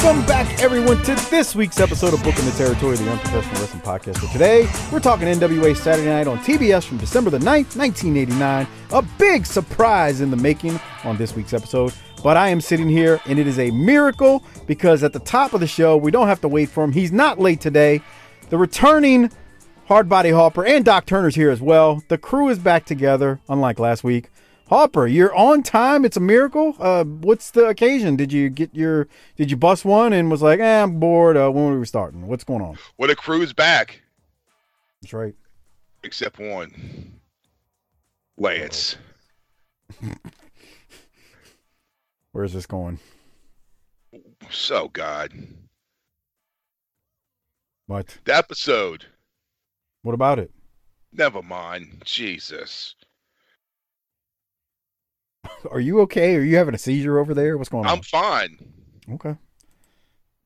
[0.00, 4.20] Welcome back, everyone, to this week's episode of Booking the Territory, the Unprofessional Wrestling Podcast.
[4.20, 8.68] So today, we're talking NWA Saturday Night on TBS from December the 9th, 1989.
[8.92, 11.92] A big surprise in the making on this week's episode.
[12.22, 15.58] But I am sitting here, and it is a miracle because at the top of
[15.58, 16.92] the show, we don't have to wait for him.
[16.92, 18.00] He's not late today.
[18.50, 19.32] The returning
[19.88, 22.04] Hardbody Hopper and Doc Turner's here as well.
[22.06, 24.30] The crew is back together, unlike last week.
[24.68, 26.04] Hopper, you're on time.
[26.04, 26.76] It's a miracle.
[26.78, 28.16] Uh, what's the occasion?
[28.16, 29.08] Did you get your?
[29.36, 31.36] Did you bust one and was like, eh, I'm bored.
[31.36, 32.26] Uh, when are we starting?
[32.26, 32.78] What's going on?
[32.98, 34.02] Well, the crew's back,
[35.00, 35.34] That's right.
[36.04, 37.20] except one.
[38.36, 38.96] Lance.
[42.32, 42.98] Where's this going?
[44.50, 45.32] So, God.
[47.86, 48.18] What?
[48.24, 49.06] The episode.
[50.02, 50.50] What about it?
[51.12, 52.02] Never mind.
[52.04, 52.94] Jesus.
[55.70, 56.36] Are you okay?
[56.36, 57.56] Are you having a seizure over there?
[57.58, 57.98] What's going on?
[57.98, 58.58] I'm fine.
[59.12, 59.36] Okay.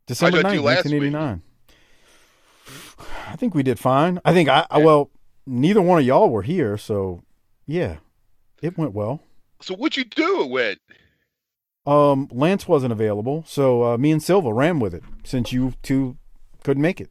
[0.06, 1.12] December How'd 9th, do last week?
[1.12, 1.42] 1989.
[3.28, 4.20] I think we did fine.
[4.24, 5.10] I think I, I well,
[5.46, 7.22] neither one of y'all were here, so
[7.66, 7.96] yeah,
[8.60, 9.20] it went well.
[9.60, 10.78] So, what'd you do it with?
[11.86, 16.16] Um, Lance wasn't available, so uh, me and Silva ran with it since you two
[16.62, 17.10] couldn't make it.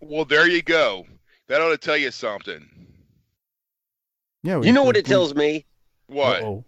[0.00, 1.06] Well, there you go.
[1.48, 2.66] That ought to tell you something.
[4.42, 5.66] Yeah, we- You know we- what it we- tells me?
[6.06, 6.42] What?
[6.42, 6.64] Uh-oh.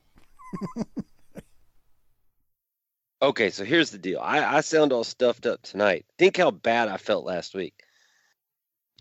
[3.23, 4.19] Okay, so here's the deal.
[4.21, 6.05] I, I sound all stuffed up tonight.
[6.19, 7.75] Think how bad I felt last week.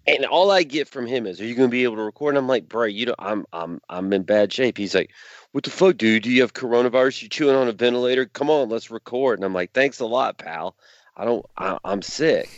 [0.06, 2.30] And all I get from him is, "Are you going to be able to record?"
[2.36, 5.12] And I'm like, "Bro, you know, I'm I'm I'm in bad shape." He's like,
[5.52, 6.24] "What the fuck, dude?
[6.24, 7.24] Do you have coronavirus?
[7.24, 8.26] You chewing on a ventilator?
[8.26, 10.76] Come on, let's record." And I'm like, "Thanks a lot, pal.
[11.16, 11.46] I don't.
[11.58, 12.50] I, I'm sick."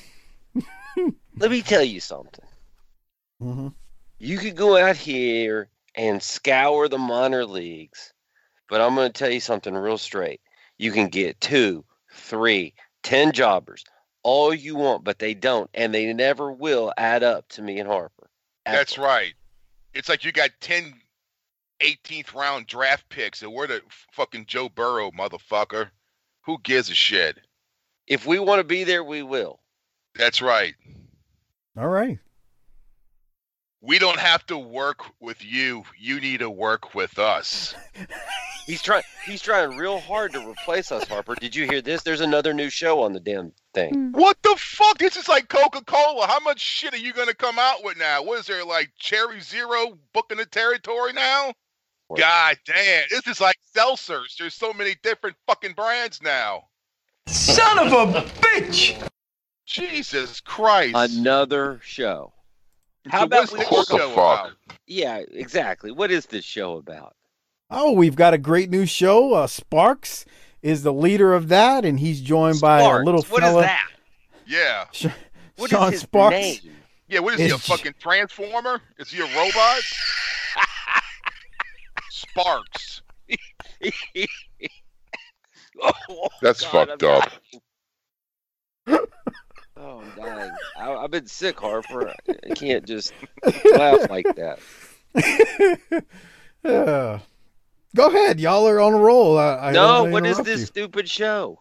[1.37, 2.45] Let me tell you something.
[3.41, 3.73] Mhm.
[4.19, 8.12] You could go out here and scour the minor leagues,
[8.69, 10.41] but I'm going to tell you something real straight.
[10.77, 13.83] You can get two, three, ten jobbers,
[14.23, 17.89] all you want, but they don't, and they never will add up to me and
[17.89, 18.29] Harper.
[18.65, 19.33] That's right.
[19.93, 20.93] It's like you got 10
[21.83, 23.81] 18th round draft picks, and we're the
[24.11, 25.89] fucking Joe Burrow motherfucker.
[26.45, 27.39] Who gives a shit?
[28.07, 29.59] If we want to be there, we will.
[30.15, 30.73] That's right.
[31.77, 32.19] All right.
[33.81, 35.83] We don't have to work with you.
[35.99, 37.75] You need to work with us.
[38.65, 39.03] He's trying.
[39.25, 41.35] He's trying real hard to replace us, Harper.
[41.35, 42.01] Did you hear this?
[42.03, 43.93] There's another new show on the damn thing.
[43.93, 44.11] Hmm.
[44.11, 44.97] What the fuck?
[44.97, 46.27] This is like Coca Cola.
[46.27, 48.23] How much shit are you going to come out with now?
[48.23, 51.53] What is there, like Cherry Zero booking the territory now?
[52.15, 53.03] God damn.
[53.09, 54.37] This is like seltzers.
[54.37, 56.65] There's so many different fucking brands now.
[57.27, 59.01] Son of a bitch!
[59.65, 60.93] Jesus Christ.
[60.95, 62.33] Another show.
[63.07, 64.51] How So about what's we this work show on- about?
[64.85, 65.91] Yeah, exactly.
[65.91, 67.15] What is this show about?
[67.75, 69.33] Oh, we've got a great new show.
[69.33, 70.25] Uh, Sparks
[70.61, 73.05] is the leader of that, and he's joined by a Sparks.
[73.05, 73.61] little What is fella.
[73.63, 73.89] that?
[74.45, 74.85] Yeah.
[74.91, 75.07] Sh-
[75.55, 76.33] What is Sean his Sparks.
[76.35, 76.57] name?
[77.07, 78.81] Yeah, what is he, a fucking transformer?
[78.97, 79.81] Is he a robot?
[82.09, 83.01] Sparks.
[85.81, 89.09] Oh, That's God, fucked I'm up.
[89.75, 90.51] oh, I'm dying.
[90.77, 92.13] I, I've been sick, Harper.
[92.29, 93.11] I can't just
[93.75, 94.59] laugh like that.
[96.63, 97.19] Yeah.
[97.95, 99.37] Go ahead, y'all are on a roll.
[99.37, 100.65] I, I don't no, what is this you.
[100.65, 101.59] stupid show?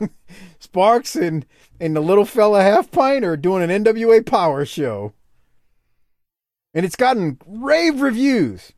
[0.60, 1.44] Sparks and
[1.80, 5.12] and the little fella half pint are doing an NWA Power show,
[6.72, 8.72] and it's gotten rave reviews.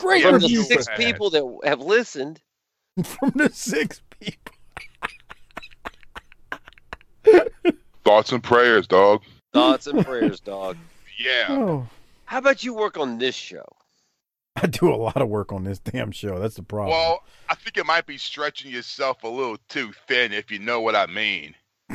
[0.00, 2.40] Great Yeah, From the reviews six people that have listened.
[3.04, 4.52] from the six people.
[8.04, 9.22] Thoughts and prayers, dog.
[9.52, 10.76] Thoughts and prayers, dog.
[11.18, 11.48] Yeah.
[11.50, 11.86] Oh,
[12.24, 13.66] How about you work on this show?
[14.62, 16.38] I do a lot of work on this damn show.
[16.38, 16.90] That's the problem.
[16.90, 20.80] Well, I think it might be stretching yourself a little too thin, if you know
[20.80, 21.54] what I mean.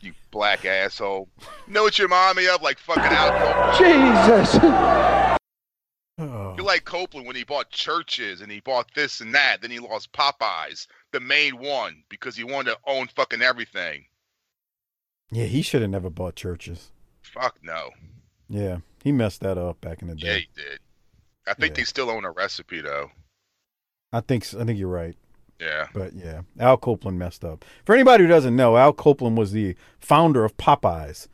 [0.00, 1.28] you black asshole.
[1.66, 2.62] You know what you remind me of?
[2.62, 4.58] Like fucking Al Jesus!
[6.18, 6.54] Oh.
[6.56, 9.58] You're like Copeland when he bought churches and he bought this and that.
[9.60, 14.04] Then he lost Popeyes, the main one, because he wanted to own fucking everything.
[15.30, 16.90] yeah, he should have never bought churches.
[17.22, 17.90] Fuck no.
[18.48, 20.26] Yeah, he messed that up back in the day.
[20.26, 20.40] Yeah, day.
[20.40, 20.78] he did.
[21.46, 21.80] I think Yeah.
[21.82, 23.10] they still own a recipe though.
[24.12, 25.16] I think I think you're right.
[25.60, 25.88] Yeah.
[25.94, 27.64] But yeah, Al Copeland messed up.
[27.84, 31.28] For anybody who doesn't know, Al Copeland was the founder of Popeyes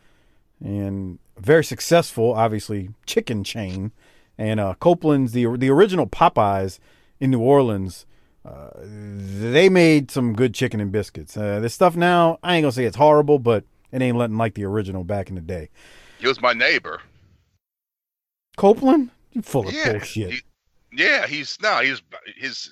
[0.62, 3.92] and very successful, obviously, chicken chain.
[4.36, 6.78] And uh, Copeland's the the original Popeyes
[7.20, 8.06] in New Orleans.
[8.44, 11.36] Uh, they made some good chicken and biscuits.
[11.36, 14.54] Uh, this stuff now, I ain't gonna say it's horrible, but it ain't nothing like
[14.54, 15.70] the original back in the day.
[16.18, 17.00] He was my neighbor.
[18.56, 19.10] Copeland,
[19.42, 19.92] full of Yeah.
[19.92, 20.30] bullshit.
[20.32, 20.42] he-
[20.92, 22.00] yeah, he's no, he's
[22.36, 22.70] his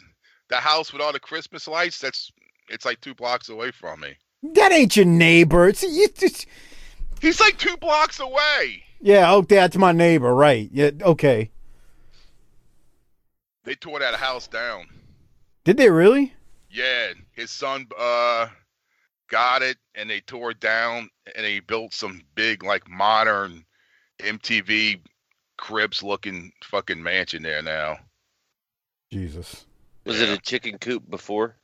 [0.48, 1.98] the house with all the Christmas lights.
[2.00, 2.30] That's
[2.68, 4.14] it's like two blocks away from me.
[4.54, 5.68] that ain't your neighbor.
[5.68, 6.46] It's, it's, it's
[7.20, 8.82] He's like two blocks away.
[9.00, 9.30] yeah.
[9.32, 10.68] Oh, that's my neighbor, right?
[10.72, 10.90] Yeah.
[11.02, 11.50] Okay.
[13.64, 14.86] They tore that house down.
[15.64, 16.32] Did they really?
[16.70, 18.48] Yeah, his son uh
[19.28, 23.64] got it and they tore it down and they built some big like modern
[24.20, 25.00] MTV
[25.56, 27.99] cribs looking fucking mansion there now.
[29.12, 29.67] Jesus.
[30.05, 30.29] Was Yeah.
[30.29, 31.56] it a chicken coop before?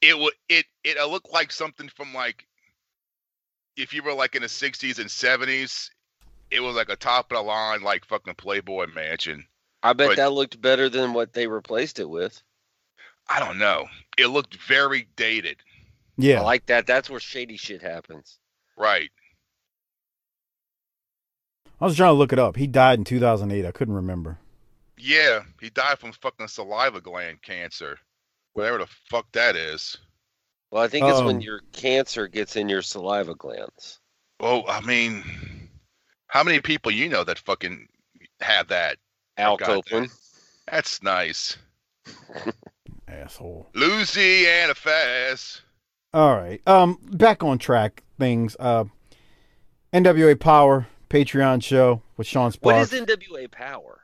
[0.00, 2.46] It would it it looked like something from like
[3.76, 5.90] if you were like in the sixties and seventies,
[6.50, 9.46] it was like a top of the line like fucking Playboy mansion.
[9.82, 12.42] I bet But- that looked better than what they replaced it with.
[13.28, 13.86] I don't know.
[14.16, 15.58] It looked very dated.
[16.16, 16.40] Yeah.
[16.40, 16.86] I like that.
[16.86, 18.38] That's where shady shit happens.
[18.76, 19.10] Right.
[21.80, 22.56] I was trying to look it up.
[22.56, 23.64] He died in 2008.
[23.64, 24.38] I couldn't remember.
[24.98, 27.98] Yeah, he died from fucking saliva gland cancer.
[28.54, 29.96] Whatever the fuck that is.
[30.70, 34.00] Well, I think it's Um, when your cancer gets in your saliva glands.
[34.40, 35.22] Oh, I mean,
[36.26, 37.88] how many people you know that fucking
[38.40, 38.96] have that?
[39.36, 40.10] Al God, Copeland.
[40.70, 41.56] That's nice.
[43.08, 43.68] Asshole.
[43.74, 45.62] Louisiana Fast.
[46.12, 46.60] All right.
[46.66, 48.56] Um, back on track things.
[48.58, 48.84] Uh,
[49.92, 52.92] NWA Power Patreon show with Sean What Sparks.
[52.92, 54.00] is NWA Power?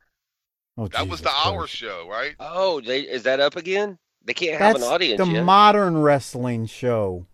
[0.76, 2.34] Oh, That was Jesus the hour show, right?
[2.40, 3.98] Oh, they is that up again?
[4.24, 5.44] They can't have That's an audience the yet.
[5.44, 7.26] modern wrestling show.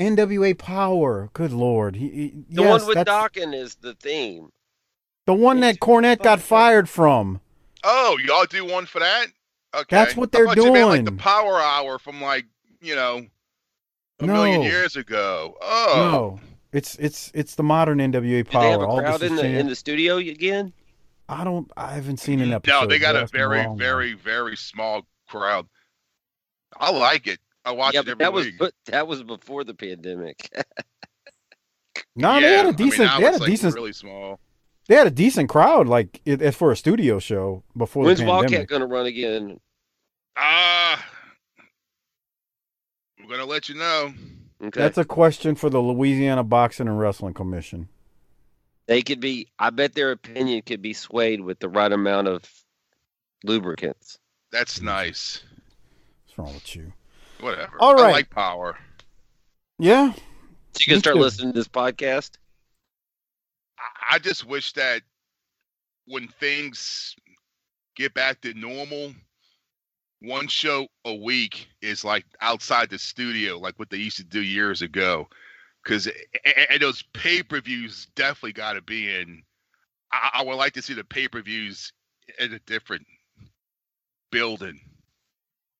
[0.00, 1.30] NWA Power.
[1.32, 1.96] Good lord.
[1.96, 4.50] He, he- the yes, one with that's Dawkins is the theme.
[5.26, 7.40] the one that Cornette got fired from.
[7.84, 9.26] Oh, y'all do one for that?
[9.74, 9.84] Okay.
[9.90, 10.66] That's what they're doing.
[10.66, 12.46] you meant, like the power hour from like,
[12.80, 13.26] you know,
[14.20, 15.56] a million years ago.
[15.60, 15.94] Oh.
[15.96, 16.40] No,
[16.74, 18.62] it's it's it's the modern NWA Do Power.
[18.62, 20.72] they have a All crowd this in the in the studio again?
[21.28, 21.70] I don't.
[21.76, 22.80] I haven't seen an episode.
[22.82, 23.78] No, they got a asking very, one.
[23.78, 25.66] very, very small crowd.
[26.78, 27.38] I like it.
[27.64, 28.58] I watch yeah, it every that was week.
[28.58, 30.50] but that was before the pandemic.
[32.16, 33.06] No, yeah, they had I a mean, decent.
[33.06, 33.74] now they had a like, decent.
[33.74, 34.40] really small.
[34.88, 38.26] They had a decent crowd, like it, as for a studio show before When's the
[38.26, 39.60] Wildcat going to run again?
[40.36, 41.04] Ah,
[43.20, 44.12] we're gonna let you know.
[44.62, 47.88] Okay, That's a question for the Louisiana Boxing and Wrestling Commission.
[48.86, 49.48] they could be.
[49.58, 52.44] I bet their opinion could be swayed with the right amount of
[53.42, 54.18] lubricants.
[54.52, 55.42] That's nice.
[56.26, 56.92] What's wrong with you?
[57.40, 57.76] Whatever.
[57.80, 58.06] All right.
[58.06, 58.78] I like power.
[59.78, 60.20] Yeah, So
[60.80, 61.22] you can start too.
[61.22, 62.36] listening to this podcast.
[63.78, 65.02] I, I just wish that
[66.06, 67.16] when things
[67.96, 69.12] get back to normal,
[70.20, 74.42] one show a week is like outside the studio, like what they used to do
[74.42, 75.28] years ago.
[75.82, 76.08] Because
[76.70, 79.42] and those pay per views definitely got to be in.
[80.12, 81.92] I, I would like to see the pay per views
[82.38, 83.06] in a different
[84.30, 84.80] building,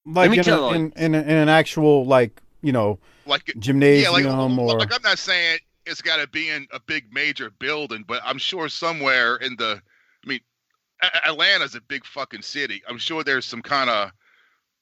[0.04, 0.74] like me in, tell a, you.
[0.74, 5.02] in, in, in an actual like you know like gymnasium yeah, like, or like I'm
[5.02, 9.36] not saying it's got to be in a big major building, but I'm sure somewhere
[9.36, 9.80] in the,
[10.24, 10.40] I mean,
[11.02, 12.82] A- Atlanta's a big fucking city.
[12.88, 14.10] I'm sure there's some kind of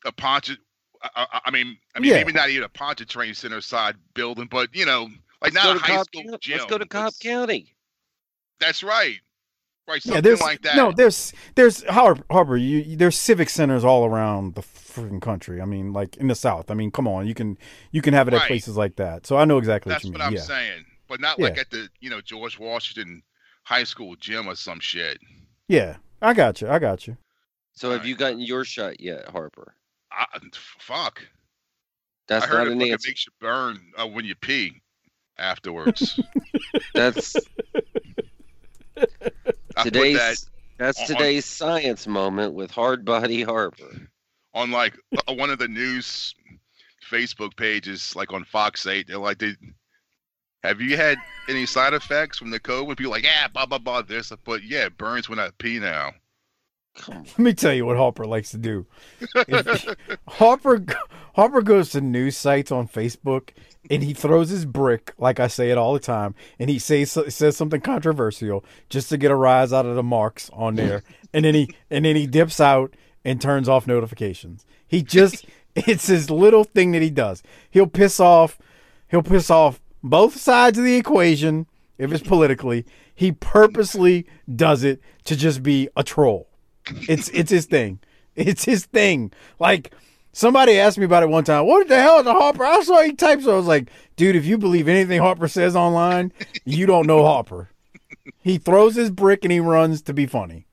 [0.04, 0.56] a Poncha.
[1.02, 2.18] I, I, I mean, I mean, Yeah.
[2.18, 5.08] maybe not even a Pontchartrain Center side building, but you know,
[5.40, 6.38] like Let's not a to high Cobb school County.
[6.40, 6.58] gym.
[6.58, 7.74] Let's go to Cobb Let's- County.
[8.60, 9.16] That's right,
[9.88, 10.00] right.
[10.00, 10.20] Something yeah.
[10.20, 10.76] There's like that.
[10.76, 12.56] no there's there's Har- Harbor.
[12.56, 15.60] You, you- there's civic centers all around the freaking country.
[15.60, 16.70] I mean, like in the South.
[16.70, 17.58] I mean, come on, you can
[17.90, 19.26] you can have it at places like that.
[19.26, 20.26] So I know exactly That's what you what mean.
[20.28, 21.46] I'm yeah, saying, but not Yeah.
[21.46, 23.22] like at the you know George Washington
[23.64, 25.18] High School gym or some shit.
[25.66, 25.96] yeah.
[26.24, 26.68] I got you.
[26.68, 27.16] I got you.
[27.72, 28.08] So have Alright.
[28.08, 29.74] you gotten your shot yet, Harper?
[30.16, 31.22] I, f- fuck.
[32.28, 33.08] That's I heard not it an answer.
[33.08, 34.80] makes you burn uh, when you pee
[35.38, 36.20] afterwards.
[36.94, 37.34] That's
[39.76, 40.16] I today's.
[40.18, 40.36] that.
[40.78, 44.08] That's That's on- today's science moment with Hard Body Harper.
[44.54, 44.94] on like
[45.28, 46.34] uh, one of the news
[47.10, 49.06] Facebook pages, like on Fox 8.
[49.06, 49.54] They're like, they,
[50.62, 52.96] have you had any side effects from the COVID?
[52.96, 54.02] People like, yeah, blah blah blah.
[54.02, 56.12] This, but yeah, it burns when I pee now.
[57.08, 58.86] Let me tell you what Harper likes to do.
[59.48, 59.96] If-
[60.28, 60.84] Harper
[61.34, 63.50] Harper goes to news sites on Facebook
[63.90, 67.16] and he throws his brick, like I say it all the time, and he says
[67.34, 71.44] says something controversial just to get a rise out of the marks on there, and
[71.44, 72.94] then he and then he dips out
[73.24, 74.66] and turns off notifications.
[74.86, 77.42] He just it's his little thing that he does.
[77.70, 78.58] He'll piss off
[79.08, 82.84] he'll piss off both sides of the equation if it's politically.
[83.14, 86.48] He purposely does it to just be a troll.
[87.08, 88.00] It's it's his thing.
[88.34, 89.32] It's his thing.
[89.58, 89.92] Like
[90.32, 91.66] somebody asked me about it one time.
[91.66, 92.64] What the hell is a Harper?
[92.64, 93.44] I saw he types.
[93.44, 96.32] So I was like, dude, if you believe anything Harper says online,
[96.64, 97.70] you don't know Harper.
[98.40, 100.66] He throws his brick and he runs to be funny.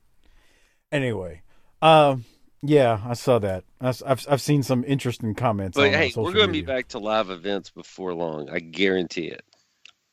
[0.92, 1.44] Anyway,
[1.82, 2.26] um,
[2.62, 3.64] yeah, I saw that.
[3.80, 5.78] I, have I've seen some interesting comments.
[5.78, 8.50] But on, uh, hey, social we're going to be back to live events before long.
[8.50, 9.44] I guarantee it.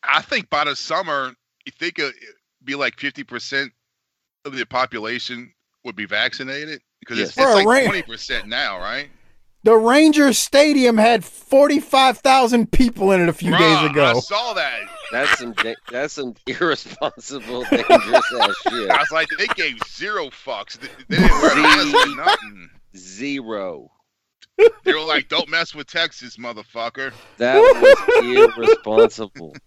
[0.03, 1.35] I think by the summer,
[1.65, 2.15] you think it'd
[2.63, 3.71] be like 50%
[4.45, 5.53] of the population
[5.87, 6.83] would be vaccinated?
[7.01, 7.47] Because it's, Yes.
[7.47, 9.09] it's For a like ra- 20% now, right?
[9.65, 14.05] The Rangers Stadium had forty five thousand people in it a few Bruh, days ago.
[14.05, 14.81] I saw that.
[15.11, 18.91] That's some da- that's some irresponsible, dangerous ass shit.
[18.91, 20.79] I was like, they gave zero fucks.
[20.79, 22.71] They, they didn't wear masks or nothing.
[22.97, 23.91] Zero.
[24.85, 27.13] They were like, don't mess with Texas, motherfucker.
[27.39, 29.55] That was irresponsible.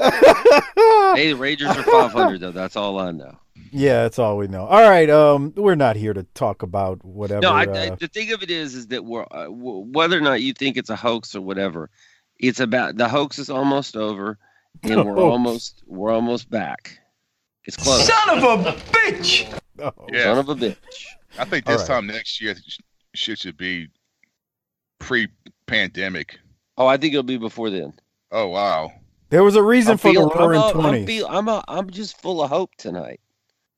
[0.00, 2.50] Hey, the Rangers are 500 though.
[2.52, 3.36] That's all I know.
[3.70, 4.64] Yeah, that's all we know.
[4.66, 7.40] All right, um, we're not here to talk about whatever.
[7.40, 10.16] No, I, uh, I, the thing of it is, is that we're uh, w- whether
[10.16, 11.90] or not you think it's a hoax or whatever,
[12.38, 14.38] it's about the hoax is almost over,
[14.82, 15.20] and we're Hoax.
[15.32, 16.98] almost we're almost back.
[17.64, 18.06] It's close.
[18.06, 19.60] Son of a bitch!
[19.80, 20.24] oh, Yeah.
[20.24, 20.76] Son of a bitch.
[21.38, 21.86] I think this right.
[21.88, 22.54] time next year,
[23.14, 23.88] shit should be
[24.98, 26.38] pre-pandemic.
[26.76, 27.92] Oh, I think it'll be before then.
[28.30, 28.92] Oh wow!
[29.30, 31.06] There was a reason I'm for the feeling- I'm, roaring a- I'm, twenties.
[31.06, 33.20] feel, I'm, a, I'm just full of hope tonight.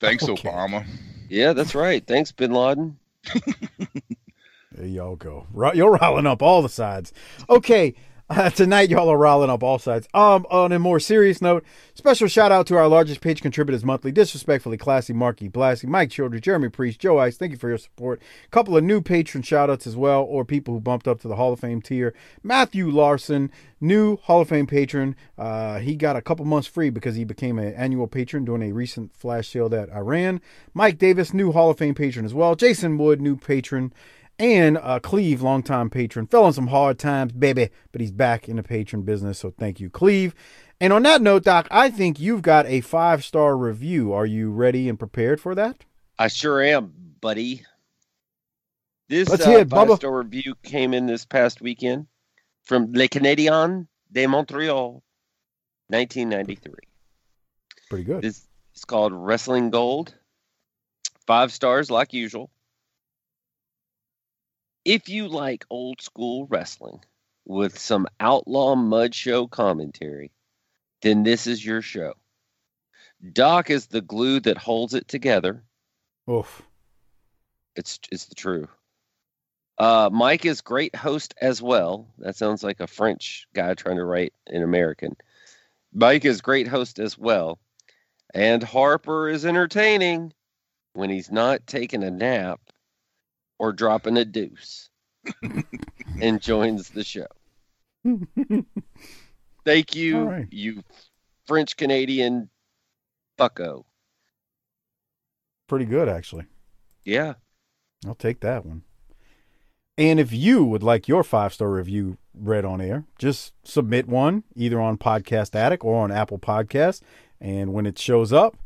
[0.00, 0.48] Thanks, Okay.
[0.48, 0.84] Obama.
[1.28, 2.04] Yeah, that's right.
[2.06, 2.98] Thanks, Bin Laden.
[4.72, 5.46] There y'all go.
[5.74, 7.12] You're riling up all the sides.
[7.50, 7.92] Okay,
[8.30, 10.08] uh, tonight y'all are riling up all sides.
[10.14, 14.12] Um, on a more serious note, special shout out to our largest page contributors monthly,
[14.12, 17.36] disrespectfully classy, Marky Blassie, Mike Childress, Jeremy Priest, Joe Ice.
[17.36, 18.22] Thank you for your support.
[18.44, 21.28] A couple of new patron shout outs as well, or people who bumped up to
[21.28, 22.14] the Hall of Fame tier.
[22.44, 25.16] Matthew Larson, new Hall of Fame patron.
[25.36, 28.72] Uh, he got a couple months free because he became an annual patron during a
[28.72, 30.40] recent flash sale that I ran.
[30.72, 32.54] Mike Davis, new Hall of Fame patron as well.
[32.54, 33.92] Jason Wood, new patron.
[34.40, 38.56] And uh, Cleve, longtime patron, fell on some hard times, baby, but he's back in
[38.56, 39.38] the patron business.
[39.38, 40.34] So thank you, Cleve.
[40.80, 44.14] And on that note, Doc, I think you've got a five star review.
[44.14, 45.84] Are you ready and prepared for that?
[46.18, 47.64] I sure am, buddy.
[49.10, 52.06] This Let's uh, hear it, five-star review came in this past weekend
[52.62, 55.02] from Le Canadien de Montreal,
[55.88, 56.72] 1993.
[57.88, 58.22] Pretty good.
[58.22, 60.14] This is called Wrestling Gold.
[61.26, 62.50] Five stars, like usual.
[64.84, 67.04] If you like old school wrestling
[67.44, 70.32] with some outlaw mud show commentary,
[71.02, 72.14] then this is your show.
[73.32, 75.62] Doc is the glue that holds it together.
[76.30, 76.62] Oof.
[77.76, 78.68] It's it's the true.
[79.78, 82.06] Uh, Mike is great host as well.
[82.18, 85.16] That sounds like a French guy trying to write in American.
[85.92, 87.58] Mike is great host as well,
[88.34, 90.32] and Harper is entertaining
[90.92, 92.60] when he's not taking a nap
[93.60, 94.88] or dropping a deuce,
[96.22, 97.26] and joins the show.
[99.66, 100.46] Thank you, right.
[100.50, 100.82] you
[101.46, 102.48] French Canadian
[103.36, 103.84] bucko.
[105.68, 106.46] Pretty good, actually.
[107.04, 107.34] Yeah.
[108.06, 108.82] I'll take that one.
[109.98, 114.44] And if you would like your five star review read on air, just submit one
[114.56, 117.02] either on Podcast Addict or on Apple Podcasts.
[117.42, 118.56] And when it shows up,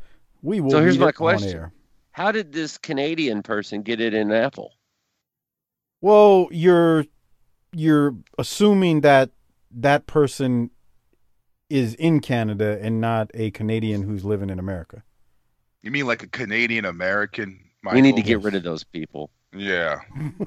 [0.41, 1.49] we will So here's my question.
[1.49, 1.71] on air.
[2.11, 4.71] How did this Canadian person get it in Apple?
[6.05, 7.05] Well, you're
[7.73, 9.31] you're assuming that
[9.71, 10.69] that person
[11.67, 15.01] is in Canada and not a Canadian who's living in America.
[15.81, 17.59] You mean like a Canadian American?
[17.91, 19.31] We need to get rid of those people.
[19.51, 20.01] Yeah.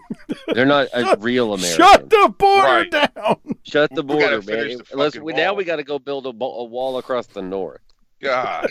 [0.54, 1.84] They're not a real American.
[1.84, 2.90] Shut the border Right.
[2.92, 3.40] down.
[3.64, 4.82] Shut the We gotta border, finish man.
[4.92, 7.80] the Let's, we, now we got to go build a, a wall across the north.
[8.22, 8.68] God.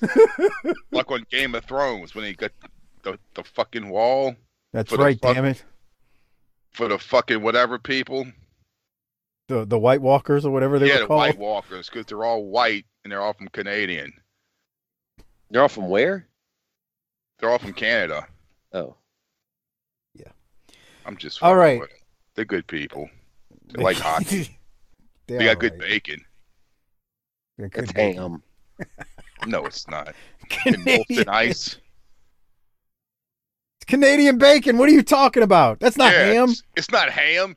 [0.92, 2.52] like on Game of Thrones when he got
[3.02, 4.36] the, the fucking wall
[4.76, 5.64] That's For right, fuck- damn it.
[6.72, 8.26] for the fucking whatever people.
[9.48, 11.18] The the White Walkers or whatever they yeah, were the called.
[11.20, 14.12] White Walkers, because they're all white and they're all from Canadian.
[15.48, 16.26] They're all from where?
[17.38, 18.26] They're all from Canada.
[18.74, 18.96] Oh,
[20.14, 20.28] Yeah.
[21.06, 21.80] I'm just all right.
[21.80, 22.02] fucking right.
[22.34, 23.08] They're good people.
[23.72, 24.58] They like hockey.
[25.26, 26.22] They They got all good bacon.
[27.58, 28.42] Good it's bacon.
[28.78, 28.86] ham.
[29.46, 30.14] No, it's not.
[30.66, 31.76] And Molson Canadian, ice.
[33.86, 34.78] Canadian bacon.
[34.78, 35.80] What are you talking about?
[35.80, 36.50] That's not Yeah, ham.
[36.50, 37.56] It's, it's not ham.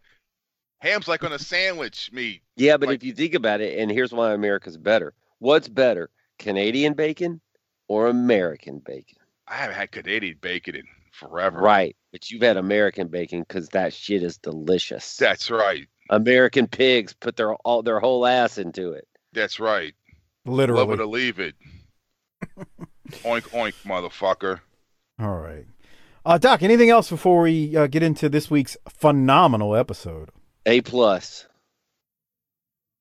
[0.80, 2.42] Ham's like on a sandwich meat.
[2.56, 5.14] Yeah, but Like- if you think about it, and here's why America's better.
[5.40, 7.42] What's better, Canadian bacon
[7.88, 9.18] or American bacon?
[9.48, 11.60] I haven't had Canadian bacon in forever.
[11.60, 15.18] Right, but you've had American bacon because that shit is delicious.
[15.18, 15.88] That's right.
[16.10, 19.08] American pigs put their all their whole ass into it.
[19.34, 19.94] That's right.
[20.46, 20.80] Literally.
[20.82, 21.56] Love it or leave it.
[23.24, 24.60] oink oink, motherfucker.
[25.20, 25.66] All right.
[26.30, 30.30] Uh, Doc, anything else before we uh, get into this week's phenomenal episode?
[30.68, 31.48] A plus.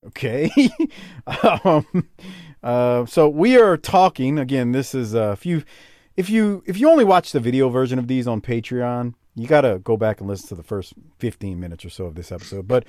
[0.07, 0.51] Okay.
[1.63, 2.09] um,
[2.63, 4.73] uh, so we are talking again.
[4.73, 5.63] This is uh, if you
[6.17, 9.61] if you if you only watch the video version of these on Patreon, you got
[9.61, 12.67] to go back and listen to the first fifteen minutes or so of this episode.
[12.67, 12.87] But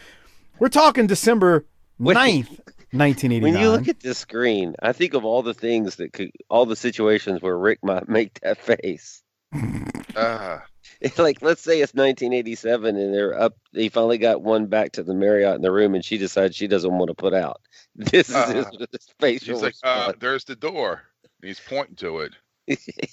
[0.57, 1.65] we're talking December
[1.97, 2.15] Wait.
[2.15, 2.59] 9th,
[2.93, 6.13] nineteen eighty When you look at this screen, I think of all the things that
[6.13, 9.21] could, all the situations where Rick might make that face.
[9.51, 13.57] It's like, let's say it's 1987 and they're up.
[13.73, 16.67] He finally got one back to the Marriott in the room, and she decides she
[16.67, 17.61] doesn't want to put out.
[17.95, 21.01] This is his, Uh, his facial he's like, uh, there's the door.
[21.41, 22.33] And he's pointing to it.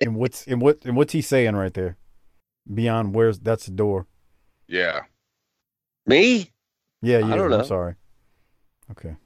[0.00, 1.96] And what's and what and what's he saying right there?
[2.72, 4.06] Beyond where's that's the door.
[4.66, 5.00] Yeah.
[6.06, 6.50] Me?
[7.02, 7.36] Yeah, I yeah.
[7.36, 7.62] don't I'm know.
[7.62, 7.94] sorry.
[8.90, 9.16] Okay.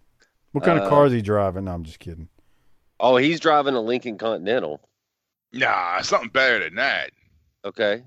[0.52, 1.64] What kind of Uh, car is he driving?
[1.64, 2.28] No, I'm just kidding.
[2.99, 4.80] Oh, he's driving a Lincoln Continental.
[5.53, 7.11] Nah, something better than that.
[7.65, 8.03] Okay.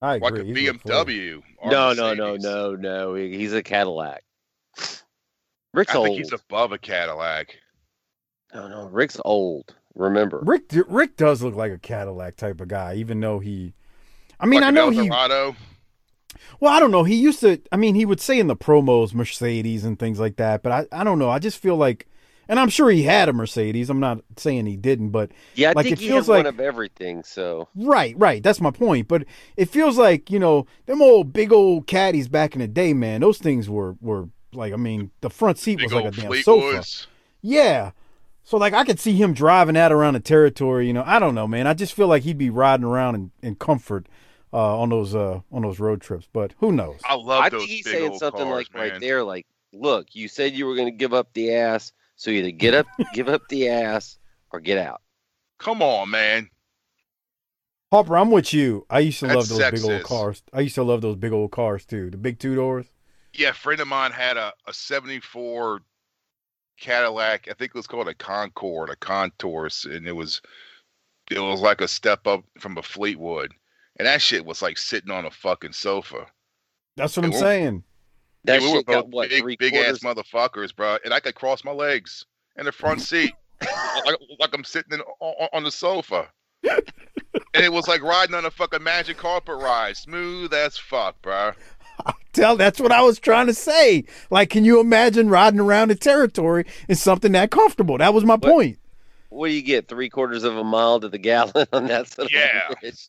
[0.00, 0.56] I Like a He's.
[0.56, 1.42] BMW.
[1.64, 3.14] No, no, no, no, no.
[3.14, 4.22] He's a Cadillac.
[5.74, 6.06] Rick's I old.
[6.06, 7.56] think he's above a Cadillac.
[8.54, 8.88] No, no.
[8.88, 9.74] Rick's old.
[9.94, 10.40] Remember?
[10.44, 13.74] Rick Rick does look like a Cadillac type of guy, even though he.
[14.38, 15.00] I mean, like I an know he.
[15.00, 15.56] Eldorado.
[16.60, 17.02] Well, I don't know.
[17.02, 17.60] He used to.
[17.72, 21.00] I mean, he would say in the promos Mercedes and things like that, but I,
[21.00, 21.30] I don't know.
[21.30, 22.06] I just feel like,
[22.48, 23.90] and I'm sure he had a Mercedes.
[23.90, 26.38] I'm not saying he didn't, but Yeah, I Like, think it he feels has one
[26.44, 27.22] like- of everything.
[27.22, 28.42] So right, right.
[28.42, 29.06] That's my point.
[29.08, 29.24] But
[29.56, 33.20] it feels like you know them old big old caddies back in the day, man.
[33.20, 34.72] Those things were were like.
[34.72, 36.66] I mean, the front seat Big was like a damn sofa.
[36.78, 37.06] Fleetwoods.
[37.42, 37.90] Yeah.
[38.44, 41.04] So like I could see him driving that around the territory, you know.
[41.06, 41.66] I don't know, man.
[41.66, 44.06] I just feel like he'd be riding around in, in comfort
[44.54, 46.26] uh, on those uh, on those road trips.
[46.32, 46.98] But who knows?
[47.04, 48.90] I love I those think he's big saying something cars, like man.
[48.92, 52.30] right there, like, look, you said you were going to give up the ass, so
[52.30, 54.18] either get up, give up the ass,
[54.50, 55.00] or get out.
[55.58, 56.50] Come on, man.
[57.90, 58.84] Harper, I'm with you.
[58.90, 60.04] I used to love That's those big old sexist.
[60.04, 60.42] cars.
[60.52, 62.10] I used to love those big old cars too.
[62.10, 62.86] The big two doors.
[63.32, 65.80] Yeah, a friend of mine had a, a 74
[66.78, 67.48] Cadillac.
[67.48, 70.42] I think it was called a Concord, a Contours, and it was
[71.30, 73.52] it was like a step up from a Fleetwood.
[73.98, 76.26] And that shit was like sitting on a fucking sofa.
[76.96, 77.84] That's what I'm saying.
[78.44, 80.98] That Yeah, we were shit got both what big, three big ass motherfuckers, bro.
[81.04, 82.24] And I could cross my legs
[82.56, 83.32] in the front seat,
[84.06, 86.28] like, like I'm sitting in, on, on the sofa.
[86.64, 86.82] and
[87.64, 91.52] it was like riding on a fucking magic carpet ride, smooth as fuck, bro.
[92.32, 94.04] Tell that's what I was trying to say.
[94.30, 97.98] Like, can you imagine riding around the territory in something that comfortable?
[97.98, 98.78] That was my What- point.
[99.30, 99.88] What do you get?
[99.88, 102.68] Three quarters of a mile to the gallon on that son of Yeah.
[102.82, 103.08] bitch?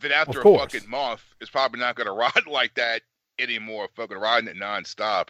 [0.00, 0.72] Then after a course.
[0.72, 3.02] fucking month, it's probably not gonna ride like that
[3.42, 3.88] anymore.
[3.94, 5.28] Fucking riding it nonstop.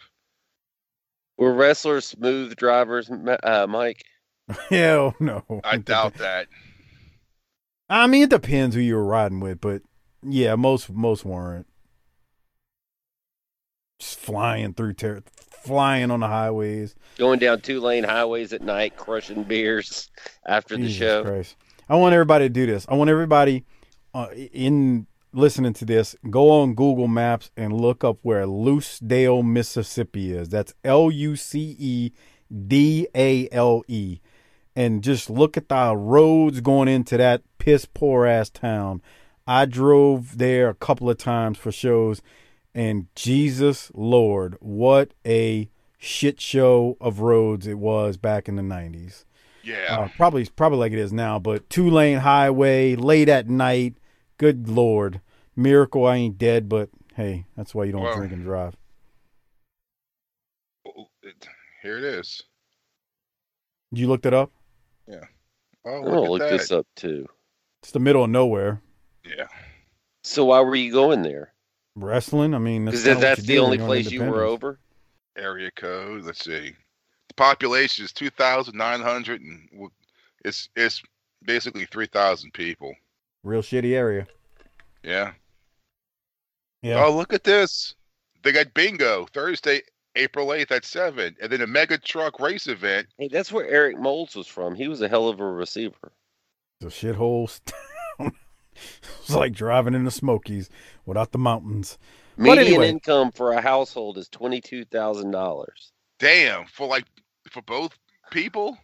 [1.37, 4.03] Were wrestlers smooth drivers, uh, Mike?
[4.69, 5.43] Hell no.
[5.63, 6.47] I doubt that.
[7.89, 9.81] I mean, it depends who you were riding with, but
[10.23, 11.67] yeah, most most weren't.
[13.99, 15.23] Just flying through ter-
[15.63, 16.95] flying on the highways.
[17.17, 20.09] Going down two lane highways at night, crushing beers
[20.45, 21.23] after the show.
[21.23, 21.55] Christ.
[21.89, 22.85] I want everybody to do this.
[22.87, 23.65] I want everybody
[24.13, 30.31] uh, in listening to this go on Google Maps and look up where Lucedale, Mississippi
[30.31, 30.49] is.
[30.49, 32.11] That's L U C E
[32.67, 34.19] D A L E.
[34.75, 39.01] And just look at the roads going into that piss poor ass town.
[39.45, 42.21] I drove there a couple of times for shows,
[42.73, 49.25] and Jesus Lord, what a shit show of roads it was back in the 90s.
[49.63, 49.99] Yeah.
[49.99, 53.95] Uh, probably probably like it is now, but two lane highway, late at night.
[54.37, 55.21] Good lord,
[55.55, 58.17] miracle I ain't dead, but hey, that's why you don't Well.
[58.17, 58.75] drink and drive.
[60.87, 61.47] Oh, it-
[61.81, 62.41] here it is.
[63.91, 64.51] You looked it up.
[65.07, 65.25] Yeah.
[65.85, 66.49] Oh, I'm look gonna look that.
[66.49, 67.27] this up too.
[67.81, 68.81] It's the middle of nowhere.
[69.23, 69.47] Yeah.
[70.23, 71.53] So why were you going there?
[71.95, 72.53] Wrestling.
[72.53, 74.79] I mean, that's, Because that's the only place you were over.
[75.37, 76.23] Area code.
[76.23, 76.75] Let's see.
[77.27, 79.69] The population is two thousand nine hundred, and
[80.45, 81.01] it's it's
[81.43, 82.95] basically three thousand people.
[83.43, 84.25] Real shitty area.
[85.03, 85.33] Yeah.
[86.81, 87.05] Yeah.
[87.05, 87.95] Oh, look at this!
[88.43, 89.81] They got bingo Thursday,
[90.15, 93.07] April eighth at seven, and then a mega truck race event.
[93.17, 94.75] Hey, that's where Eric Moulds was from.
[94.75, 96.11] He was a hell of a receiver.
[96.79, 97.59] The shithole.
[98.75, 100.69] it's like driving in the Smokies
[101.05, 101.97] without the mountains.
[102.35, 102.89] But Median anyway.
[102.89, 105.91] income for a household is twenty two thousand dollars.
[106.19, 107.05] Damn, for like
[107.49, 107.97] for both
[108.31, 108.77] people.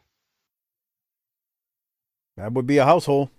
[2.37, 3.29] That would be a household.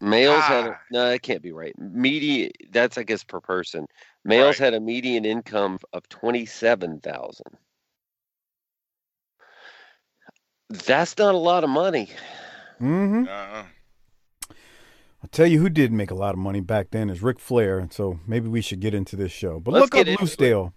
[0.00, 0.80] Males had a, Ah.
[0.90, 1.74] no, that can't be right.
[1.78, 3.86] Median that's I guess per person.
[4.24, 4.66] Males Right.
[4.66, 7.56] had a median income of twenty seven thousand.
[10.68, 12.08] That's not a lot of money.
[12.80, 13.24] Mm-hmm.
[13.28, 13.64] Uh,
[15.22, 17.78] I'll tell you who did make a lot of money back then is Ric Flair,
[17.78, 19.60] and so maybe we should get into this show.
[19.60, 20.22] But Let's look up get into.
[20.24, 20.72] Lucedale.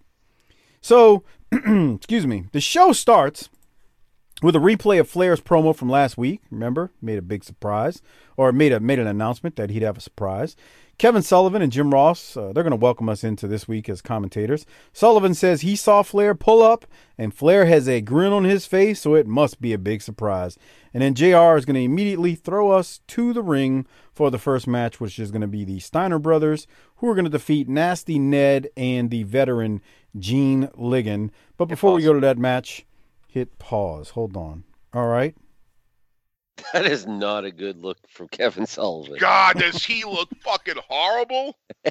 [0.81, 2.45] So, excuse me.
[2.51, 3.49] The show starts
[4.43, 6.41] with a replay of Flair's promo from last week.
[6.51, 8.01] Remember, made a big surprise,
[8.35, 10.55] or made a made an announcement that he'd have a surprise.
[10.99, 14.01] Kevin Sullivan and Jim Ross, uh, they're going to welcome us into this week as
[14.01, 14.65] commentators.
[14.91, 16.85] Sullivan says he saw Flair pull up,
[17.17, 20.57] and Flair has a grin on his face, so it must be a big surprise.
[20.93, 24.67] And then JR is going to immediately throw us to the ring for the first
[24.67, 28.19] match, which is going to be the Steiner brothers, who are going to defeat Nasty
[28.19, 29.81] Ned and the veteran
[30.17, 31.31] Gene Ligon.
[31.57, 32.85] But before we go to that match,
[33.33, 34.11] hit pause.
[34.11, 34.63] Hold on.
[34.93, 35.35] All right.
[36.71, 39.17] That is not a good look from Kevin Sullivan.
[39.19, 41.57] God, does he look fucking horrible?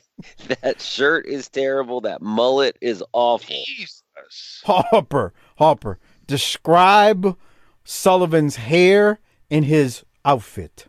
[0.63, 2.01] That shirt is terrible.
[2.03, 3.57] That mullet is awful.
[3.67, 4.63] Jesus.
[4.65, 7.37] Hopper, Hopper, describe
[7.83, 9.19] Sullivan's hair
[9.51, 10.87] and his outfit.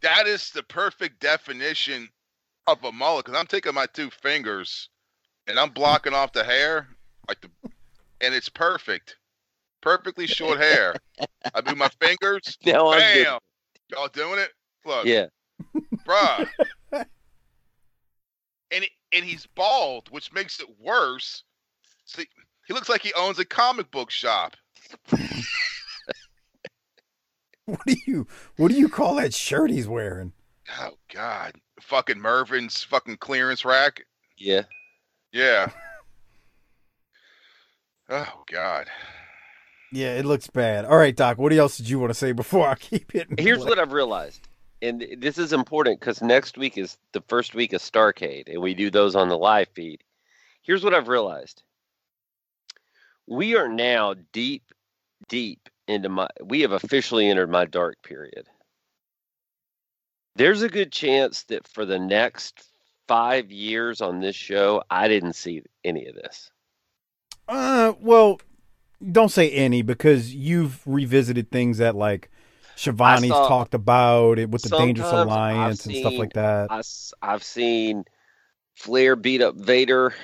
[0.00, 2.08] That is the perfect definition
[2.66, 3.24] of a mullet.
[3.24, 4.88] Because I'm taking my two fingers
[5.46, 6.88] and I'm blocking off the hair,
[7.28, 7.50] like the,
[8.20, 9.16] and it's perfect,
[9.82, 10.94] perfectly short hair.
[11.54, 12.56] I do my fingers.
[12.64, 13.26] Now I'm good.
[13.90, 14.50] Y'all doing it?
[14.86, 15.26] Look, Yeah.
[16.06, 16.48] bruh.
[16.92, 17.06] and
[19.12, 21.44] and he's bald, which makes it worse.
[22.06, 22.26] See,
[22.66, 24.56] he looks like he owns a comic book shop.
[27.64, 30.32] What do you what do you call that shirt he's wearing?
[30.80, 34.02] Oh God, fucking Mervyn's fucking clearance rack.
[34.36, 34.62] Yeah.
[35.32, 35.68] Yeah.
[38.08, 38.88] Oh God.
[39.92, 40.86] Yeah, it looks bad.
[40.86, 41.36] All right, Doc.
[41.36, 43.36] What else did you want to say before I keep hitting?
[43.38, 43.68] Here's play?
[43.68, 44.48] what I've realized,
[44.80, 48.72] and this is important because next week is the first week of Starcade, and we
[48.72, 50.02] do those on the live feed.
[50.62, 51.62] Here's what I've realized:
[53.26, 54.72] we are now deep,
[55.28, 56.28] deep into my.
[56.42, 58.48] We have officially entered my dark period.
[60.36, 62.66] There's a good chance that for the next
[63.08, 66.50] five years on this show, I didn't see any of this.
[67.46, 68.40] Uh, well,
[69.10, 72.30] don't say any because you've revisited things that like
[72.76, 76.70] Shivani's saw- talked about it with the Dangerous I've Alliance and stuff like that.
[76.70, 76.82] I,
[77.30, 78.04] have seen
[78.74, 80.14] Flair beat up Vader,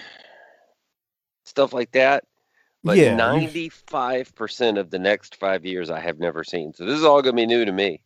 [1.44, 2.24] stuff like that.
[2.84, 6.72] But Yeah, you've- ninety-five percent of the next five years, I have never seen.
[6.74, 8.00] So this is all gonna be new to me.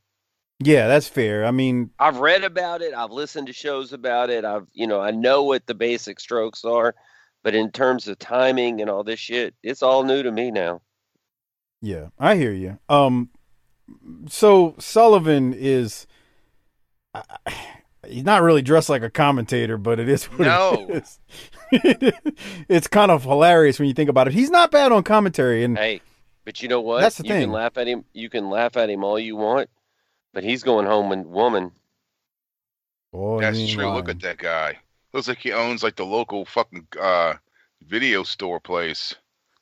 [0.65, 1.45] yeah, that's fair.
[1.45, 2.95] I mean, I've read about it.
[2.95, 4.45] I've listened to shows about it.
[4.45, 6.95] I've, you know, I know what the basic strokes are,
[7.43, 10.81] but in terms of timing and all this shit, it's all new to me now.
[11.81, 12.79] yeah, I hear you.
[12.89, 13.31] Um,
[14.29, 16.07] so Sullivan is.
[17.15, 17.23] I-
[18.09, 20.89] He's not really dressed like a commentator, but it is what No.
[20.91, 21.21] it is.
[22.69, 24.33] it's kind of hilarious when you think about it.
[24.33, 26.01] He's not bad on commentary, and Hey,
[26.45, 27.01] but you know what?
[27.01, 27.43] That's the you thing.
[27.43, 28.05] can laugh at him.
[28.13, 29.71] You can laugh at him all you want,
[30.35, 31.71] but he's going home with woman.
[33.13, 33.89] Boy, That's he ain't true.
[33.93, 34.79] Look at that guy.
[35.13, 37.35] Looks like he owns like the local fucking uh
[37.87, 39.15] video store place.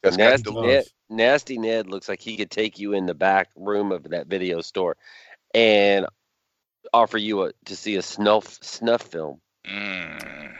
[0.02, 0.64] That's got Nasty the does.
[0.66, 4.26] Ned, Nasty Ned looks like he could take you in the back room of that
[4.28, 4.96] video store
[5.54, 6.06] and
[6.94, 9.40] offer you a to see a snuff snuff film.
[9.68, 10.54] Mm.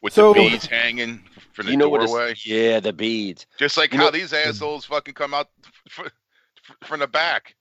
[0.00, 1.22] with So- the beads hanging
[1.52, 2.06] from the you know what?
[2.06, 2.32] doorway.
[2.32, 3.46] It's, yeah, the beads.
[3.58, 5.48] Just like you how know- these assholes fucking come out
[5.90, 7.54] f- f- from the back.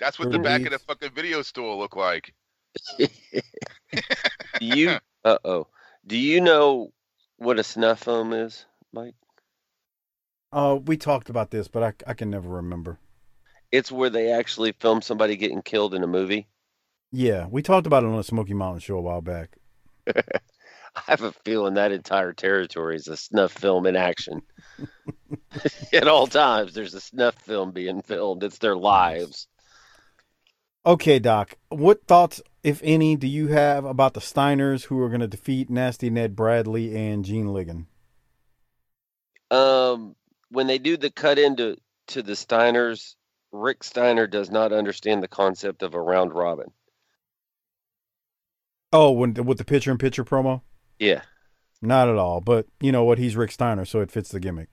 [0.00, 2.32] That's what the the back of the fucking video store look like.
[4.60, 4.98] You?
[5.24, 5.66] uh oh.
[6.08, 6.88] Do you know
[7.36, 9.14] what a snuff film is, Mike?
[10.50, 12.98] Uh, we talked about this, but I, I can never remember.
[13.70, 16.48] It's where they actually film somebody getting killed in a movie.
[17.12, 19.58] Yeah, we talked about it on the Smoky Mountain show a while back.
[20.16, 20.22] I
[21.08, 24.40] have a feeling that entire territory is a snuff film in action.
[25.92, 28.42] At all times, there's a snuff film being filmed.
[28.44, 29.46] It's their lives.
[30.86, 35.22] Okay, Doc, what thoughts, if any, do you have about the Steiners who are going
[35.22, 37.86] to defeat Nasty Ned Bradley and Gene Ligon?
[39.50, 40.14] Um,
[40.50, 41.78] when they do the cut into
[42.08, 43.14] to the Steiners,
[43.52, 46.70] Rick Steiner does not understand the concept of a round robin.
[48.92, 50.60] Oh, when with the picture and picture promo?
[50.98, 51.22] Yeah.
[51.80, 52.42] Not at all.
[52.42, 53.16] But you know what?
[53.16, 54.68] He's Rick Steiner, so it fits the gimmick.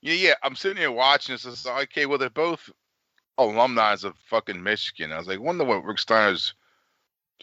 [0.00, 0.34] Yeah, yeah.
[0.42, 1.44] I'm sitting here watching this.
[1.44, 2.70] It's like, okay, well, they're both
[3.36, 5.12] alumni of fucking Michigan.
[5.12, 6.54] I was like, wonder what Rick Steiner's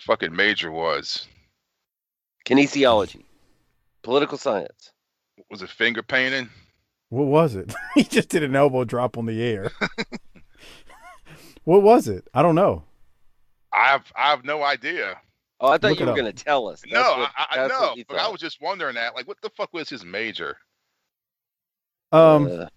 [0.01, 1.27] fucking major was.
[2.45, 3.23] Kinesiology,
[4.03, 4.91] political science.
[5.49, 6.49] Was it finger painting?
[7.09, 7.73] What was it?
[7.95, 9.71] he just did an elbow drop on the air.
[11.63, 12.27] what was it?
[12.33, 12.83] I don't know.
[13.73, 15.19] I have I have no idea.
[15.59, 16.83] Oh, I thought Look you were going to tell us.
[16.85, 19.15] no, That's what- I, I know, but I was just wondering that.
[19.15, 20.57] Like, what the fuck was his major?
[22.11, 22.67] Um, Uh,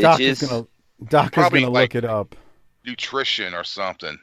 [0.00, 0.66] Doc is gonna
[1.08, 2.34] Doc is Probably gonna like- look it up.
[2.84, 4.18] Nutrition or something.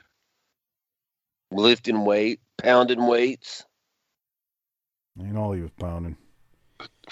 [1.51, 3.65] Lifting weight, pounding weights.
[5.21, 6.17] Ain't all he was pounding.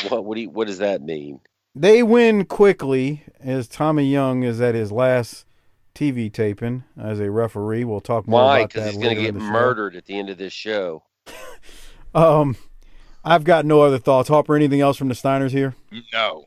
[0.09, 1.39] What what do you, what does that mean?
[1.75, 5.45] They win quickly as Tommy Young is at his last
[5.93, 7.83] TV taping as a referee.
[7.83, 8.59] We'll talk more Why?
[8.59, 9.45] about Because he's going to get the show.
[9.51, 11.03] murdered at the end of this show.
[12.15, 12.55] Um,
[13.23, 14.29] I've got no other thoughts.
[14.29, 15.75] Harper, anything else from the Steiners here?
[16.11, 16.45] No.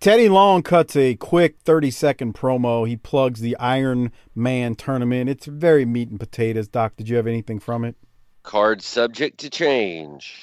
[0.00, 2.88] Teddy Long cuts a quick 30 second promo.
[2.88, 5.28] He plugs the Iron Man tournament.
[5.28, 6.68] It's very meat and potatoes.
[6.68, 7.96] Doc, did you have anything from it?
[8.42, 10.34] Card subject to change.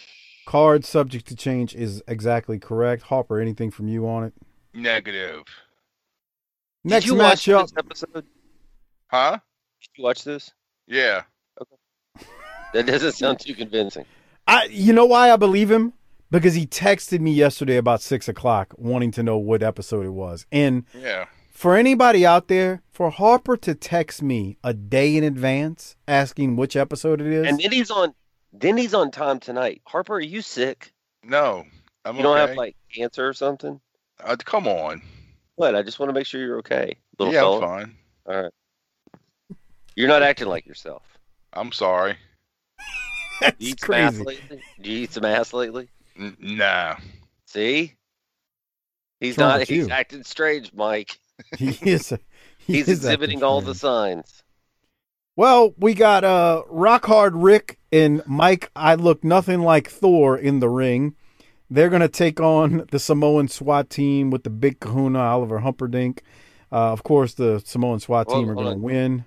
[0.46, 3.02] Card subject to change is exactly correct.
[3.02, 4.34] Hopper, anything from you on it?
[4.76, 5.41] Negative.
[6.84, 7.62] Next Did you watch matchup.
[7.63, 8.26] this episode?
[9.08, 9.39] Huh?
[9.82, 10.52] Did you watch this?
[10.86, 11.24] Yeah.
[11.60, 12.28] Okay.
[12.74, 14.06] That doesn't sound too convincing.
[14.46, 15.93] I, you know why I believe him?
[16.30, 20.46] Because he texted me yesterday about six o'clock, wanting to know what episode it was.
[20.52, 21.26] And Yeah.
[21.52, 26.76] for anybody out there, for Harper to text me a day in advance asking which
[26.76, 28.13] episode it is, And then he's on.
[28.52, 29.82] Then he's on time tonight.
[29.86, 30.92] Harper, are you sick?
[31.24, 31.66] No.
[32.06, 32.48] I'm You don't okay.
[32.48, 33.80] have like cancer or something?
[34.24, 35.02] Uh, come on.
[35.56, 35.76] What?
[35.76, 37.56] I just want to make sure you're okay, little yeah, fella.
[37.58, 37.96] I'm fine.
[38.26, 38.52] All right.
[39.96, 41.04] You're not acting like yourself.
[41.54, 42.13] I'm sorry.
[43.42, 44.24] Do you that's eat some ass crazy.
[44.24, 44.62] lately?
[44.82, 45.90] Do you eat some ass lately?
[46.19, 46.95] N- nah.
[47.45, 47.93] See?
[49.19, 49.60] He's What's wrong not.
[49.62, 49.93] with He's you?
[49.93, 51.17] acting strange, Mike.
[51.58, 52.10] He is.
[52.60, 54.25] he He's is exhibiting all the strange.
[54.25, 54.43] signs.
[55.36, 58.71] Well, we got uh Rock Hard Rick and Mike.
[58.75, 61.15] I look nothing like Thor in the ring.
[61.69, 66.19] They're gonna take on the Samoan SWAT team with the big Kahuna Oliver Humperdink.
[66.71, 68.82] Uh, of course, the Samoan SWAT Hold- team are hold gonna on.
[68.82, 69.25] win.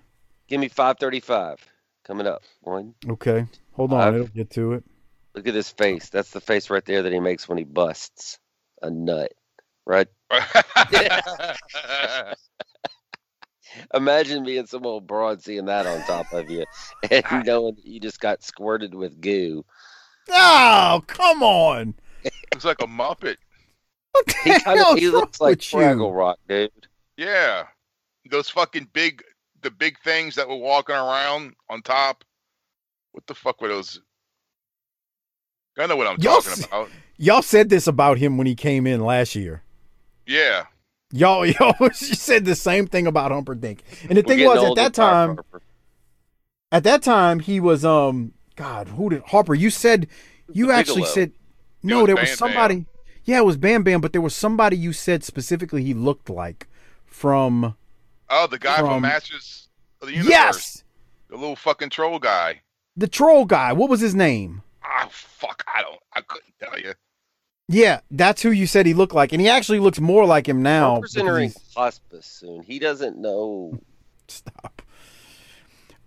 [0.49, 1.65] Give me 535
[2.05, 2.43] coming up.
[2.63, 2.95] One.
[3.09, 4.85] Okay, hold on, I've- it'll get to it.
[5.35, 6.09] Look at his face.
[6.09, 8.39] That's the face right there that he makes when he busts
[8.83, 9.33] a nut.
[9.87, 10.09] Right?
[13.95, 16.65] Imagine being some old broad seeing that on top of you
[17.11, 19.65] and knowing that you just got squirted with goo.
[20.29, 21.95] Oh, come on!
[22.53, 23.37] Looks like a Muppet.
[24.13, 25.61] What the He kinda, he looks like with?
[25.61, 26.71] Fraggle Rock, dude.
[27.17, 27.65] Yeah.
[28.31, 29.23] Those fucking big,
[29.63, 32.25] the big things that were walking around on top.
[33.13, 34.01] What the fuck were those?
[35.81, 36.89] I know what I'm Y'all talking about.
[37.19, 39.63] Y'all said this about him when he came in last year.
[40.27, 40.65] Yeah.
[41.13, 43.81] Y'all, y'all said the same thing about Humperdink.
[44.09, 45.63] And the We're thing was, at that time, Harper.
[46.73, 49.55] at that time he was um God, who did Harper?
[49.55, 50.07] You said
[50.53, 51.15] you actually Bigelow.
[51.15, 51.33] said
[51.83, 52.87] no, was there was Bam somebody.
[53.25, 56.67] Yeah, it was Bam Bam, but there was somebody you said specifically he looked like
[57.07, 57.75] from
[58.29, 59.69] Oh, the guy from, From- Masters
[60.01, 60.31] of the Universe.
[60.31, 60.85] Yes,
[61.29, 62.63] The little fucking troll guy.
[62.97, 63.73] the troll guy.
[63.73, 64.63] What was his name?
[65.11, 65.65] Fuck.
[65.73, 66.01] I don't.
[66.13, 66.95] I couldn't tell you.
[67.69, 70.61] Yeah, that's who you said he looked like, and he actually looks more like him
[70.61, 70.91] now.
[70.95, 72.63] Harper's because entering he's- hospice soon.
[72.65, 73.79] He doesn't know.
[74.29, 74.83] Stop.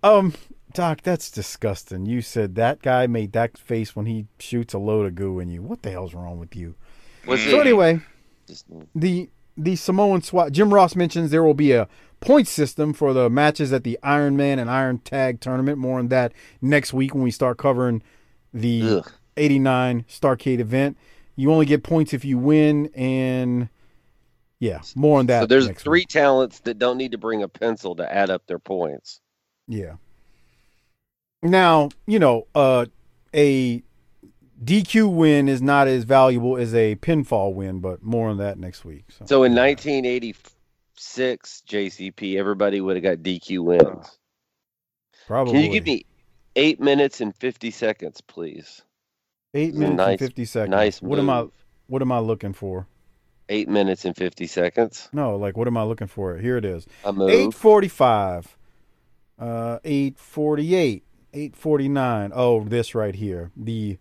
[0.02, 0.34] Um,
[0.74, 2.04] Doc, that's disgusting.
[2.04, 5.48] You said that guy made that face when he shoots a load of goo in
[5.48, 5.62] you.
[5.62, 6.74] What the hell's wrong with you?
[7.26, 7.40] Was.
[7.42, 8.00] So it anyway,
[8.46, 10.52] just, the the Samoan SWAT.
[10.52, 11.88] Jim Ross mentions there will be a
[12.20, 15.78] point system for the matches at the Iron Man and Iron Tag tournament.
[15.78, 18.02] More on that next week when we start covering
[18.54, 19.12] the ugh.
[19.36, 20.96] 89 Starcade event.
[21.36, 23.68] You only get points if you win, and
[24.60, 25.40] yeah, more on that.
[25.40, 26.08] So there's three week.
[26.08, 29.20] talents that don't need to bring a pencil to add up their points.
[29.66, 29.96] Yeah.
[31.42, 32.86] Now, you know, uh,
[33.34, 33.82] a
[34.64, 38.84] DQ win is not as valuable as a pinfall win, but more on that next
[38.84, 39.04] week.
[39.10, 44.18] So, So in 1986 JCP, everybody would have got DQ wins.
[45.26, 46.06] probably Can you give me
[46.56, 48.82] eight minutes and 50 seconds, please?
[49.56, 50.70] eight minutes nice- and fifty seconds?
[50.70, 51.46] Nice what am I?
[51.86, 52.86] What am I looking for?
[53.48, 55.08] Eight minutes and 50 seconds.
[55.12, 56.36] No, like what am I looking for?
[56.38, 56.86] Here it is.
[57.04, 57.30] A move.
[57.30, 58.56] Eight forty-five.
[59.38, 61.04] Uh, eight forty-eight.
[61.32, 62.32] Eight forty-nine.
[62.34, 63.50] Oh, this right here.
[63.56, 63.98] The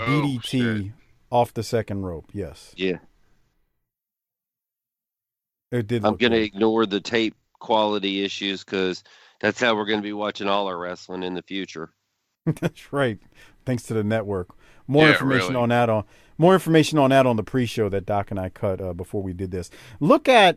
[0.00, 0.42] Oh, DDT
[0.84, 0.92] shit.
[1.30, 2.30] off the second rope.
[2.32, 2.72] Yes.
[2.76, 2.98] Yeah.
[5.70, 6.04] It did.
[6.04, 6.44] I'm gonna good.
[6.44, 9.04] ignore the tape quality issues because
[9.40, 11.90] that's how we're gonna be watching all our wrestling in the future.
[12.60, 13.18] That's right.
[13.66, 14.48] Thanks to the network.
[14.86, 15.62] More Yeah, information really.
[15.62, 16.04] on that on
[16.38, 19.32] more information on that on the pre-show that Doc and I cut uh, before we
[19.34, 19.70] did this.
[20.00, 20.56] Look at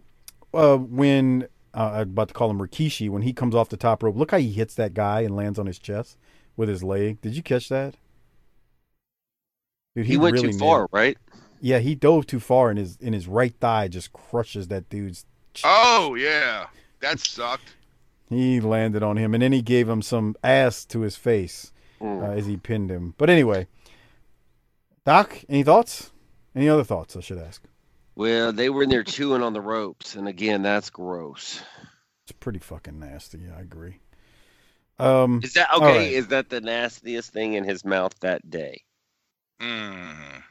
[0.53, 4.03] uh, when uh, I'm about to call him Rikishi when he comes off the top
[4.03, 4.15] rope.
[4.15, 6.17] Look how he hits that guy and lands on his chest
[6.55, 7.19] with his leg.
[7.21, 7.95] Did you catch that?
[9.95, 11.17] Dude, He, went really too far, nailed- right?
[11.59, 15.25] Yeah, he dove too far, and his in his right thigh just crushes that dude's.
[15.53, 16.67] ch- Oh yeah,
[17.01, 17.75] that sucked.
[18.31, 22.27] He landed on him, and then he gave him some ass to his face Mm.
[22.27, 23.13] uh, as he pinned him.
[23.19, 23.67] But anyway,
[25.05, 26.11] Doc, any thoughts?
[26.55, 27.15] Any other thoughts?
[27.15, 27.61] I should ask.
[28.15, 31.61] Well, they were in there chewing on the ropes, and again, that's gross.
[32.23, 33.39] It's pretty fucking nasty.
[33.39, 33.99] Yeah, I agree.
[34.99, 35.85] Um, Is that okay?
[35.85, 36.11] right.
[36.11, 38.81] Is that the nastiest thing in his mouth that day?
[39.59, 40.43] Mm.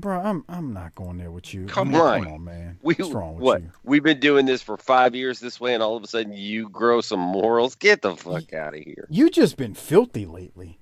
[0.00, 1.66] Bro, I'm I'm not going there with you.
[1.66, 2.24] Come I mean, on.
[2.24, 2.78] come on, man.
[2.82, 3.62] We What's wrong with what?
[3.62, 3.70] you?
[3.84, 6.68] We've been doing this for five years this way, and all of a sudden you
[6.68, 7.74] grow some morals.
[7.74, 9.06] Get the fuck out of here.
[9.10, 10.78] You just been filthy lately.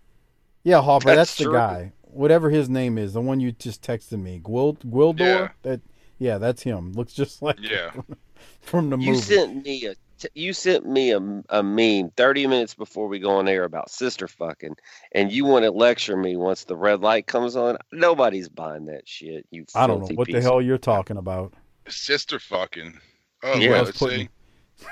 [0.64, 1.52] Yeah, Harper, that's, That's the true.
[1.54, 1.92] guy.
[2.02, 5.18] Whatever his name is, the one you just texted me, Gwil Gwildor.
[5.18, 5.48] Yeah.
[5.62, 5.80] That
[6.18, 6.92] yeah, that's him.
[6.92, 7.90] Looks just like Yeah.
[8.60, 9.16] from the You movie.
[9.16, 13.18] You sent me a t- you sent me a, a meme 30 minutes before we
[13.18, 14.76] go on air about sister fucking,
[15.12, 17.76] and you want to lecture me once the red light comes on.
[17.92, 19.46] Nobody's buying that shit.
[19.50, 21.54] You I don't know what the hell you're talking about.
[21.88, 22.98] Sister fucking.
[23.42, 24.86] Oh, Yeah, wait, I let's putting- see.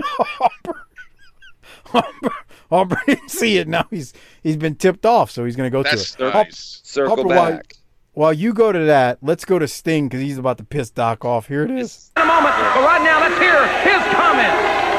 [0.00, 0.86] Harper,
[1.86, 2.30] Harper,
[2.70, 3.68] Harper didn't see it.
[3.68, 6.34] Now he's he's been tipped off, so he's gonna go That's to it.
[6.34, 6.80] nice.
[6.84, 7.76] Circle Harper, why- back.
[8.14, 11.24] While you go to that, let's go to Sting because he's about to piss Doc
[11.24, 11.48] off.
[11.48, 12.12] Here it is.
[12.16, 14.54] In a moment, but right now, let's hear his comment.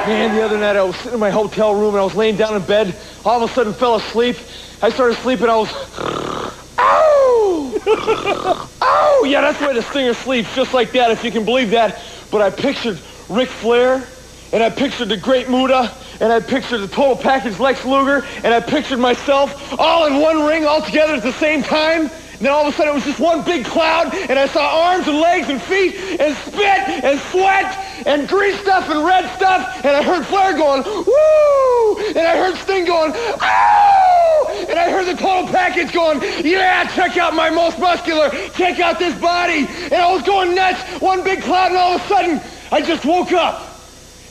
[0.06, 2.36] Man, the other night I was sitting in my hotel room and I was laying
[2.36, 2.94] down in bed.
[3.24, 4.36] All of a sudden fell asleep.
[4.82, 5.48] I started sleeping.
[5.48, 5.70] I was.
[6.78, 9.24] oh, Ow!
[9.26, 12.02] Yeah, that's the way the stinger sleeps, just like that, if you can believe that.
[12.32, 13.00] But I pictured
[13.30, 14.06] Ric Flair,
[14.52, 18.54] and I pictured the Great Muta, and I pictured the total package Lex Luger, and
[18.54, 22.10] I pictured myself all in one ring all together at the same time.
[22.36, 24.92] And then all of a sudden it was just one big cloud, and I saw
[24.92, 29.86] arms and legs and feet and spit and sweat and green stuff and red stuff,
[29.86, 31.98] and I heard Flair going, woo!
[32.10, 34.66] And I heard Sting going, ow!
[34.70, 39.00] And I heard the total package going, yeah, check out my most muscular, check out
[39.00, 39.66] this body.
[39.84, 43.06] And I was going nuts, one big cloud, and all of a sudden I just
[43.06, 43.62] woke up.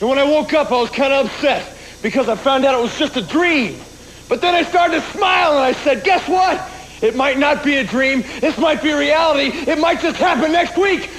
[0.01, 2.83] And when I woke up, I was kind of upset because I found out it
[2.83, 3.81] was just a dream.
[4.29, 6.71] But then I started to smile and I said, guess what?
[7.05, 8.23] It might not be a dream.
[8.41, 9.49] This might be reality.
[9.71, 11.11] It might just happen next week.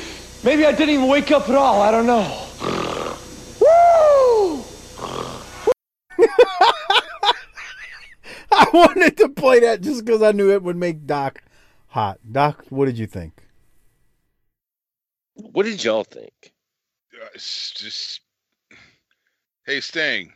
[0.43, 1.80] Maybe I didn't even wake up at all.
[1.80, 2.24] I don't know.
[3.62, 4.63] Woo!
[8.52, 11.43] I wanted to play that just because I knew it would make Doc
[11.86, 12.19] hot.
[12.32, 13.43] Doc, what did you think?
[15.36, 16.54] What did y'all think?
[17.13, 18.21] Uh, it's just.
[19.67, 20.34] Hey, Sting.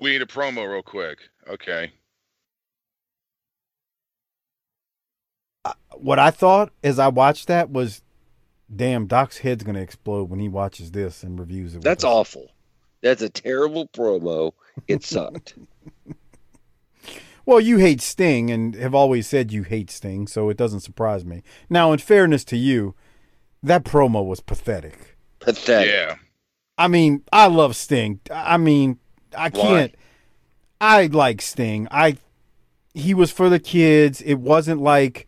[0.00, 1.18] We need a promo real quick.
[1.46, 1.92] Okay.
[5.96, 8.02] What I thought as I watched that was,
[8.74, 11.82] damn, Doc's head's gonna explode when he watches this and reviews it.
[11.82, 12.10] That's us.
[12.10, 12.50] awful.
[13.02, 14.52] That's a terrible promo.
[14.86, 15.54] It sucked.
[17.48, 21.24] Well, you hate Sting and have always said you hate Sting, so it doesn't surprise
[21.24, 21.42] me.
[21.70, 22.94] Now, in fairness to you,
[23.62, 25.16] that promo was pathetic.
[25.40, 25.90] Pathetic.
[25.90, 26.16] Yeah.
[26.76, 28.20] I mean, I love Sting.
[28.30, 28.98] I mean,
[29.34, 29.94] I can't.
[30.78, 31.88] I like Sting.
[31.90, 32.18] I
[32.92, 34.20] he was for the kids.
[34.20, 35.26] It wasn't like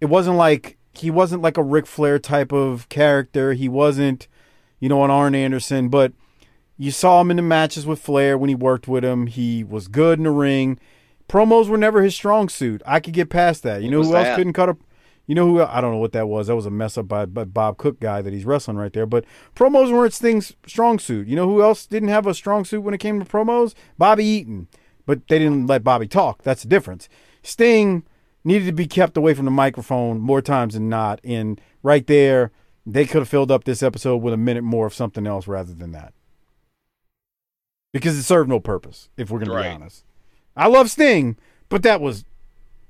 [0.00, 3.52] it wasn't like he wasn't like a Ric Flair type of character.
[3.52, 4.28] He wasn't,
[4.80, 6.12] you know, an Arn Anderson, but
[6.76, 9.26] you saw him in the matches with Flair when he worked with him.
[9.26, 10.78] He was good in the ring.
[11.28, 12.82] Promos were never his strong suit.
[12.86, 13.82] I could get past that.
[13.82, 14.36] You know who else that?
[14.36, 14.76] couldn't cut a
[15.26, 16.46] you know who I don't know what that was.
[16.46, 19.04] That was a mess up by, by Bob Cook guy that he's wrestling right there.
[19.04, 21.28] But promos weren't Sting's strong suit.
[21.28, 23.74] You know who else didn't have a strong suit when it came to promos?
[23.98, 24.68] Bobby Eaton.
[25.04, 26.42] But they didn't let Bobby talk.
[26.42, 27.10] That's the difference.
[27.42, 28.04] Sting
[28.48, 31.20] needed to be kept away from the microphone more times than not.
[31.22, 32.50] And right there,
[32.84, 35.74] they could have filled up this episode with a minute more of something else rather
[35.74, 36.14] than that.
[37.92, 40.04] Because it served no purpose, if we're going to be honest.
[40.56, 41.36] I love Sting,
[41.68, 42.24] but that was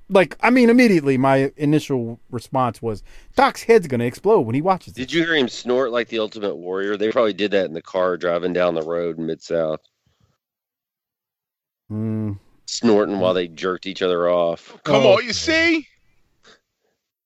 [0.08, 3.02] like I mean immediately my initial response was
[3.36, 6.18] Doc's head's going to explode when he watches Did you hear him snort like the
[6.18, 6.96] Ultimate Warrior?
[6.96, 9.80] They probably did that in the car driving down the road in Mid South,
[11.90, 12.38] Mm,
[12.68, 13.36] snorting while mm-hmm.
[13.36, 14.76] they jerked each other off.
[14.84, 15.88] Come Oh, on, you see?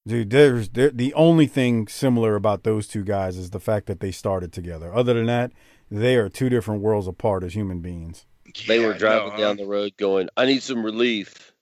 [0.07, 4.01] dude, there's there, the only thing similar about those two guys is the fact that
[4.01, 4.95] they started together.
[4.95, 5.53] Other than that,
[5.91, 8.25] they are two different worlds apart as human beings.
[8.67, 11.53] They were driving know, down the road going, I need some relief.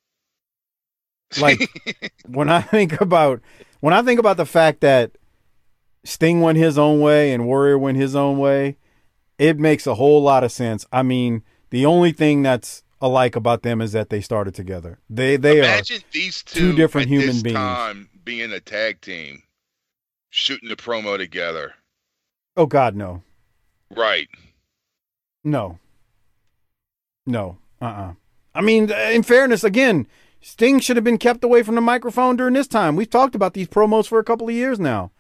[1.41, 1.61] Like
[2.27, 3.41] when I think about
[3.81, 5.13] when I think about the fact that
[6.05, 8.77] Sting went his own way and Warrior went his own way,
[9.39, 10.87] it makes a whole lot of sense.
[10.93, 14.99] I mean, the only thing that's alike about them is that they started together.
[15.09, 17.57] They they Imagine are these two, two different human this beings.
[17.57, 19.43] Time being a tag team,
[20.29, 21.75] shooting the promo together.
[22.57, 23.23] oh god no.
[23.95, 24.29] Right.
[25.43, 25.79] No.
[27.27, 27.59] No.
[27.81, 28.13] Uh-uh.
[28.55, 30.07] I mean, in fairness, again,
[30.41, 32.95] Sting should have been kept away from the microphone during this time.
[32.95, 35.11] We've talked about these promos for a couple of years now.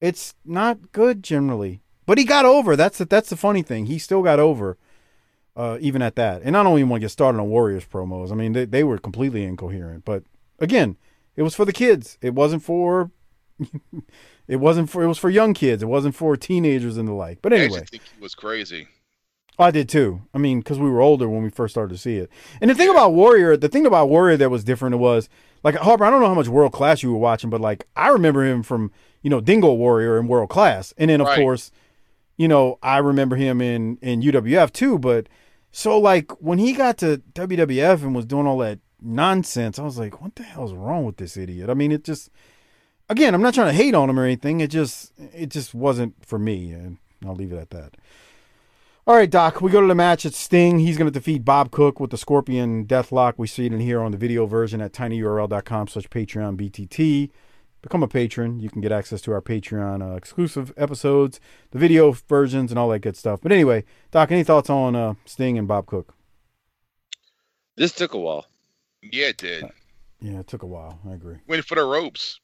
[0.00, 2.74] It's not good generally, but he got over.
[2.76, 3.86] That's the, that's the funny thing.
[3.86, 4.76] He still got over,
[5.56, 6.42] uh, even at that.
[6.42, 8.30] And I don't even want to get started on Warriors promos.
[8.30, 10.04] I mean, they they were completely incoherent.
[10.04, 10.24] But
[10.58, 10.96] again,
[11.36, 12.18] it was for the kids.
[12.20, 13.10] It wasn't for.
[14.48, 15.02] it wasn't for.
[15.02, 15.82] It was for young kids.
[15.82, 17.40] It wasn't for teenagers and the like.
[17.42, 17.80] But anyway.
[17.80, 18.88] actually think he was crazy.
[19.58, 20.22] I did too.
[20.32, 22.30] I mean, because we were older when we first started to see it.
[22.62, 25.28] And the thing about Warrior, the thing about Warrior that was different was
[25.62, 26.04] like Harper.
[26.04, 28.62] I don't know how much World Class you were watching, but like I remember him
[28.62, 28.90] from
[29.22, 31.38] you know Dingo Warrior in World Class, and then of Right.
[31.38, 31.70] course,
[32.40, 34.98] you know I remember him in in UWF too.
[34.98, 35.28] But
[35.72, 39.98] so like when he got to WWF and was doing all that nonsense, I was
[39.98, 41.68] like, what the hell's wrong with this idiot?
[41.68, 42.30] I mean, it just
[43.10, 44.60] again, I'm not trying to hate on him or anything.
[44.60, 47.98] It just it just wasn't for me, and I'll leave it at that.
[49.06, 50.24] All right, Doc, we go to the match.
[50.24, 50.78] It's Sting.
[50.78, 53.34] He's going to defeat Bob Cook with the Scorpion Deathlock.
[53.36, 57.30] We see it in here on the video version at tinyurl.com slash Patreon BTT.
[57.82, 58.60] Become a patron.
[58.60, 62.90] You can get access to our Patreon uh, exclusive episodes, the video versions, and all
[62.90, 63.40] that good stuff.
[63.42, 66.14] But anyway, Doc, any thoughts on uh, Sting and Bob Cook?
[67.76, 68.46] This took a while.
[69.02, 69.64] Yeah, it did.
[70.20, 70.98] Yeah, it took a while.
[71.08, 71.36] I agree.
[71.46, 72.38] Went for the ropes.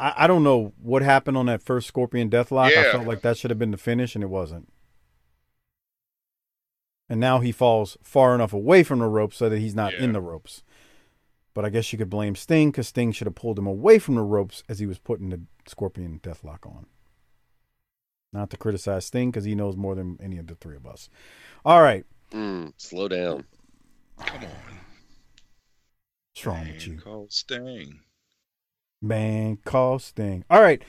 [0.00, 2.76] I, I don't know what happened on that first Scorpion Deathlock.
[2.76, 4.72] I felt like that should have been the finish, and it wasn't.
[7.08, 10.12] And now he falls far enough away from the ropes so that he's not in
[10.12, 10.62] the ropes.
[11.60, 14.14] But I guess you could blame Sting because Sting should have pulled him away from
[14.14, 16.86] the ropes as he was putting the Scorpion Deathlock on.
[18.32, 21.10] Not to criticize Sting because he knows more than any of the three of us.
[21.62, 22.06] All right.
[22.32, 23.44] Mm, slow down.
[24.16, 24.78] Come on.
[26.32, 26.92] What's wrong with you?
[26.94, 28.00] Man, Call Sting.
[29.02, 30.46] Man, call Sting.
[30.48, 30.82] All right.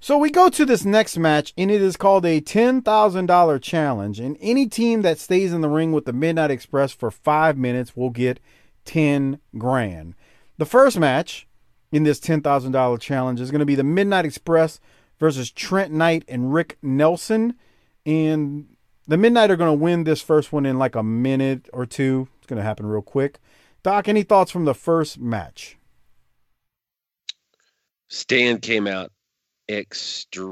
[0.00, 4.18] So we go to this next match, and it is called a $10,000 challenge.
[4.18, 7.96] And any team that stays in the ring with the Midnight Express for five minutes
[7.96, 8.40] will get
[8.88, 10.14] 10 grand.
[10.56, 11.46] The first match
[11.92, 14.80] in this $10,000 challenge is going to be the Midnight Express
[15.20, 17.54] versus Trent Knight and Rick Nelson.
[18.06, 18.76] And
[19.06, 22.28] the Midnight are going to win this first one in like a minute or two.
[22.38, 23.40] It's going to happen real quick.
[23.82, 25.76] Doc, any thoughts from the first match?
[28.08, 29.12] Stan came out
[29.68, 30.46] extremely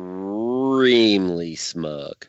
[1.55, 2.26] smug.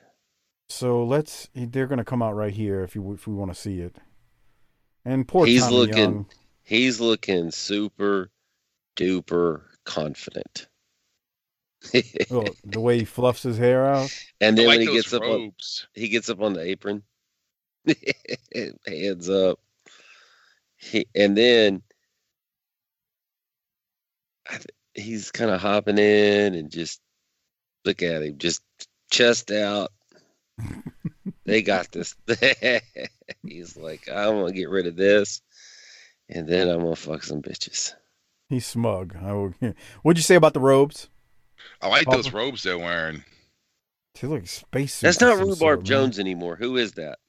[0.70, 1.50] So let's.
[1.54, 3.98] They're going to come out right here if you if we want to see it.
[5.08, 6.26] And poor He's Tommy looking- Young.
[6.64, 8.30] He's looking super
[8.98, 10.68] duper confident.
[12.30, 14.10] Oh, the way he fluffs his hair out.
[14.42, 15.54] and then like when he those gets up on
[15.94, 17.04] he gets up on the apron,
[18.86, 19.60] hands up.
[20.76, 21.84] He, and then
[24.50, 27.00] I th- he's kind of hopping in and just
[27.86, 28.62] look at him, just
[29.10, 29.92] chest out.
[31.48, 32.14] they got this.
[33.48, 35.42] he's like, I'm gonna get rid of this,
[36.30, 37.94] and then I'm gonna fuck some bitches.
[38.50, 39.16] He's smug.
[39.20, 39.54] I will,
[40.04, 41.10] what'd you say about the robes?
[41.82, 43.24] I like those robes they're wearing.
[44.20, 45.00] They look like space.
[45.00, 45.86] That's not Rhubarb sort, man.
[45.86, 46.56] Jones anymore.
[46.56, 47.20] Who is that?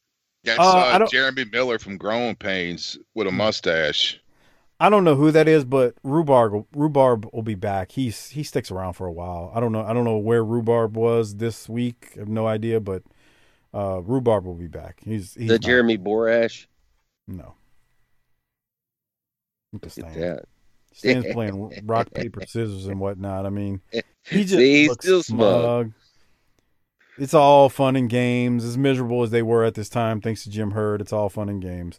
[0.45, 4.21] That's Uh, uh, I don't- Jeremy Miller from Growing Pains with a mustache.
[4.81, 7.93] I don't know who that is, but Rhubarb Rhubarb will be back.
[7.93, 9.51] He's he sticks around for a while.
[9.55, 9.85] I don't know.
[9.85, 12.13] I don't know where Rhubarb was this week.
[12.17, 13.03] I have no idea, but
[13.75, 15.01] uh, Rhubarb will be back.
[15.05, 16.67] He's, he's the not- Jeremy Borash.
[17.27, 17.55] No.
[19.73, 20.45] Look at that.
[20.95, 23.47] Stan's playing rock paper scissors and whatnot.
[23.47, 23.81] I mean,
[24.25, 25.63] he just See, he's looks still smug.
[25.63, 25.93] smug.
[27.19, 28.65] It's all fun and games.
[28.65, 31.49] As miserable as they were at this time, thanks to Jim Herd, it's all fun
[31.49, 31.99] and games.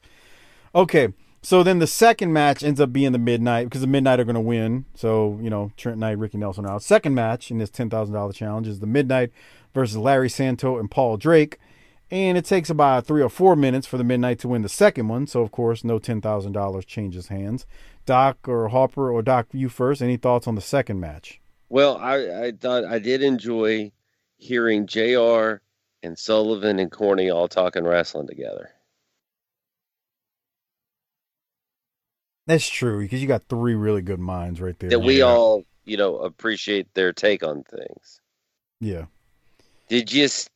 [0.74, 1.10] Okay,
[1.42, 4.36] so then the second match ends up being the Midnight because the Midnight are going
[4.36, 4.86] to win.
[4.96, 6.84] So you know Trent Knight, Ricky Nelson are out.
[6.84, 9.32] Second match in this ten thousand dollar challenge is the Midnight
[9.74, 11.58] versus Larry Santo and Paul Drake,
[12.12, 15.08] and it takes about three or four minutes for the Midnight to win the second
[15.08, 15.28] one.
[15.28, 17.66] So of course, no ten thousand dollars changes hands.
[18.06, 20.02] Doc or Harper or Doc, you first.
[20.02, 21.40] Any thoughts on the second match?
[21.70, 23.92] Well, I, I thought I did enjoy
[24.38, 25.62] hearing JR
[26.02, 28.72] and Sullivan and Corny all talking wrestling together.
[32.48, 34.90] That's true because you got three really good minds right there.
[34.90, 35.26] That we Yeah.
[35.26, 38.20] all, you know, appreciate their take on things.
[38.82, 39.06] yeah.
[39.90, 40.50] Did you, s-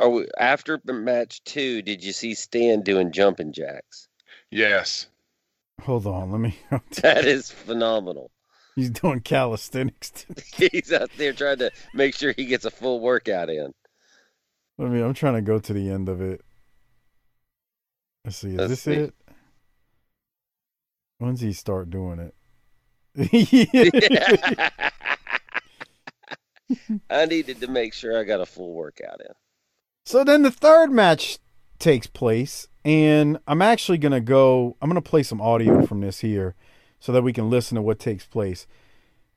[0.00, 4.08] are we, after match two, did you see Stan doing jumping jacks?
[4.50, 5.06] Yes.
[5.82, 6.56] Hold on, let me.
[7.02, 8.30] That is phenomenal.
[8.74, 10.26] He's doing calisthenics.
[10.56, 13.72] He's out there trying to make sure he gets a full workout in.
[14.78, 16.42] I mean, I'm trying to go to the end of it.
[18.24, 18.48] Let's see.
[18.50, 18.92] Is Let's this see.
[18.92, 19.14] it?
[21.18, 22.34] When's he start doing it?
[27.10, 29.32] I needed to make sure I got a full workout in.
[30.04, 31.38] So then the third match
[31.78, 34.76] takes place, and I'm actually gonna go.
[34.80, 36.54] I'm gonna play some audio from this here,
[37.00, 38.66] so that we can listen to what takes place.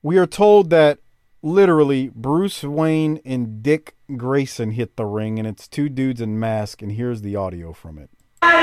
[0.01, 0.99] We are told that
[1.41, 6.81] literally Bruce Wayne and Dick Grayson hit the ring, and it's two dudes in masks.
[6.81, 8.09] And here's the audio from it.
[8.41, 8.55] I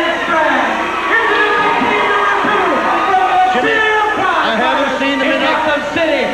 [4.59, 6.25] haven't seen them in Gotham City.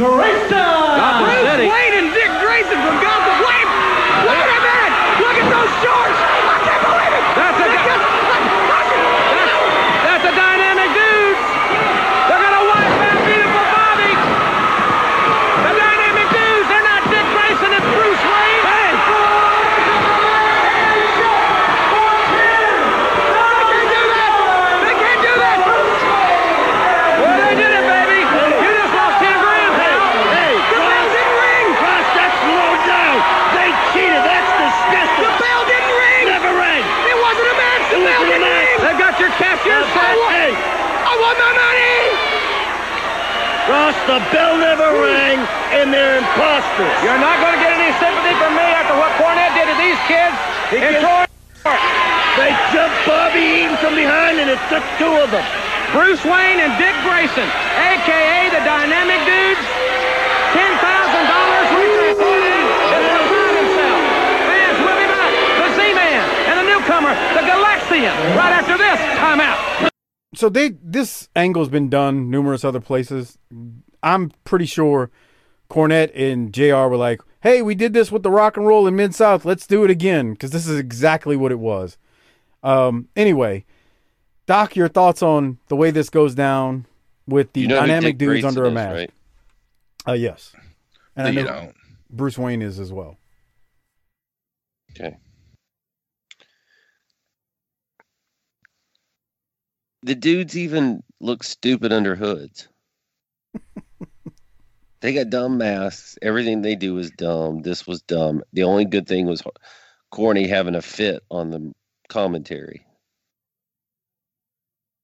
[0.00, 1.60] Bruce Wayne and Dick Grayson.
[1.60, 3.36] Bruce Wayne and Dick Grayson from Gotham.
[3.44, 3.68] Wait!
[4.24, 4.94] Wait a minute!
[5.20, 6.16] Look at those shorts!
[6.16, 7.24] I can't believe it!
[7.36, 9.52] That's a that's,
[10.08, 11.36] that's a dynamic dude.
[12.32, 14.12] They're gonna wipe out beautiful Bobby.
[15.68, 16.64] The dynamic dudes.
[16.72, 18.64] They're not Dick Grayson and Bruce Wayne.
[18.72, 18.96] Hey!
[24.80, 25.60] They can't do that!
[27.20, 28.20] Well, they did it, baby!
[28.24, 30.00] You just lost 10 grand, pal!
[30.32, 30.56] Hey!
[30.56, 31.66] The bell didn't ring!
[31.84, 33.16] Russ, that's low down!
[33.52, 34.22] They cheated!
[34.24, 35.20] That's disgusting!
[35.20, 36.24] The bell didn't ring!
[36.32, 36.80] Never rang!
[36.80, 37.84] It wasn't a match!
[37.92, 38.76] The bell didn't ring!
[38.80, 40.32] They got your cashier, so what?
[40.32, 40.56] Hey!
[40.56, 42.00] I want my money!
[43.70, 45.38] Ross, the bell never rang,
[45.78, 46.90] and they're imposters.
[47.06, 50.00] You're not going to get any sympathy from me after what Cornette did to these
[50.10, 50.34] kids
[50.74, 51.22] in Troy.
[52.34, 55.46] They jumped Bobby Eaton from behind, and it took two of them.
[55.94, 58.50] Bruce Wayne and Dick Grayson, a.k.a.
[58.50, 59.62] the Dynamic Dudes.
[60.50, 64.02] Ten thousand dollars Richard Cornette is to find himself.
[64.50, 65.30] Fans will be back.
[65.62, 68.14] The Z-Man and the newcomer, the Galaxian.
[68.34, 69.89] Right after this, time out.
[70.34, 73.36] So they this angle's been done numerous other places.
[74.02, 75.10] I'm pretty sure
[75.68, 76.88] Cornette and JR.
[76.88, 79.44] were like, "Hey, we did this with the Rock and Roll in Mid South.
[79.44, 81.96] Let's do it again because this is exactly what it was."
[82.62, 83.08] Um.
[83.16, 83.64] Anyway,
[84.46, 86.86] Doc, your thoughts on the way this goes down
[87.26, 88.94] with the You know dynamic dudes under a mask?
[88.94, 89.10] right?
[90.06, 90.52] Uh, yes.
[91.16, 91.72] And I know,
[92.08, 93.18] Bruce Wayne is as well.
[94.92, 95.16] Okay.
[100.02, 102.68] The dudes even look stupid under hoods.
[105.00, 106.16] they got dumb masks.
[106.22, 107.60] Everything they do is dumb.
[107.62, 108.42] This was dumb.
[108.52, 109.42] The only good thing was
[110.10, 111.72] Corny having a fit on the
[112.08, 112.86] commentary.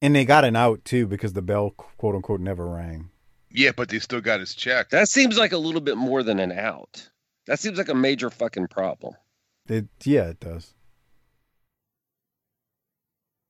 [0.03, 3.11] And they got an out too because the bell quote unquote never rang.
[3.51, 4.91] yeah, but they still got his check.
[4.91, 7.09] That seems like a little bit more than an out.
[7.47, 9.15] That seems like a major fucking problem.
[9.69, 10.75] It yeah, it does.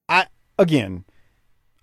[0.09, 0.27] I
[0.59, 1.05] again,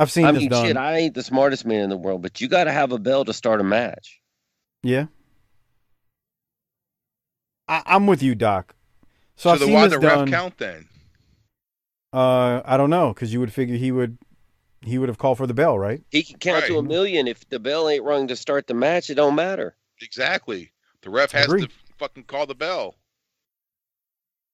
[0.04, 0.66] I've seen I this mean, done.
[0.68, 3.00] shit, I ain't the smartest man in the world, but you got to have a
[3.00, 4.20] bell to start a match.
[4.84, 5.06] yeah,
[7.68, 8.76] I, I'm with you, Doc.
[9.36, 10.88] So, So, I've the seen why this the ref count then?
[12.12, 14.18] Uh, I don't know because you would figure he would
[14.82, 16.04] he would have called for the bell, right?
[16.12, 17.28] He can count to a million.
[17.28, 19.76] If the bell ain't rung to start the match, it don't matter.
[20.02, 20.72] Exactly.
[21.02, 21.70] The ref has Agreed.
[21.70, 22.96] to fucking call the bell.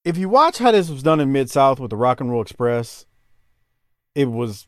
[0.04, 2.40] If you watch how this was done in Mid South with the Rock and Roll
[2.40, 3.04] Express,
[4.14, 4.66] it was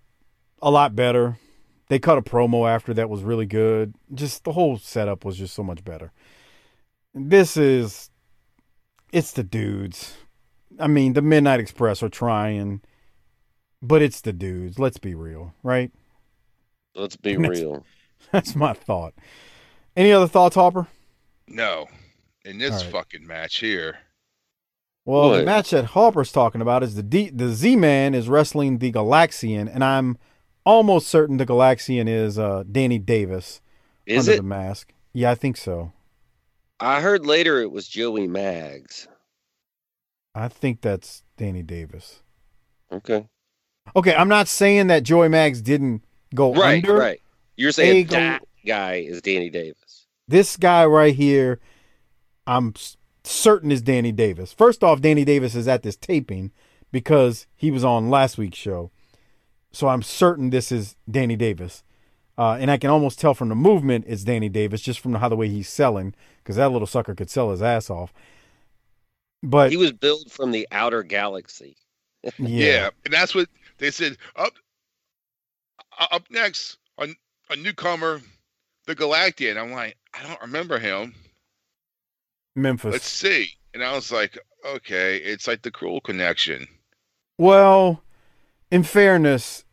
[0.63, 1.39] a lot better.
[1.89, 3.95] They cut a promo after that was really good.
[4.15, 6.13] Just the whole setup was just so much better.
[7.15, 8.09] This is
[9.13, 10.17] it's the dudes.
[10.81, 12.81] I mean, the Midnight Express are trying,
[13.83, 14.79] but it's the dudes.
[14.79, 15.91] Let's be real, right?
[16.95, 17.85] Let's be That's- real.
[18.33, 19.13] That's my thought.
[19.97, 20.87] Any other thoughts, Hopper?
[21.49, 21.87] No.
[22.45, 22.93] In this All right.
[22.93, 23.99] fucking match here.
[25.05, 28.79] Well, the match that Harper's talking about is the D- the Z Man is wrestling
[28.79, 30.17] the Galaxian, and I'm
[30.65, 33.61] almost certain the Galaxian is uh, Danny Davis
[34.07, 34.37] Is under it?
[34.39, 34.93] the mask.
[35.13, 35.93] Yeah, I think so.
[36.81, 39.07] I heard later it was Joey Mags.
[40.35, 42.23] I think that's Danny Davis.
[42.91, 43.27] Okay.
[43.95, 46.03] Okay, I'm not saying that Joey Mags didn't
[46.35, 46.97] go Right, under.
[46.97, 47.21] right.
[47.57, 50.07] You're saying gal- that guy is Danny Davis.
[50.27, 51.61] This guy right here,
[52.47, 52.73] I'm
[53.25, 54.53] certain is Danny Davis.
[54.53, 56.53] First off, Danny Davis is at this taping
[56.91, 58.91] because he was on last week's show.
[59.73, 61.83] So I'm certain this is Danny Davis.
[62.39, 65.29] Uh, and I can almost tell from the movement it's Danny Davis just from how
[65.29, 68.13] the way he's selling because that little sucker could sell his ass off.
[69.43, 71.77] But He was built from the outer galaxy.
[72.23, 72.91] yeah, Yeah.
[73.05, 73.49] And that's what
[73.79, 74.17] they said.
[74.37, 74.55] Up
[75.99, 77.09] uh, up next, a,
[77.51, 78.21] a newcomer,
[78.87, 79.61] the Galactian.
[79.61, 81.15] I'm like, I don't remember him.
[82.55, 82.93] Memphis.
[82.93, 83.51] Let's see.
[83.75, 86.67] And I was like, okay, it's like the cruel connection.
[87.39, 88.03] Well,
[88.73, 89.65] in fairness,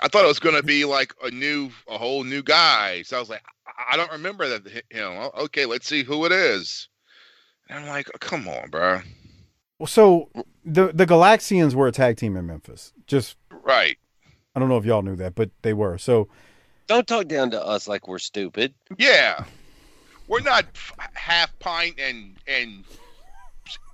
[0.00, 3.02] I thought it was going to be like a new, a whole new guy.
[3.02, 4.82] So I was like, I- I don't remember that him.
[5.12, 6.88] Oh, Okay, let's see who it is.
[7.68, 9.00] And I'm like, oh, come on, bro.
[9.78, 10.30] Well, so
[10.64, 12.92] the the Galaxians were a tag team in Memphis.
[13.06, 13.98] Just Right.
[14.54, 15.98] I don't know if y'all knew that, but they were.
[15.98, 16.28] So
[16.86, 18.74] Don't talk down to us like we're stupid.
[18.98, 19.44] Yeah.
[20.28, 22.84] We're not f- half pint and and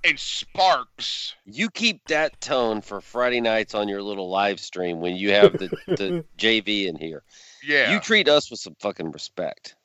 [0.03, 1.35] and sparks.
[1.45, 5.53] You keep that tone for Friday nights on your little live stream when you have
[5.53, 7.23] the, the JV in here.
[7.63, 7.93] Yeah.
[7.93, 9.75] You treat us with some fucking respect.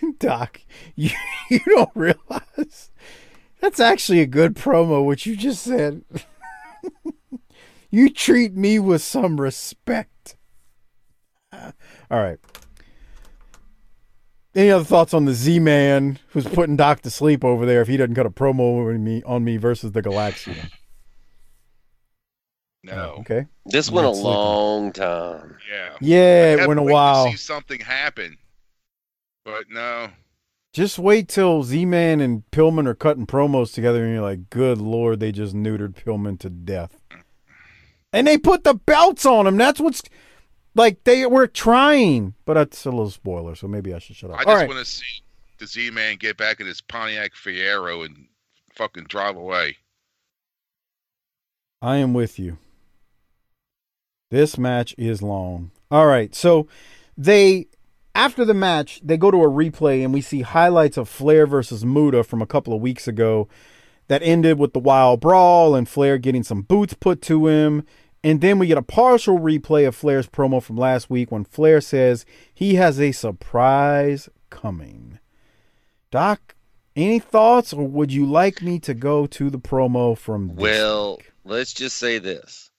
[0.18, 0.60] Doc,
[0.94, 1.10] you,
[1.50, 2.90] you don't realize
[3.60, 6.04] that's actually a good promo, what you just said.
[7.90, 10.36] you treat me with some respect.
[11.52, 11.72] Uh,
[12.10, 12.38] all right.
[14.54, 17.88] Any other thoughts on the Z Man who's putting Doc to sleep over there if
[17.88, 20.70] he doesn't cut a promo on me on me versus the Galaxian?
[22.84, 23.14] no.
[23.16, 23.46] Oh, okay.
[23.66, 24.30] This went a sleeping.
[24.30, 25.56] long time.
[25.70, 25.96] Yeah.
[26.00, 27.30] Yeah, I it went a waiting to while.
[27.30, 28.36] See something happen,
[29.44, 30.08] but no.
[30.74, 34.78] Just wait till Z Man and Pillman are cutting promos together, and you're like, "Good
[34.78, 37.00] lord, they just neutered Pillman to death."
[38.12, 39.56] And they put the belts on him.
[39.56, 40.02] That's what's
[40.74, 44.40] like they were trying, but that's a little spoiler, so maybe I should shut up.
[44.40, 45.22] I All just right, want to see
[45.58, 48.26] the Z Man get back in his Pontiac Fiero and
[48.74, 49.76] fucking drive away.
[51.80, 52.58] I am with you.
[54.30, 55.72] This match is long.
[55.90, 56.66] All right, so
[57.18, 57.66] they
[58.14, 61.84] after the match they go to a replay and we see highlights of Flair versus
[61.84, 63.48] Muta from a couple of weeks ago
[64.08, 67.84] that ended with the wild brawl and Flair getting some boots put to him.
[68.24, 71.80] And then we get a partial replay of Flair's promo from last week when Flair
[71.80, 75.18] says he has a surprise coming.
[76.12, 76.54] Doc,
[76.94, 81.16] any thoughts or would you like me to go to the promo from this Well,
[81.16, 81.32] week?
[81.44, 82.70] let's just say this.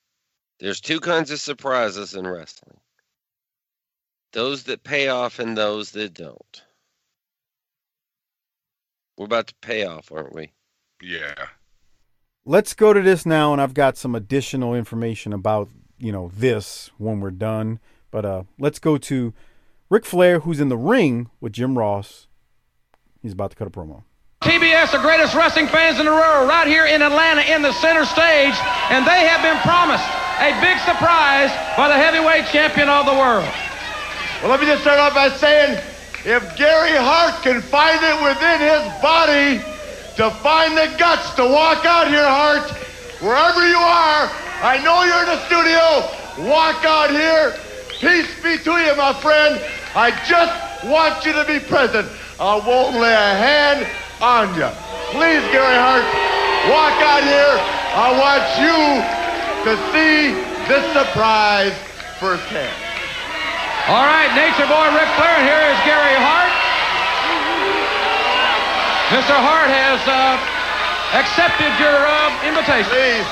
[0.60, 2.78] There's two kinds of surprises in wrestling.
[4.32, 6.62] Those that pay off and those that don't.
[9.18, 10.54] We're about to pay off, aren't we?
[11.02, 11.48] Yeah.
[12.46, 15.70] Let's go to this now and i've got some additional information about
[16.04, 17.80] you know this when we're done.
[18.12, 19.34] But uh let's go to
[19.90, 22.28] Ric flair who's in the ring with jim ross.
[23.22, 24.04] He's about to cut a promo.
[24.42, 28.04] TBS, the greatest wrestling fans in the world, right here in Atlanta in the center
[28.04, 28.54] stage,
[28.92, 30.04] and they have been promised
[30.44, 33.48] a big surprise by the heavyweight champion of the world.
[34.42, 35.80] Well, let me just start off by saying
[36.26, 39.64] if Gary Hart can find it within his body
[40.18, 42.70] to find the guts to walk out here, Hart,
[43.22, 44.30] wherever you are,
[44.62, 47.58] I know you're in the studio, walk out here.
[48.00, 49.58] Peace be to you, my friend.
[49.96, 52.08] I just want you to be present.
[52.40, 53.88] I won't lay a hand
[54.22, 54.70] on you.
[55.12, 56.06] Please, Gary Hart,
[56.70, 57.58] walk out here.
[57.98, 58.78] I want you
[59.66, 60.34] to see
[60.70, 61.74] this surprise
[62.20, 62.74] firsthand.
[63.90, 66.63] All right, Nature Boy Ric Flair, here is Gary Hart.
[69.14, 69.38] Mr.
[69.38, 70.42] Hart has uh,
[71.14, 72.90] accepted your uh, invitation.
[72.90, 73.30] Please.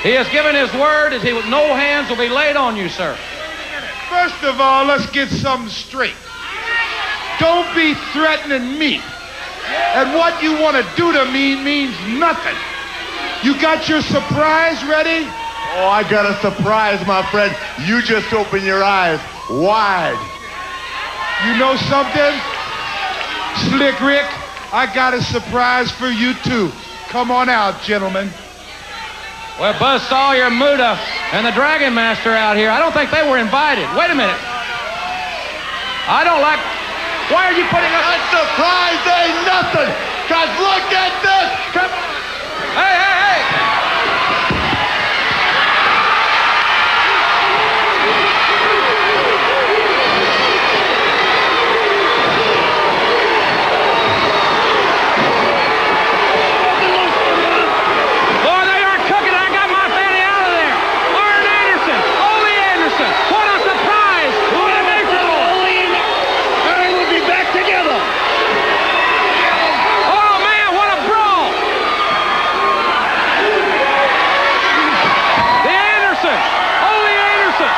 [0.00, 2.88] He has given his word that he will, no hands will be laid on you,
[2.88, 3.12] sir.
[4.08, 6.16] First of all, let's get something straight.
[7.36, 8.96] Don't be threatening me.
[9.92, 12.56] And what you want to do to me means nothing.
[13.44, 15.28] You got your surprise ready?
[15.76, 17.52] Oh, I got a surprise, my friend.
[17.84, 19.20] You just open your eyes
[19.52, 20.16] wide.
[21.44, 22.57] You know something?
[23.66, 24.26] Slick Rick,
[24.72, 26.70] I got a surprise for you too.
[27.08, 28.30] Come on out, gentlemen.
[29.58, 30.98] Well, Buzz Sawyer, Muta,
[31.32, 32.70] and the Dragon Master out here.
[32.70, 33.88] I don't think they were invited.
[33.98, 34.38] Wait a minute.
[36.08, 36.60] I don't like.
[37.28, 38.00] Why are you putting us?
[38.00, 39.92] That surprise ain't nothing.
[40.24, 41.48] Cause look at this.
[41.76, 41.92] Come
[42.72, 43.40] Hey, hey, hey!
[58.44, 59.36] Boy, they are cooking.
[59.36, 60.72] I got my fanny out of there.
[61.20, 63.10] Arn Anderson, Ole Anderson.
[63.28, 64.34] What a surprise!
[64.56, 65.68] What a nature boy.
[66.96, 67.98] will be back together.
[70.08, 71.48] Oh man, what a brawl!
[75.64, 76.38] The Anderson,
[76.88, 77.72] Ole Anderson,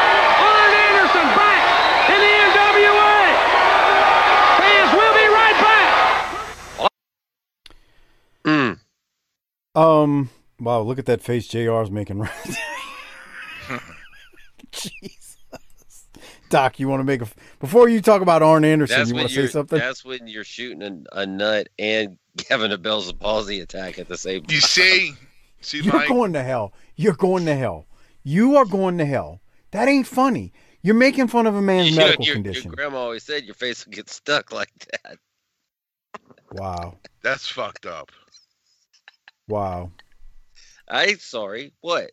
[0.46, 1.62] Arn Anderson back
[2.12, 3.16] in the NWA.
[4.58, 5.88] Fans, we'll be right back.
[8.44, 8.78] Mm.
[9.80, 12.30] Um wow look at that face jr's making right
[14.72, 15.38] jesus
[16.48, 17.28] doc you want to make a
[17.60, 20.44] before you talk about arn anderson That's you want to say something that's when you're
[20.44, 22.18] shooting a, a nut and
[22.48, 24.54] having a Bell's palsy attack at the same time.
[24.54, 25.14] You see,
[25.60, 26.72] See, You're Mike, going to hell.
[26.96, 27.86] You're going to hell.
[28.22, 29.40] You are going to hell.
[29.72, 30.52] That ain't funny.
[30.82, 32.64] You're making fun of a man's Your- medical your, condition.
[32.70, 34.70] Your grandma always said your face will get stuck like
[35.04, 35.18] that.
[36.52, 36.96] Wow.
[37.22, 38.10] that's fucked up.
[39.50, 39.90] Wow.
[40.88, 41.72] I ain't sorry.
[41.80, 42.12] What?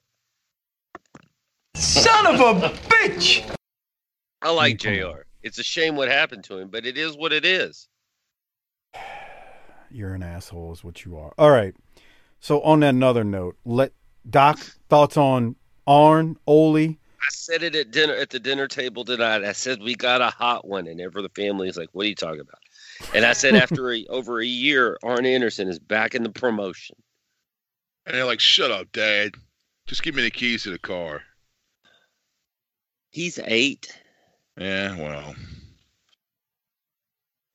[1.75, 3.47] Son of a bitch!
[4.41, 4.79] I like.
[4.79, 5.21] JR.
[5.43, 7.88] It's a shame what happened to him, but it is what it is.
[9.91, 11.31] You're an asshole, is what you are.
[11.38, 11.75] All right.
[12.39, 13.93] So on that another note, let
[14.27, 14.59] Doc
[14.89, 16.77] thoughts on Arn, Ole.
[16.77, 19.43] I said it at dinner at the dinner table tonight.
[19.43, 22.09] I said we got a hot one, and ever the family is like, "What are
[22.09, 22.59] you talking about?"
[23.13, 26.95] And I said after a, over a year, Arn Anderson is back in the promotion.
[28.08, 29.36] And they're like, "Shut up, Dad.
[29.86, 31.22] Just give me the keys to the car."
[33.12, 33.99] He's eight.
[34.58, 35.36] Yeah, well,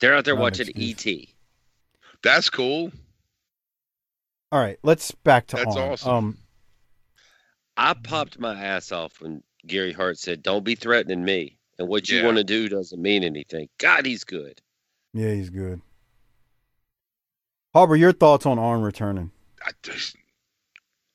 [0.00, 0.90] They're out there Not watching E.
[0.98, 1.28] ET.
[2.22, 2.92] that's cool.
[4.52, 5.92] All right, let's back to That's Arn.
[5.92, 6.12] awesome.
[6.12, 6.38] Um,
[7.76, 12.08] I popped my ass off when Gary Hart said, "Don't be threatening me." And what
[12.10, 12.26] you Yeah.
[12.26, 13.68] want to do doesn't mean anything.
[13.78, 14.60] God, he's good.
[15.14, 15.80] yeah, he's good.
[17.72, 19.30] Harper, your thoughts on Arn returning?
[19.64, 20.16] I just,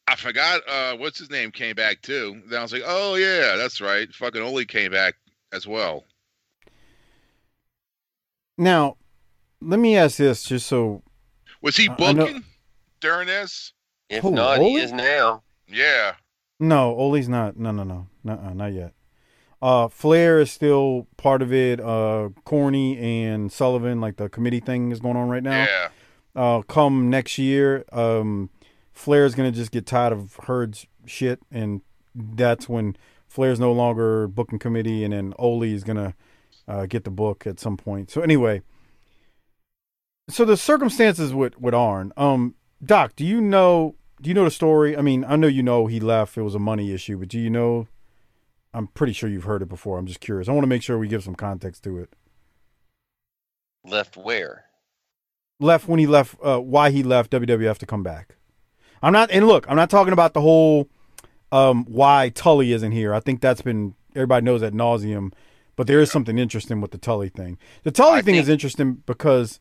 [0.08, 2.42] I forgot uh, what's his name came back too.
[2.48, 4.12] Then I was like, "Oh yeah, that's right.
[4.14, 5.16] Fucking Ole came back
[5.52, 6.06] as well."
[8.58, 8.98] Now,
[9.62, 11.04] let me ask this, just so
[11.62, 12.44] Was he I- I know- booking
[13.00, 13.74] during this?
[14.10, 14.70] If Who, not, Ole?
[14.70, 15.44] he is now.
[15.68, 16.14] Yeah.
[16.60, 17.58] No, Ole's not.
[17.58, 18.94] No, no, no, no, not yet.
[19.62, 21.80] Uh, Flair is still part of it.
[21.82, 25.66] Uh, Corny and Sullivan, like the committee thing, is going on right now.
[25.66, 25.90] Yeah.
[26.36, 28.50] Uh, come next year, um,
[28.98, 31.82] Flair's gonna just get tired of Herd's shit, and
[32.16, 36.16] that's when Flair's no longer booking committee, and then Ole is gonna
[36.68, 38.10] uh, get the book at some point.
[38.10, 38.64] So anyway,
[40.30, 43.96] so the circumstances with with Arn, um, Doc, do you know?
[44.20, 44.98] Do you know the story?
[44.98, 46.36] I mean, I know you know he left.
[46.36, 47.88] It was a money issue, but do you know?
[48.74, 50.00] I'm pretty sure you've heard it before.
[50.00, 50.50] I'm just curious.
[50.50, 52.10] I want to make sure we give some context to it.
[53.86, 54.66] Left where?
[55.60, 58.36] left when he left uh, why he left WWF to come back.
[59.02, 60.90] I'm not and look, I'm not talking about the whole
[61.52, 63.14] um, why Tully isn't here.
[63.14, 65.32] I think that's been everybody knows at nauseum,
[65.76, 67.58] but there is something interesting with the Tully thing.
[67.84, 69.60] The Tully I thing is interesting because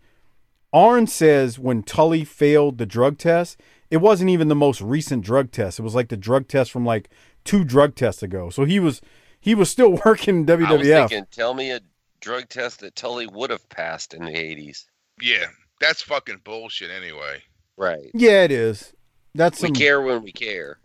[0.72, 3.60] Arn says when Tully failed the drug test,
[3.90, 5.78] it wasn't even the most recent drug test.
[5.78, 7.08] It was like the drug test from like
[7.44, 8.50] two drug tests ago.
[8.50, 9.00] So he was
[9.40, 11.08] he was still working I was WWF.
[11.08, 11.80] thinking, tell me a
[12.20, 14.86] drug test that Tully would have passed in the 80s.
[15.20, 15.46] Yeah.
[15.80, 17.42] That's fucking bullshit anyway.
[17.76, 18.10] Right.
[18.14, 18.94] yeah, it is.
[19.36, 20.78] That's We some care when we care.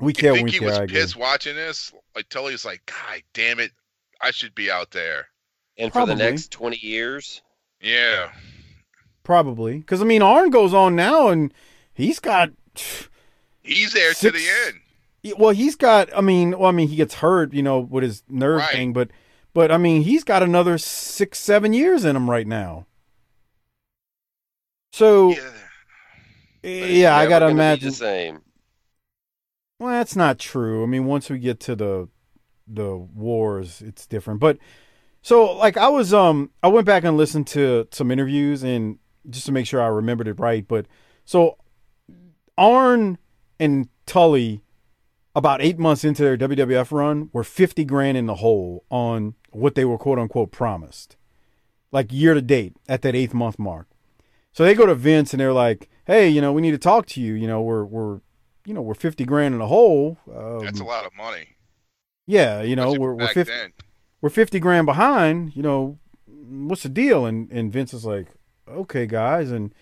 [0.00, 0.68] we You care think we he care.
[0.68, 0.96] was I agree.
[1.00, 1.92] pissed watching this?
[2.14, 3.72] Like Tully's like, God damn it,
[4.20, 5.28] I should be out there.
[5.76, 7.42] And for the next 20 years,
[7.80, 8.30] Yeah.
[9.22, 9.78] Probably.
[9.78, 11.52] Because, I mean, Arn goes on now and
[11.92, 12.50] he's got.
[13.62, 15.34] He's there to the end.
[15.38, 16.08] Well, he's got.
[16.16, 18.70] I mean, well, I mean, he gets hurt, you know, with his nerve Right.
[18.72, 19.10] thing, but,
[19.52, 22.86] but I mean, he's got another six, seven years in him right now.
[24.92, 25.50] So, Yeah.
[26.62, 27.88] Yeah, but it's I gotta imagine.
[27.88, 28.40] the same.
[29.78, 30.82] Well, that's not true.
[30.82, 32.08] I mean, once we get to the
[32.66, 34.40] the wars, it's different.
[34.40, 34.58] But
[35.22, 38.98] so, like, I was um, I went back and listened to some interviews and
[39.28, 40.66] just to make sure I remembered it right.
[40.66, 40.86] But
[41.24, 41.58] so,
[42.56, 43.18] Arn
[43.60, 44.62] and Tully,
[45.34, 49.74] about eight months into their WWF run, were fifty grand in the hole on what
[49.74, 51.16] they were quote unquote promised,
[51.92, 53.86] like year to date at that eighth month mark.
[54.52, 57.06] So they go to Vince and they're like, "Hey, you know, we need to talk
[57.06, 57.34] to you.
[57.34, 58.20] You know, we're we're
[58.68, 60.18] you know, we're 50 grand in a hole.
[60.32, 61.56] Um, That's a lot of money.
[62.26, 63.72] yeah, you know, especially we're, we're 50, then.
[64.20, 67.24] we're 50 grand behind, you know, what's the deal?
[67.24, 68.26] And, and Vince is like,
[68.68, 69.50] okay, guys.
[69.50, 69.74] And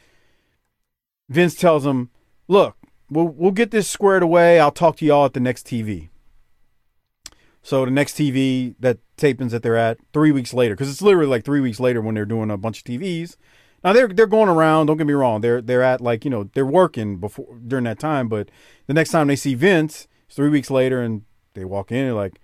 [1.29, 2.11] Vince tells him,
[2.47, 2.77] look,
[3.11, 4.61] we'll, we'll get this squared away.
[4.61, 6.09] I'll talk to y'all at the next TV.
[7.62, 11.27] So the next TV that tapings that they're at three weeks later, because it's literally
[11.27, 13.37] like three weeks later when they're doing a bunch of TVs.
[13.87, 14.87] Now they're they're going around.
[14.87, 15.43] Don't get me wrong.
[15.43, 18.28] They're they're at like you know they're working before during that time.
[18.28, 18.51] But
[18.89, 21.22] the next time they see Vince, it's three weeks later, and
[21.55, 22.07] they walk in.
[22.07, 22.41] They're like,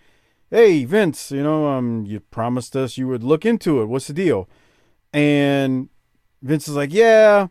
[0.51, 3.87] "Hey Vince, you know um you promised us you would look into it.
[3.87, 4.49] What's the deal?"
[5.13, 5.89] And
[6.43, 7.49] Vince is like, "Yeah,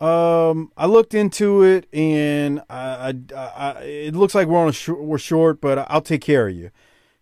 [0.00, 4.72] um, I looked into it, and I, I, I it looks like we're on a
[4.72, 6.70] sh- we're short, but I'll take care of you."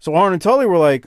[0.01, 1.07] So Arn and Tully were like,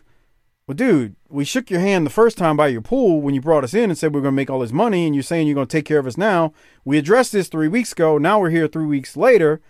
[0.65, 3.63] "Well, dude, we shook your hand the first time by your pool when you brought
[3.63, 5.47] us in and said we are going to make all this money, and you're saying
[5.47, 6.53] you're going to take care of us now.
[6.85, 8.17] We addressed this three weeks ago.
[8.17, 9.61] Now we're here three weeks later,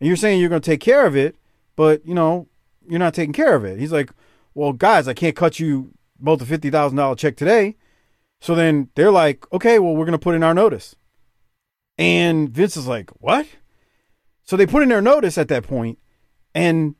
[0.00, 1.36] and you're saying you're going to take care of it,
[1.74, 2.48] but you know
[2.88, 4.10] you're not taking care of it." He's like,
[4.54, 7.76] "Well, guys, I can't cut you both a fifty thousand dollar check today."
[8.40, 10.96] So then they're like, "Okay, well, we're going to put in our notice."
[11.98, 13.46] And Vince is like, "What?"
[14.42, 15.98] So they put in their notice at that point,
[16.54, 16.94] and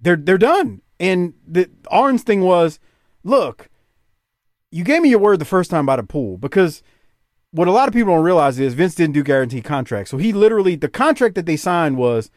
[0.00, 0.82] they're they're done.
[0.98, 2.78] And the Arn's thing was,
[3.26, 3.68] look,
[4.70, 6.82] you gave me your word the first time by the pool because
[7.50, 10.10] what a lot of people don't realize is Vince didn't do guaranteed contracts.
[10.10, 12.30] So he literally the contract that they signed was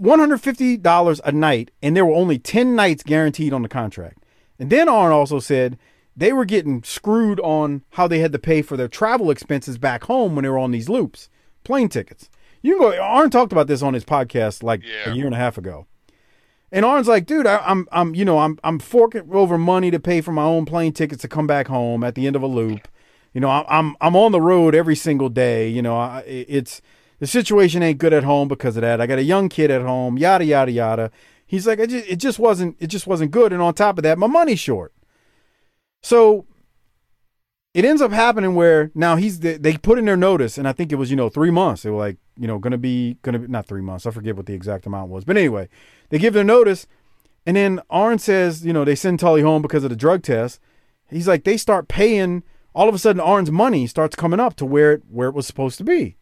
[0.00, 4.24] $150 a night, and there were only 10 nights guaranteed on the contract.
[4.58, 5.78] And then Arn also said
[6.16, 10.04] they were getting screwed on how they had to pay for their travel expenses back
[10.04, 11.28] home when they were on these loops,
[11.64, 12.28] plane tickets.
[12.62, 13.02] You can go.
[13.02, 15.12] Arn talked about this on his podcast like Yeah.
[15.12, 15.86] a year and a half ago.
[16.72, 19.98] And Arn's like, dude, I, I'm, I'm, you know, I'm, I'm forking over money to
[19.98, 22.46] pay for my own plane tickets to come back home at the end of a
[22.46, 22.86] loop.
[23.32, 25.68] You know, I, I'm, I'm on the road every single day.
[25.68, 26.80] You know, I, it's
[27.18, 29.00] the situation ain't good at home because of that.
[29.00, 30.16] I got a young kid at home.
[30.16, 31.10] Yada yada yada.
[31.46, 33.52] He's like, I just, it just wasn't, it just wasn't good.
[33.52, 34.92] And on top of that, my money's short.
[36.02, 36.46] So
[37.72, 40.90] it ends up happening where now he's they, put in their notice, and I think
[40.90, 41.82] it was you know three months.
[41.82, 44.06] They were like you know going to be going to be not three months.
[44.06, 45.68] I forget what the exact amount was, but anyway,
[46.08, 46.86] they give their notice,
[47.46, 50.60] and then Arn says you know they send Tully home because of the drug test.
[51.08, 52.42] He's like they start paying.
[52.72, 55.46] All of a sudden, Arn's money starts coming up to where it where it was
[55.46, 56.16] supposed to be,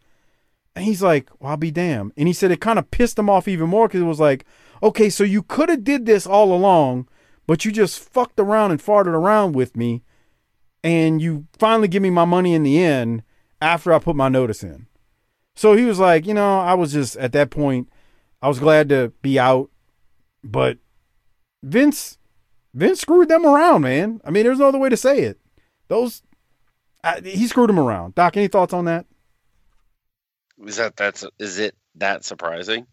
[0.75, 3.29] and he's like, "Well, I'll be damned." And he said it kind of pissed him
[3.29, 4.47] off even more because it was like,
[4.83, 7.07] "Okay, so you could have did this all along,
[7.47, 10.03] but you just fucked around and farted around with me."
[10.83, 13.23] And you finally give me my money in the end
[13.61, 14.87] after I put my notice in.
[15.57, 17.89] So he was like, you know, I was just at that point,
[18.41, 19.71] I was glad to be out,
[20.45, 20.79] but
[21.63, 22.19] Vince,
[22.75, 24.21] Vince screwed them around, man.
[24.25, 25.41] I mean, there's no other way to say it.
[25.89, 26.23] Those,
[27.03, 28.15] I, he screwed them around.
[28.15, 29.07] Doc, any thoughts on that?
[30.65, 32.87] Is that that's is it that surprising?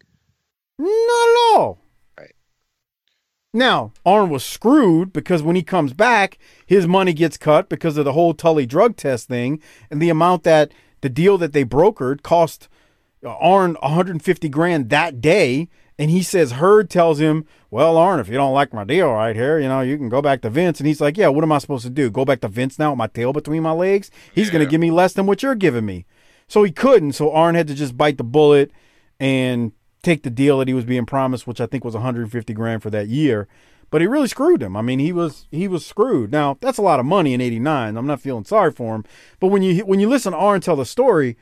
[0.78, 1.78] Not at all.
[3.56, 6.36] Now, Arn was screwed because when he comes back,
[6.66, 10.42] his money gets cut because of the whole Tully drug test thing and the amount
[10.42, 12.68] that the deal that they brokered cost
[13.24, 15.70] uh, Arn 150 grand that day.
[15.98, 19.34] And he says Herd tells him, Well, Arn, if you don't like my deal right
[19.34, 20.78] here, you know, you can go back to Vince.
[20.78, 22.10] And he's like, Yeah, what am I supposed to do?
[22.10, 24.10] Go back to Vince now with my tail between my legs?
[24.34, 26.04] He's going to give me less than what you're giving me.
[26.46, 27.12] So he couldn't.
[27.12, 28.70] So Arn had to just bite the bullet
[29.18, 29.72] and
[30.06, 32.90] take the deal that he was being promised, which I think was 150 grand for
[32.90, 33.48] that year.
[33.90, 34.76] But he really screwed him.
[34.76, 36.32] I mean, he was he was screwed.
[36.32, 37.96] Now that's a lot of money in '89.
[37.96, 39.04] I'm not feeling sorry for him.
[39.38, 41.36] But when you when you listen to Arn tell the story,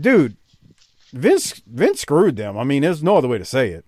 [0.00, 0.36] dude,
[1.12, 2.58] Vince Vince screwed them.
[2.58, 3.84] I mean, there's no other way to say it.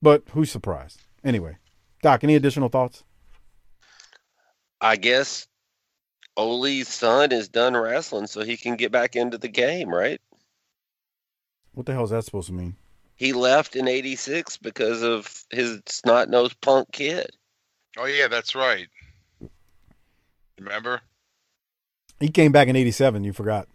[0.00, 1.02] But who's surprised?
[1.22, 1.58] Anyway,
[2.02, 3.04] Doc, any additional thoughts?
[4.80, 5.46] I guess
[6.38, 10.20] Ole's son is done wrestling, so he can get back into the game, right?
[11.78, 12.74] What the hell is that supposed to mean?
[13.14, 17.30] He left in '86 because of his snot nosed punk kid.
[17.96, 18.88] Oh yeah, that's right.
[20.58, 21.00] Remember?
[22.18, 23.22] He came back in '87.
[23.22, 23.68] You forgot.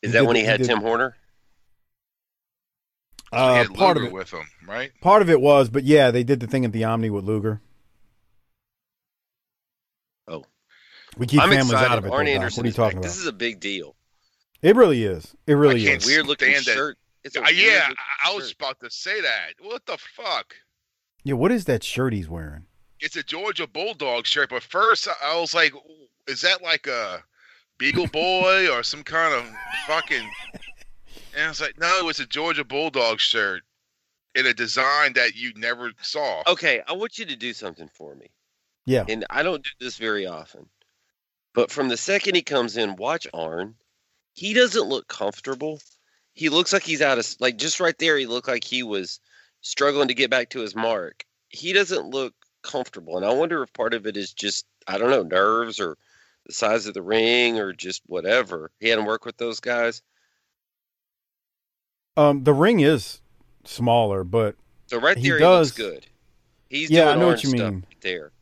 [0.00, 1.16] Is He that did when he he had did- Tim Horner?
[3.32, 4.92] he Uh, had part of it, with him, right?
[5.00, 7.60] part of it was, but yeah, they did the thing at the Omni with Luger.
[10.28, 10.44] Oh.
[11.16, 11.90] we keep I'm families excited.
[11.90, 12.10] out of it.
[12.10, 12.34] though, Arn Doc.
[12.36, 12.84] Anderson What are you is back.
[12.84, 13.08] talking about?
[13.08, 13.96] This is a big deal.
[14.64, 15.36] It really is.
[15.46, 16.06] It really I can't is.
[16.06, 16.74] Weird looking stand that.
[16.74, 16.98] shirt.
[17.22, 18.56] It's a Uh, yeah, weird I, I was shirt.
[18.56, 19.52] about to say that.
[19.60, 20.54] What the fuck?
[21.22, 22.64] Yeah, what is that shirt he's wearing?
[23.00, 25.72] It's a Georgia Bulldog shirt, but first I- I was like,
[26.26, 27.22] is that like a
[27.78, 29.44] Beagle Boy or some kind of
[29.86, 30.28] fucking?
[31.36, 33.62] And I was like, no, it's a Georgia Bulldog shirt
[34.36, 36.44] in a design that you never saw.
[36.46, 38.30] Okay, I want you to do something for me.
[38.86, 39.04] Yeah.
[39.08, 40.68] And I don't do this very often.
[41.52, 43.74] But from the second he comes in, watch Arn.
[44.34, 45.80] He doesn't look comfortable.
[46.34, 48.16] He looks like he's out of like just right there.
[48.18, 49.20] He looked like he was
[49.60, 51.24] struggling to get back to his mark.
[51.48, 55.10] He doesn't look comfortable, and I wonder if part of it is just I don't
[55.10, 55.96] know nerves or
[56.46, 58.70] the size of the ring or just whatever.
[58.80, 60.02] He hadn't worked with those guys,
[62.16, 63.20] Um, the ring is
[63.64, 64.56] smaller, but
[64.86, 66.06] so right there he, does- looks good.
[66.68, 67.62] He's Yeah, I know what you mean.
[67.86, 68.32] right there.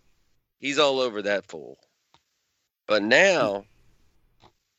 [0.59, 1.78] He's all over that fool.
[2.86, 3.64] But now.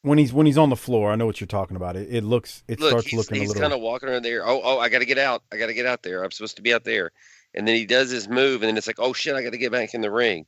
[0.03, 1.95] When he's when he's on the floor, I know what you're talking about.
[1.95, 3.39] It it looks it Look, starts he's, looking a little bit.
[3.41, 3.61] he's little.
[3.61, 4.47] kind of walking around there.
[4.47, 5.43] Oh, oh, I got to get out.
[5.51, 6.23] I got to get out there.
[6.23, 7.11] I'm supposed to be out there.
[7.55, 9.57] And then he does his move, and then it's like, oh shit, I got to
[9.57, 10.45] get back in the ring.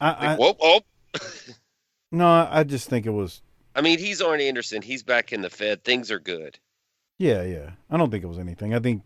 [0.00, 0.84] I, Like, I, whoop, whoop.
[2.12, 3.40] no, I just think it was.
[3.74, 4.82] I mean, he's Arn Anderson.
[4.82, 5.84] He's back in the Fed.
[5.84, 6.58] Things are good.
[7.18, 7.70] Yeah, yeah.
[7.90, 8.74] I don't think it was anything.
[8.74, 9.02] I think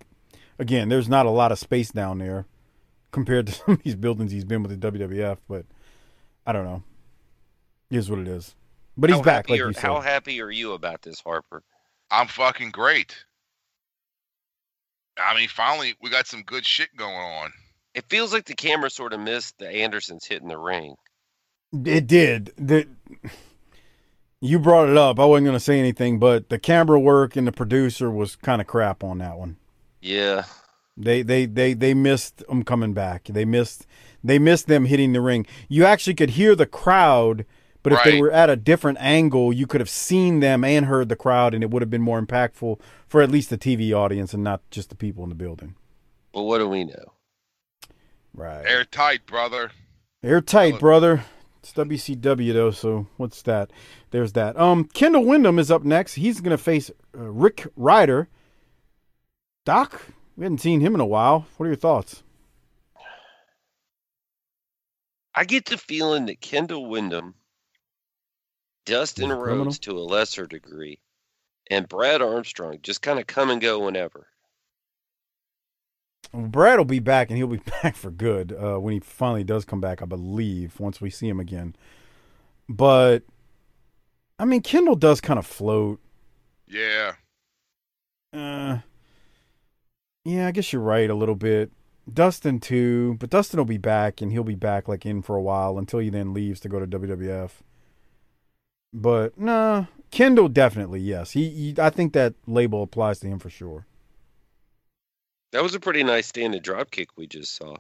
[0.59, 2.47] again, there's not a lot of space down there
[3.13, 5.67] compared to some of these buildings he's been with the WWF, but
[6.47, 6.83] I don't know.
[7.91, 8.55] It is what it is.
[8.97, 9.83] But he's how back, like are, you said.
[9.83, 11.63] How happy are you about this, Harper?
[12.11, 13.17] I'm fucking great.
[15.19, 17.53] I mean, finally, we got some good shit going on.
[17.95, 20.97] It feels like the camera sort of missed the Andersons hitting the ring.
[21.85, 22.53] It did.
[22.57, 22.87] The
[24.41, 25.21] You brought it up.
[25.21, 28.61] I wasn't going to say anything, but the camera work and the producer was kind
[28.61, 29.57] of crap on that one.
[30.01, 30.45] Yeah.
[30.97, 33.25] They they they they missed them coming back.
[33.25, 33.87] They missed
[34.25, 35.47] they missed them hitting the ring.
[35.69, 37.45] You actually could hear the crowd,
[37.83, 41.09] but if they were at a different angle, you could have seen them and heard
[41.09, 44.35] the crowd, and it would have been more impactful for at least the TV audience
[44.35, 45.75] and not just the people in the building.
[46.33, 47.13] But what do we know?
[48.35, 48.65] Right.
[48.67, 49.71] Airtight, brother.
[50.23, 51.25] Airtight, brother.
[51.63, 53.71] It's WCW though, so what's that?
[54.13, 54.59] There's that.
[54.59, 56.15] Um, Kendall Windham is up next.
[56.15, 58.29] He's gonna face uh, Rick Ryder.
[59.67, 60.07] Doc,
[60.37, 61.47] we hadn't seen him in a while.
[61.57, 62.23] What are your thoughts?
[65.35, 67.35] I get the feeling that Kendall Windham,
[68.91, 69.65] Dustin He's a criminal?
[69.67, 70.99] Rhodes to a lesser degree,
[71.71, 74.27] and Brad Armstrong just kind of come and go whenever.
[76.33, 79.45] Well, Brad will be back, and he'll be back for good uh, when he finally
[79.45, 80.03] does come back.
[80.03, 81.77] I believe once we see him again.
[82.69, 83.23] But
[84.41, 86.01] I mean, Kendall does kind of float.
[86.67, 87.15] Yeah.
[88.33, 88.79] Uh,
[90.25, 91.71] yeah, I guess you're right a little bit.
[92.13, 95.43] Dustin too, but Dustin will be back, and he'll be back like in for a
[95.43, 97.51] while until he then leaves to go to WWF.
[98.93, 101.33] But nah, Kendall definitely yes.
[101.33, 103.87] He, he I think that label applies to him for sure.
[105.53, 107.77] That was a pretty nice standing drop kick we just saw.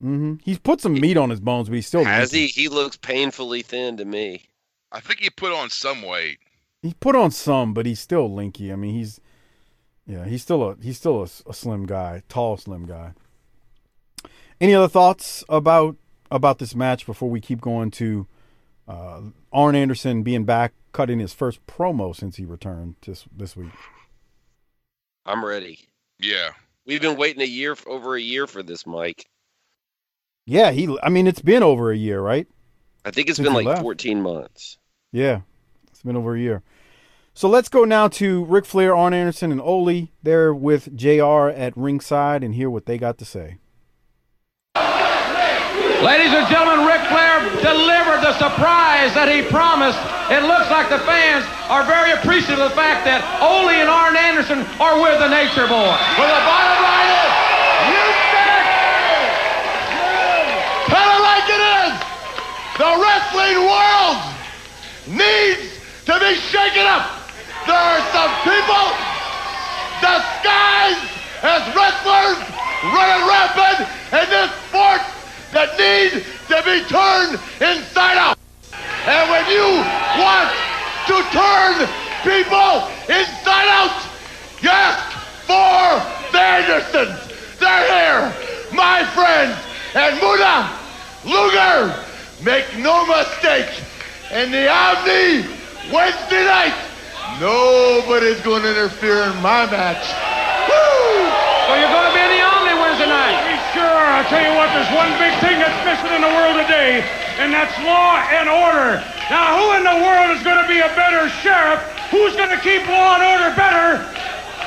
[0.00, 2.46] hmm He's put some meat on his bones, but he's still Has he?
[2.46, 4.44] He looks painfully thin to me.
[4.92, 6.38] I think he put on some weight.
[6.82, 8.72] He put on some, but he's still linky.
[8.72, 9.20] I mean, he's
[10.06, 13.12] yeah, he's still a he's still a, a slim guy, tall, slim guy.
[14.60, 15.96] Any other thoughts about
[16.30, 18.26] about this match before we keep going to
[18.90, 19.20] uh,
[19.52, 23.70] Arn Anderson being back, cutting his first promo since he returned this this week?
[25.24, 25.78] I'm ready.
[26.18, 26.50] Yeah.
[26.86, 29.26] We've been waiting a year, over a year for this, Mike.
[30.46, 30.98] Yeah, he.
[31.02, 32.48] I mean, it's been over a year, right?
[33.04, 33.82] I think it's Since been like left.
[33.82, 34.78] 14 months.
[35.12, 35.42] Yeah,
[35.88, 36.62] it's been over a year.
[37.32, 40.08] So let's go now to Ric Flair, Arn Anderson, and Ole.
[40.22, 43.58] They're with JR at ringside and hear what they got to say.
[44.74, 47.29] Ladies and gentlemen, Ric Flair
[47.62, 49.98] delivered the surprise that he promised.
[50.28, 54.16] It looks like the fans are very appreciative of the fact that Ole and Arn
[54.16, 55.94] Anderson are with the Nature Boy.
[56.18, 57.32] But the bottom line is,
[57.90, 58.64] you bet.
[60.92, 61.92] Tell it like it is.
[62.78, 64.18] The wrestling world
[65.06, 67.20] needs to be shaken up.
[67.66, 68.84] There are some people
[70.00, 71.06] disguised
[71.44, 72.38] as wrestlers
[72.88, 73.78] running rampant
[74.16, 75.02] in this sport
[75.52, 78.38] that need to be turned inside out.
[79.06, 79.64] And when you
[80.18, 80.50] want
[81.06, 81.86] to turn
[82.26, 83.94] people inside out,
[84.60, 85.14] you ask
[85.46, 87.16] for the Andersons.
[87.58, 88.34] They're here,
[88.74, 89.56] my friends.
[89.94, 90.70] And Muta,
[91.24, 91.94] Luger,
[92.44, 93.70] make no mistake,
[94.32, 95.46] in the Omni
[95.92, 96.74] Wednesday night,
[97.40, 100.06] nobody's going to interfere in my match.
[100.70, 101.26] Woo!
[101.66, 103.50] So you're going to be in the Omni Wednesday night.
[104.00, 107.04] I'll tell you what, there's one big thing that's missing in the world today,
[107.36, 109.02] and that's law and order.
[109.28, 111.80] Now, who in the world is going to be a better sheriff?
[112.08, 114.02] Who's going to keep law and order better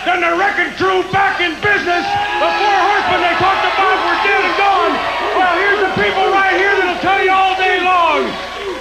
[0.05, 2.05] than the wrecking crew back in business?
[2.05, 4.93] The four horsemen they talked about were dead and gone.
[5.35, 8.29] Well, here's the people right here that'll tell you all day long.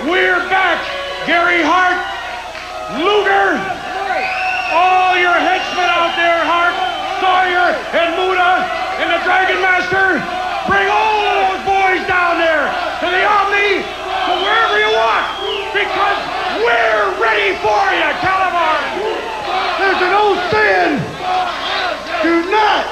[0.07, 0.83] We're back.
[1.27, 2.03] Gary Hart,
[2.99, 3.55] Luger,
[4.75, 6.75] all your henchmen out there, Hart,
[7.23, 10.21] Sawyer, and Muta, and the Dragon Master,
[10.69, 12.69] bring all of those boys down there
[13.01, 15.25] to the Omni, to wherever you want,
[15.73, 16.19] because
[16.61, 18.79] we're ready for you, Calabar.
[19.81, 21.01] There's an old saying,
[22.21, 22.87] do not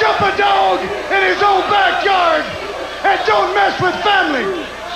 [0.00, 2.42] jump a dog in his own backyard,
[3.04, 4.48] and don't mess with family.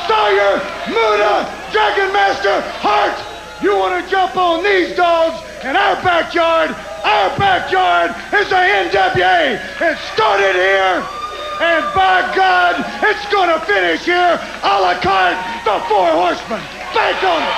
[0.08, 3.20] Sawyer, Muta, Dragon Master, Hart,
[3.62, 6.87] you want to jump on these dogs in our backyard?
[7.04, 9.58] Our backyard is the NWA.
[9.80, 10.98] It started here,
[11.62, 12.74] and by God,
[13.04, 16.60] it's going to finish here a la carte, the Four Horsemen.
[16.94, 17.54] Bank on it.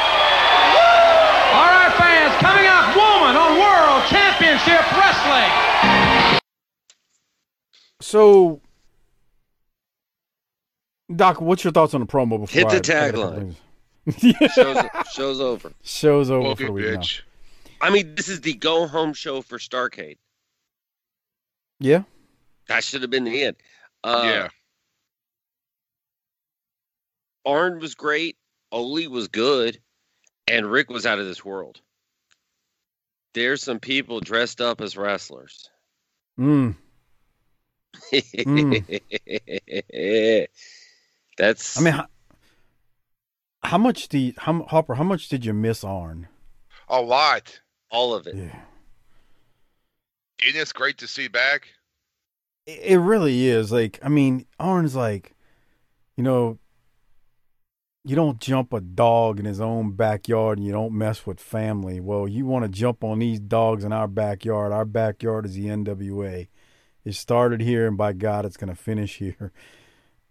[1.56, 6.40] All right, fans, coming up, woman on World Championship Wrestling.
[8.00, 8.60] So,
[11.14, 13.54] Doc, what's your thoughts on the promo before Hit the I- I gotta tagline.
[14.06, 14.50] conclude?
[14.54, 15.72] Show's, show's over.
[15.82, 17.00] Show's over Okay, for the week now.
[17.80, 17.86] Bitch.
[17.86, 20.18] I mean, this is the go home show for Starcade.
[21.78, 22.02] Yeah,
[22.68, 23.56] That should have been the end.
[24.04, 24.48] Uh, yeah.
[27.46, 28.36] Arn was great.
[28.70, 29.78] Ole was good.
[30.46, 31.80] And Rick was out of this world.
[33.34, 35.68] There's some people dressed up as wrestlers.
[36.38, 36.74] mm.
[41.38, 41.78] That's.
[41.78, 42.06] I mean, how,
[43.62, 44.94] how much did you, how Hopper?
[44.94, 46.28] How much did you miss Arn?
[46.88, 47.59] A lot.
[47.90, 48.36] All of it.
[48.36, 48.60] Yeah.
[50.42, 51.68] Isn't this great to see back?
[52.66, 53.72] It it really is.
[53.72, 55.34] Like, I mean, Arn's like,
[56.16, 56.58] you know,
[58.04, 62.00] you don't jump a dog in his own backyard and you don't mess with family.
[62.00, 64.72] Well, you want to jump on these dogs in our backyard.
[64.72, 66.48] Our backyard is the NWA.
[67.04, 69.52] It started here, and by God, it's going to finish here.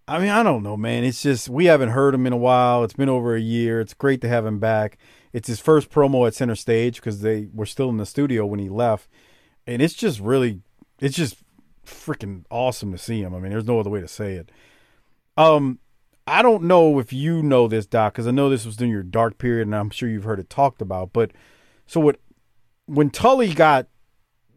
[0.07, 1.03] I mean, I don't know, man.
[1.03, 2.83] It's just, we haven't heard him in a while.
[2.83, 3.79] It's been over a year.
[3.79, 4.97] It's great to have him back.
[5.31, 8.59] It's his first promo at center stage because they were still in the studio when
[8.59, 9.09] he left.
[9.67, 10.61] And it's just really,
[10.99, 11.37] it's just
[11.85, 13.35] freaking awesome to see him.
[13.35, 14.51] I mean, there's no other way to say it.
[15.37, 15.79] Um,
[16.25, 19.03] I don't know if you know this, Doc, because I know this was during your
[19.03, 21.11] dark period, and I'm sure you've heard it talked about.
[21.13, 21.31] But
[21.87, 22.19] so what?
[22.85, 23.87] When Tully got,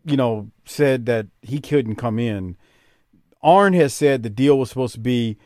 [0.05, 2.57] you know, said that he couldn't come in,
[3.43, 5.39] Arn has said the deal was supposed to be,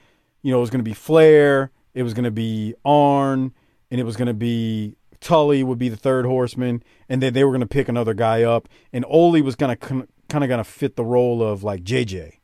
[0.43, 3.53] you know, it was going to be Flair, it was going to be Arn,
[3.91, 7.45] and it was going to be Tully would be the third horseman, and then they
[7.45, 10.59] were going to pick another guy up, and Ole was going to kind of going
[10.59, 12.39] to fit the role of like JJ,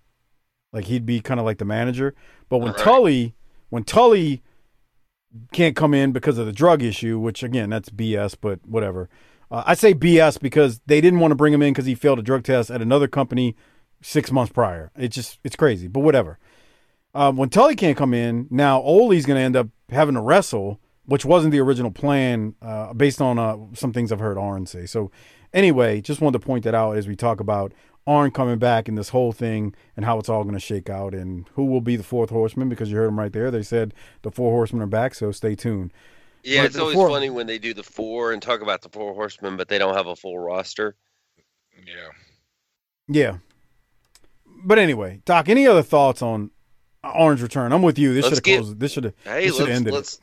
[0.72, 2.14] like he'd be kind of like the manager.
[2.48, 2.82] But when Right.
[2.82, 3.34] Tully,
[3.70, 4.42] when Tully
[5.52, 9.08] can't come in because of the drug issue, which again that's BS, but whatever.
[9.50, 12.18] Uh, I say BS because they didn't want to bring him in because he failed
[12.18, 13.56] a drug test at another company
[14.00, 14.90] six months prior.
[14.96, 16.38] It's just it's crazy, but whatever.
[17.14, 20.80] Um, when Tully can't come in, now Ole's going to end up having to wrestle,
[21.06, 24.86] which wasn't the original plan, uh, based on uh, some things I've heard Arn say.
[24.86, 25.10] So,
[25.52, 27.72] anyway, just wanted to point that out as we talk about
[28.06, 31.14] Arn coming back and this whole thing and how it's all going to shake out
[31.14, 33.50] and who will be the fourth horseman because you heard him right there.
[33.50, 35.92] They said the four horsemen are back, so stay tuned.
[36.44, 38.88] Yeah, But it's always before- funny when they do the four and talk about the
[38.88, 40.96] four horsemen, but they don't have a full roster.
[41.86, 42.08] Yeah.
[43.08, 43.36] Yeah.
[44.64, 46.50] But anyway, Doc, any other thoughts on
[47.04, 47.72] Arn's return?
[47.72, 48.14] I'm with you.
[48.14, 48.80] This should have get- closed.
[48.80, 49.14] This should have.
[49.24, 49.92] Hey, this let's ended.
[49.94, 50.20] let's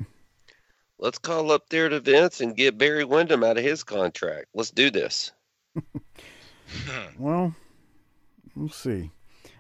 [0.99, 4.47] let's call up there to Vince and get Barry Windham out of his contract.
[4.53, 5.31] Let's do this.
[7.17, 7.55] Well,
[8.55, 9.09] we'll see.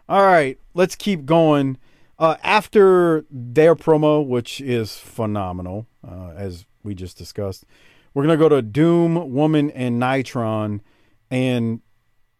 [0.07, 1.77] All right, let's keep going.
[2.17, 7.65] Uh, after their promo, which is phenomenal, uh, as we just discussed,
[8.13, 10.81] we're gonna go to Doom, Woman, and Nitron,
[11.31, 11.81] and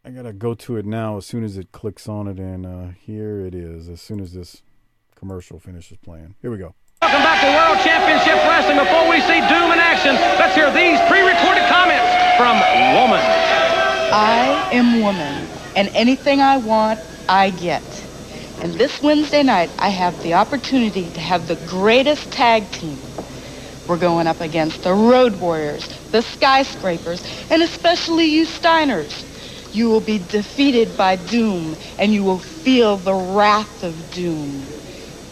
[0.04, 2.88] I gotta go to it now as soon as it clicks on it, and uh,
[3.00, 3.88] here it is.
[3.88, 4.62] As soon as this
[5.16, 6.76] commercial finishes playing, here we go.
[7.02, 8.78] Welcome back to World Championship Wrestling.
[8.78, 12.60] Before we see Doom in action, let's hear these pre-recorded comments from
[12.94, 13.22] Woman.
[14.12, 15.48] I am woman,
[15.78, 17.84] and anything I want, I get.
[18.62, 22.98] And this Wednesday night, I have the opportunity to have the greatest tag team.
[23.88, 29.26] We're going up against the Road Warriors, the Skyscrapers, and especially you Steiners.
[29.74, 34.66] You will be defeated by Doom, and you will feel the wrath of Doom.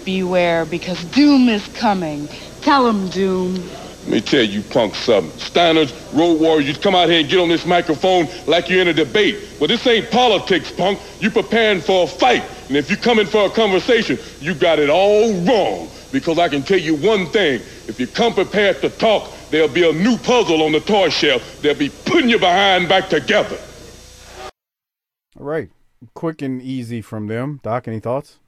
[0.08, 2.30] Beware, because Doom is coming.
[2.62, 3.56] Tell him, Doom.
[3.56, 5.38] Let me tell you punk something.
[5.38, 8.88] Steiners, Road Warriors, you come out here and get on this microphone like you're in
[8.88, 9.38] a debate.
[9.60, 11.02] But this ain't politics, punk.
[11.20, 12.46] You're preparing for a fight.
[12.70, 15.90] And if you come in for a conversation, you got it all wrong.
[16.14, 17.56] Because I can tell you one thing.
[17.90, 21.62] If you come prepared to talk, there'll be a new puzzle on the toy shelf.
[21.62, 23.58] They'll be putting you behind back together.
[25.38, 25.70] All right,
[26.14, 27.60] quick and easy from them.
[27.62, 28.40] Doc, any thoughts?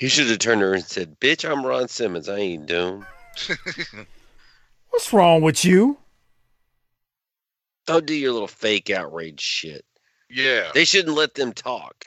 [0.00, 2.26] He should have turned her and said, "Bitch, I'm Ron Simmons.
[2.30, 3.06] I ain't Doom.
[4.88, 5.98] What's wrong with you?
[7.86, 9.84] Don't do your little fake outrage shit."
[10.30, 10.70] Yeah.
[10.72, 12.06] They shouldn't let them talk.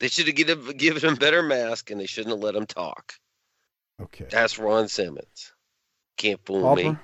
[0.00, 3.14] They should have given given him better mask, and they shouldn't have let him talk.
[3.98, 4.26] Okay.
[4.30, 5.52] That's Ron Simmons.
[6.18, 6.96] Can't fool Hopper, me.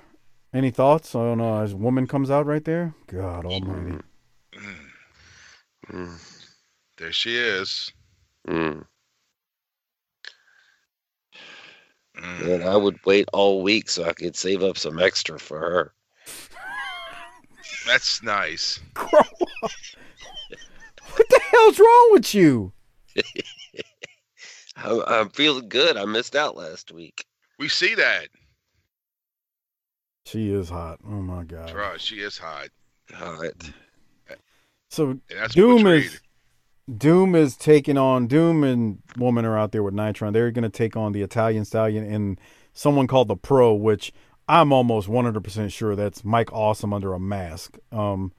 [0.53, 2.93] any thoughts on uh, as a woman comes out right there?
[3.07, 3.97] God Almighty.
[5.91, 6.19] Mm,
[6.97, 7.91] There she is.
[8.47, 8.85] mm.
[12.25, 12.45] Mm.
[12.59, 15.93] Man, I would wait all week so I could save up some extra for her.
[17.85, 18.79] That's nice.
[18.93, 19.19] Grow
[19.63, 19.71] up.
[21.15, 22.73] What the hell's wrong with you?
[24.77, 25.95] I, I'm feeling good.
[25.97, 27.25] I missed out last week.
[27.59, 28.27] We see that.
[30.25, 30.99] She is hot.
[31.05, 31.71] Oh my God.
[31.71, 32.01] Right.
[32.01, 32.69] She is hot.
[33.21, 33.53] All right.
[34.89, 36.05] So And that's Doom portrayed.
[36.05, 36.19] is
[36.93, 40.33] Doom is taking on Doom and Woman are out there with Nitron.
[40.33, 42.39] They're going to take on the Italian Stallion and
[42.73, 44.13] someone called the Pro, which
[44.47, 47.79] I'm almost 100% sure that's Mike Awesome under a mask.
[47.91, 48.33] Um,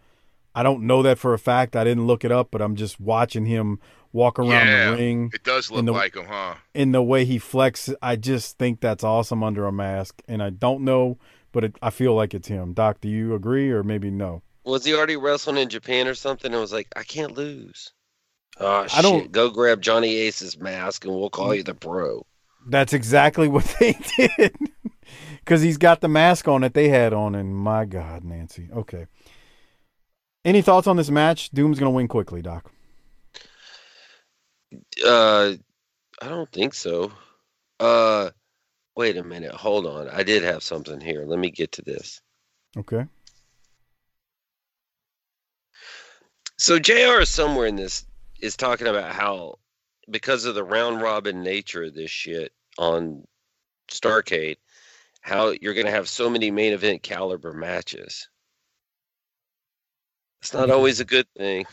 [0.55, 1.75] I don't know that for a fact.
[1.75, 3.81] I didn't look it up, but I'm just watching him
[4.13, 5.31] walk around yeah, the ring.
[5.35, 6.55] It does look in the- like him, huh?
[6.73, 10.51] in the way he flexes, I just think that's awesome under a mask, and I
[10.51, 11.19] don't know,
[11.51, 12.73] but it, I feel like it's him.
[12.73, 14.43] Doc, do you agree or maybe no?
[14.65, 16.53] Was he already wrestling in Japan or something?
[16.53, 17.93] And was like, I can't lose.
[18.59, 19.03] Oh I shit!
[19.03, 22.25] don't- Go grab Johnny Ace's mask, and we'll call you the pro.
[22.67, 24.57] That's exactly what they did.
[25.39, 28.69] Because he's got the mask on that they had on, and my God, Nancy.
[28.75, 29.07] Okay.
[30.45, 31.51] Any thoughts on this match?
[31.51, 32.71] Doom's gonna win quickly, Doc.
[35.05, 35.53] Uh,
[36.23, 37.13] I don't think so.
[37.79, 38.31] Uh,
[38.97, 39.53] wait a minute.
[39.53, 40.09] Hold on.
[40.09, 41.25] I did have something here.
[41.27, 42.21] Let me get to this.
[42.77, 43.05] Okay.
[46.59, 48.07] So JR is somewhere in this
[48.41, 49.59] is talking about how
[50.11, 53.25] because of the round robin nature of this shit on
[53.91, 54.57] Starcade,
[55.21, 58.29] how you're gonna have so many main event caliber matches.
[60.43, 61.67] It's not always a good thing.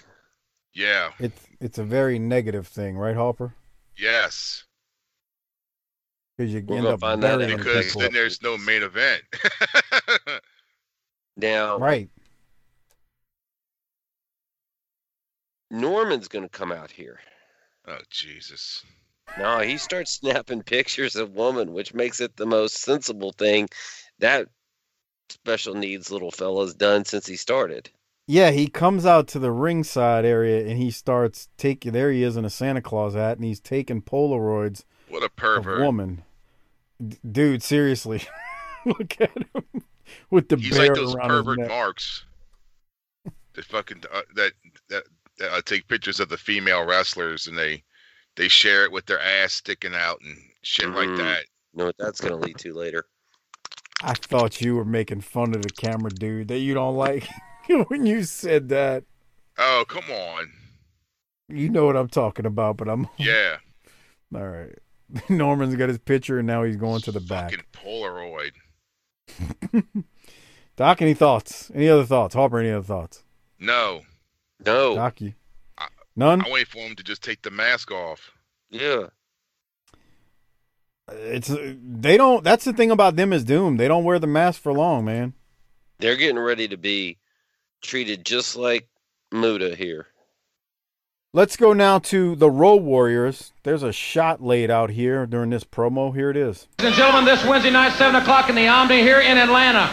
[0.74, 1.12] Yeah.
[1.20, 3.54] It's it's a very negative thing, right, Hopper?
[3.98, 4.64] Yes.
[6.36, 7.58] Because you We're end up find that burying.
[7.58, 9.22] Because then there's no main event.
[11.36, 12.10] Now, right.
[15.74, 17.20] Norman's gonna come out here.
[17.88, 18.84] oh Jesus.
[19.38, 23.68] No, he starts snapping pictures of woman, which makes it the most sensible thing
[24.20, 24.48] that
[25.30, 27.90] special needs little fella's done since he started.
[28.28, 31.92] Yeah, he comes out to the ringside area and he starts taking.
[31.94, 35.36] There he is in a Santa Claus hat, and he's taking Polaroids What a of
[35.36, 35.82] pervert.
[35.82, 36.24] woman.
[37.06, 38.22] D- dude, seriously,
[38.86, 39.84] look at him
[40.30, 41.70] with the He's bear like those around pervert his neck.
[41.70, 42.26] marks.
[43.56, 44.54] That fucking uh, that
[44.90, 47.84] that that uh, take pictures of the female wrestlers and they
[48.36, 51.18] they share it with their ass sticking out and shit like Mhm.
[51.18, 51.46] that.
[51.74, 53.06] You know what that's gonna lead to later.
[54.02, 57.28] I thought you were making fun of the camera dude that you don't like
[57.88, 59.04] when you said that.
[59.58, 60.52] Oh come on.
[61.50, 63.58] You know what I'm talking about, but I'm Yeah.
[64.36, 64.78] all right.
[65.30, 67.52] Norman's got his picture and now he's going to the back.
[67.52, 68.52] Fucking Polaroid.
[70.76, 71.72] Doc, any thoughts?
[71.76, 72.34] Any other thoughts?
[72.34, 73.24] Harper, any other thoughts?
[73.60, 74.02] No.
[74.66, 74.96] No.
[74.96, 75.34] Doc, you
[76.16, 76.46] none?
[76.46, 78.32] I wait for him to just take the mask off.
[78.70, 79.08] Yeah.
[81.12, 82.44] It's they don't.
[82.44, 83.78] That's the thing about them is Doom.
[83.78, 85.34] They don't wear the mask for long, man.
[86.00, 87.18] They're getting ready to be
[87.82, 88.88] treated just like
[89.32, 90.08] Muta here.
[91.36, 93.54] Let's go now to the Road Warriors.
[93.64, 96.14] There's a shot laid out here during this promo.
[96.14, 96.68] Here it is.
[96.78, 99.92] Ladies and gentlemen, this Wednesday night, 7 o'clock in the Omni here in Atlanta.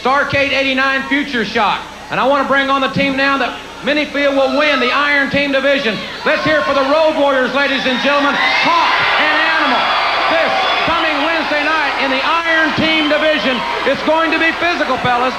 [0.00, 1.80] Starcade 89 Future Shock.
[2.10, 4.90] And I want to bring on the team now that many feel will win the
[4.90, 5.98] Iron Team division.
[6.24, 8.34] Let's hear for the Road Warriors, ladies and gentlemen.
[8.62, 9.82] Hawk and Animal.
[10.30, 10.52] This
[10.86, 13.58] coming Wednesday night in the Iron Team division.
[13.90, 15.34] It's going to be physical, fellas.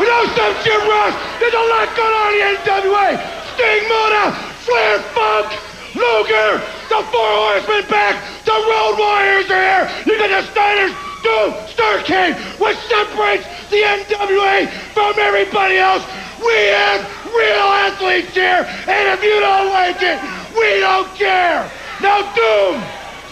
[0.00, 1.14] We know some Jim Ross.
[1.36, 3.08] There's a lot going on in the NWA.
[3.54, 4.24] Sting Muta,
[4.64, 5.48] Flair Funk,
[5.92, 8.16] Luger, the Four Horsemen back.
[8.48, 9.84] The Road Warriors are here.
[10.08, 12.34] You got the Steiners, Doom, Starcade.
[12.56, 16.02] What separates the NWA from everybody else?
[16.42, 17.00] We have
[17.30, 18.66] real athletes here.
[18.66, 20.18] And if you don't like it,
[20.58, 21.70] we don't care.
[22.00, 22.82] Now, Doom,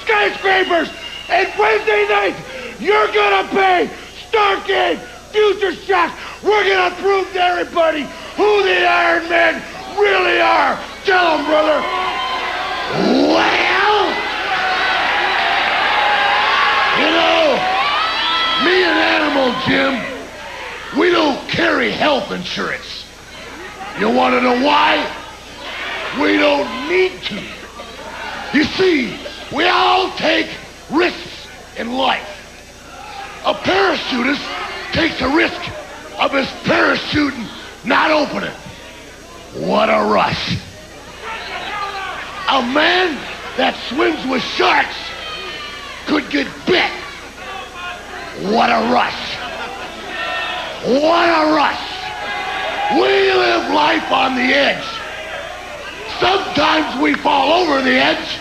[0.04, 0.88] skyscrapers,
[1.28, 2.36] and Wednesday night,
[2.78, 3.90] you're gonna pay
[4.30, 4.98] Starcade,
[5.32, 6.14] Future Shock.
[6.42, 8.02] We're gonna prove to everybody
[8.36, 9.62] who the Iron Men
[9.98, 10.78] really are.
[11.04, 11.82] Tell them, brother.
[13.30, 14.06] Well,
[16.98, 17.58] you know,
[18.64, 19.92] me and Animal Jim,
[20.98, 22.89] we don't carry health insurance.
[24.00, 24.96] You want to know why?
[26.18, 27.34] We don't need to.
[28.54, 29.14] You see,
[29.54, 30.48] we all take
[30.90, 31.46] risks
[31.76, 32.26] in life.
[33.44, 34.42] A parachutist
[34.94, 35.60] takes a risk
[36.18, 37.46] of his parachuting
[37.84, 38.54] not opening.
[39.68, 40.56] What a rush.
[42.48, 43.16] A man
[43.58, 44.96] that swims with sharks
[46.06, 46.90] could get bit.
[48.50, 49.36] What a rush.
[50.86, 51.99] What a rush.
[52.92, 54.84] We live life on the edge.
[56.18, 58.38] Sometimes we fall over the edge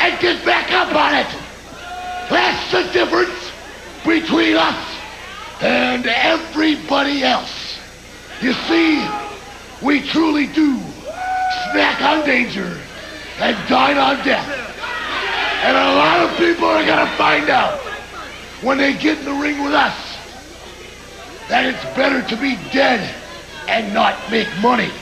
[0.00, 1.26] and get back up on it.
[2.30, 3.52] That's the difference
[4.02, 4.96] between us
[5.60, 7.78] and everybody else.
[8.40, 9.06] You see,
[9.82, 10.80] we truly do
[11.70, 12.80] snack on danger
[13.40, 14.48] and dine on death.
[15.64, 17.78] And a lot of people are gonna find out
[18.62, 20.16] when they get in the ring with us
[21.50, 23.14] that it's better to be dead
[23.68, 24.92] and not make money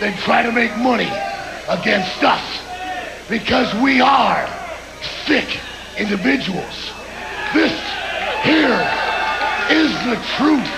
[0.00, 1.10] than try to make money
[1.68, 2.62] against us
[3.28, 4.48] because we are
[5.26, 5.48] sick
[5.96, 6.74] individuals.
[7.54, 7.72] This
[8.42, 8.80] here
[9.70, 10.70] is the truth.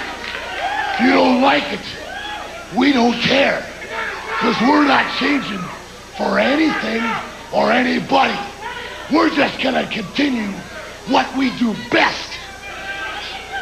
[0.95, 1.87] If you don't like it,
[2.77, 3.67] we don't care
[4.39, 5.61] because we're not changing
[6.17, 7.03] for anything
[7.53, 8.39] or anybody.
[9.13, 10.53] We're just gonna continue
[11.09, 12.39] what we do best.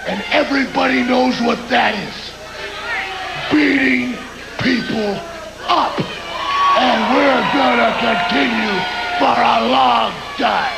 [0.07, 2.24] And everybody knows what that is.
[3.55, 4.17] Beating
[4.59, 5.15] people
[5.69, 5.95] up.
[6.77, 8.75] And we're gonna continue
[9.21, 10.75] for a long time.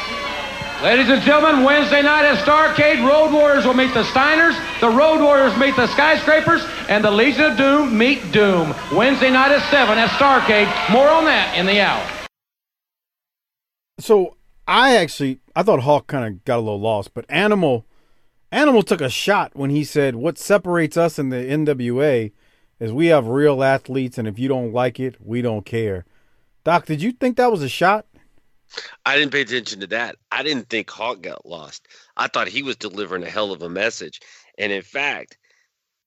[0.82, 5.22] Ladies and gentlemen, Wednesday night at Starcade, Road Warriors will meet the Steiners, the Road
[5.22, 8.74] Warriors meet the Skyscrapers, and the Legion of Doom meet Doom.
[8.94, 10.92] Wednesday night at 7 at Starcade.
[10.92, 12.06] More on that in the hour.
[13.98, 14.36] So
[14.68, 17.86] I actually I thought Hawk kind of got a little lost, but Animal
[18.52, 22.32] Animal took a shot when he said what separates us in the NWA
[22.80, 26.04] is we have real athletes and if you don't like it, we don't care.
[26.64, 28.06] Doc, did you think that was a shot?
[29.04, 30.16] I didn't pay attention to that.
[30.32, 31.86] I didn't think Hawk got lost.
[32.16, 34.20] I thought he was delivering a hell of a message.
[34.58, 35.38] And in fact,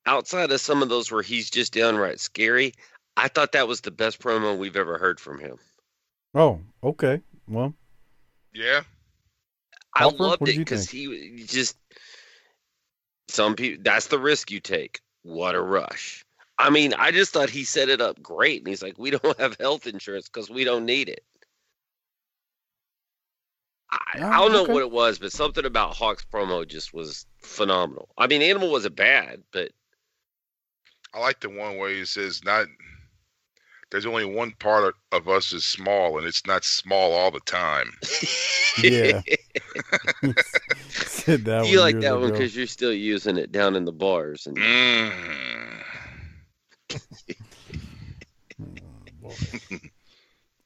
[0.06, 2.74] outside of some of those where he's just downright scary,
[3.16, 5.58] I thought that was the best promo we've ever heard from him.
[6.36, 7.22] Oh, okay.
[7.48, 7.74] Well,
[8.54, 8.82] Yeah.
[9.96, 11.06] I Harper, loved what it because he
[11.38, 11.78] he just
[13.28, 15.02] some people that's the risk you take.
[15.24, 16.24] What a rush.
[16.60, 18.60] I mean, I just thought he set it up great.
[18.62, 21.24] And he's like, we don't have health insurance because we don't need it.
[23.92, 27.26] I, I Oh, don't know what it was, but something about Hawk's promo just was
[27.42, 28.10] phenomenal.
[28.18, 29.72] I mean, Animal wasn't bad, but
[31.14, 32.68] I like the one where he says not
[33.92, 37.40] there's only one part of, of us is small and it's not small all the
[37.42, 37.92] time.
[38.82, 39.22] Yeah.
[41.06, 43.86] said that you one like years that one because you're still using it down in
[43.86, 44.48] the bars.
[44.48, 45.84] And Mm.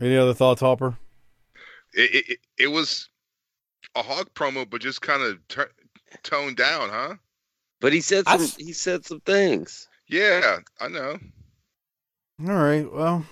[0.01, 0.97] Any other thoughts, Hopper?
[1.93, 3.09] It, it, it, it was
[3.95, 5.69] a hawk promo, but just kind of tur
[6.23, 7.15] toned down, huh?
[7.79, 9.87] but he said some s- he said some things.
[10.07, 11.17] Yeah, I know.
[12.47, 12.91] All right.
[12.91, 13.25] Well,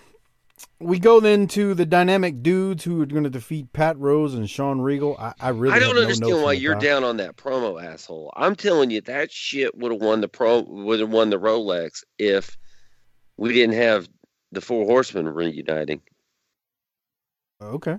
[0.79, 4.49] we go then to the dynamic dudes who are going to defeat Pat Rose and
[4.49, 5.17] Sean Regal.
[5.19, 6.83] I, I really I don't no understand notes why you're top.
[6.83, 8.31] down on that promo, asshole.
[8.35, 12.03] I'm telling you, that shit would have won the pro would have won the Rolex
[12.19, 12.57] if
[13.41, 14.07] we didn't have
[14.51, 15.99] the Four Horsemen reuniting.
[17.59, 17.97] Okay.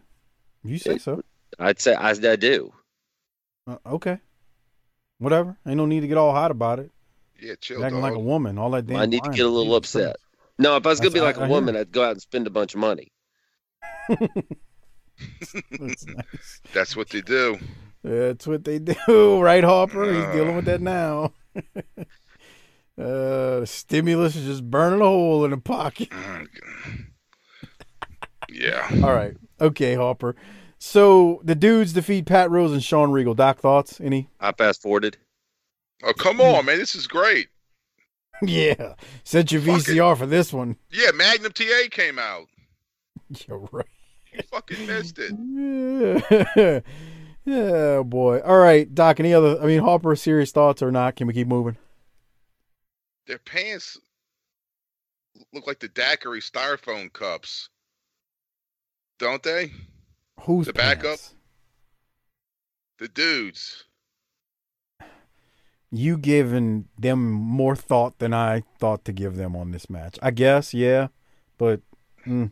[0.62, 1.20] You say so.
[1.58, 2.72] I'd say I, I do.
[3.66, 4.18] Uh, okay.
[5.18, 5.58] Whatever.
[5.66, 6.92] Ain't no need to get all hot about it.
[7.40, 8.10] Yeah, chill, Acting dog.
[8.10, 8.56] like a woman.
[8.56, 8.98] All that damn.
[8.98, 10.14] I need to get a little upset.
[10.60, 12.22] No, if I was gonna be like I- a I woman, I'd go out and
[12.22, 13.10] spend a bunch of money.
[14.08, 15.54] That's
[16.06, 16.60] nice.
[16.72, 17.58] That's what they do.
[18.04, 18.94] That's what they do,
[19.40, 20.04] right, Harper?
[20.12, 21.32] He's dealing with that now.
[22.98, 26.08] Uh, the stimulus is just burning a hole in the pocket.
[28.52, 28.88] Yeah.
[29.02, 29.34] All right.
[29.60, 30.36] Okay, Hopper.
[30.78, 33.34] So the dudes defeat Pat Rose and Sean Regal.
[33.34, 34.00] Doc, thoughts?
[34.00, 34.28] Any?
[34.40, 35.16] I fast forwarded.
[36.02, 36.78] Oh, come on, man.
[36.78, 37.48] This is great.
[38.44, 38.94] Yeah.
[39.22, 40.74] Sent your VCR for this one.
[40.90, 42.48] Yeah, Magnum TA came out.
[43.46, 43.86] You're right.
[44.32, 45.32] You fucking missed it.
[46.56, 46.80] Yeah.
[47.44, 48.40] yeah, boy.
[48.40, 49.20] All right, Doc.
[49.20, 49.62] Any other?
[49.62, 51.14] I mean, Hopper, Serious thoughts or not?
[51.14, 51.76] Can we keep moving?
[53.26, 53.98] Their pants
[55.52, 57.68] look like the daiquiri styrofoam cups.
[59.18, 59.72] Don't they?
[60.40, 61.04] Who's The backup?
[61.04, 61.34] pants?
[62.98, 63.84] The dudes.
[65.90, 70.18] You giving them more thought than I thought to give them on this match.
[70.22, 71.08] I guess, yeah,
[71.58, 71.80] but
[72.26, 72.50] mm.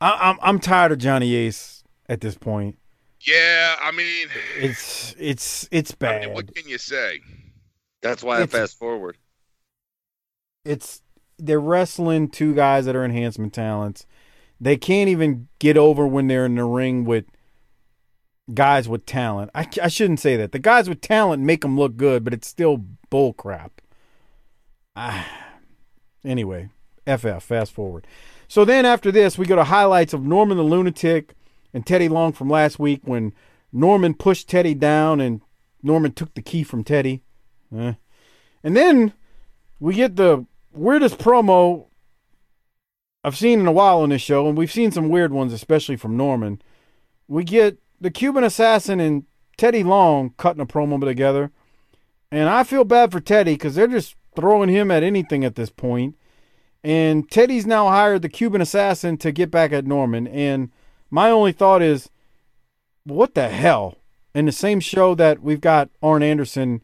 [0.00, 2.76] I, I'm I'm tired of Johnny Ace at this point.
[3.20, 4.28] Yeah, I mean,
[4.58, 6.20] It's it's it's I bad.
[6.26, 7.20] mean, what can you say?
[8.02, 9.16] That's why It's- I fast forward.
[10.64, 11.02] It's
[11.38, 14.06] they're wrestling two guys that are enhancement talents.
[14.60, 17.24] They can't even get over when they're in the ring with
[18.52, 19.50] guys with talent.
[19.54, 20.52] I, I shouldn't say that.
[20.52, 23.80] The guys with talent make them look good, but it's still bull crap.
[24.96, 25.28] Ah.
[26.24, 26.70] Anyway,
[27.06, 28.06] FF, fast forward.
[28.48, 31.34] So then after this, we go to highlights of Norman the Lunatic
[31.72, 33.32] and Teddy Long from last week when
[33.72, 35.40] Norman pushed Teddy down and
[35.82, 37.22] Norman took the key from Teddy.
[37.76, 37.94] Eh.
[38.62, 39.12] And then
[39.80, 41.86] we get the weirdest promo
[43.22, 45.96] I've seen in a while on this show, and we've seen some weird ones, especially
[45.96, 46.60] from Norman.
[47.26, 49.24] We get the Cuban Assassin and
[49.56, 51.50] Teddy Long cutting a promo together,
[52.30, 55.70] and I feel bad for Teddy because they're just throwing him at anything at this
[55.70, 56.16] point.
[56.82, 60.70] And Teddy's now hired the Cuban Assassin to get back at Norman, and
[61.10, 62.10] my only thought is,
[63.04, 63.96] what the hell?
[64.34, 66.82] In the same show that we've got Arn Anderson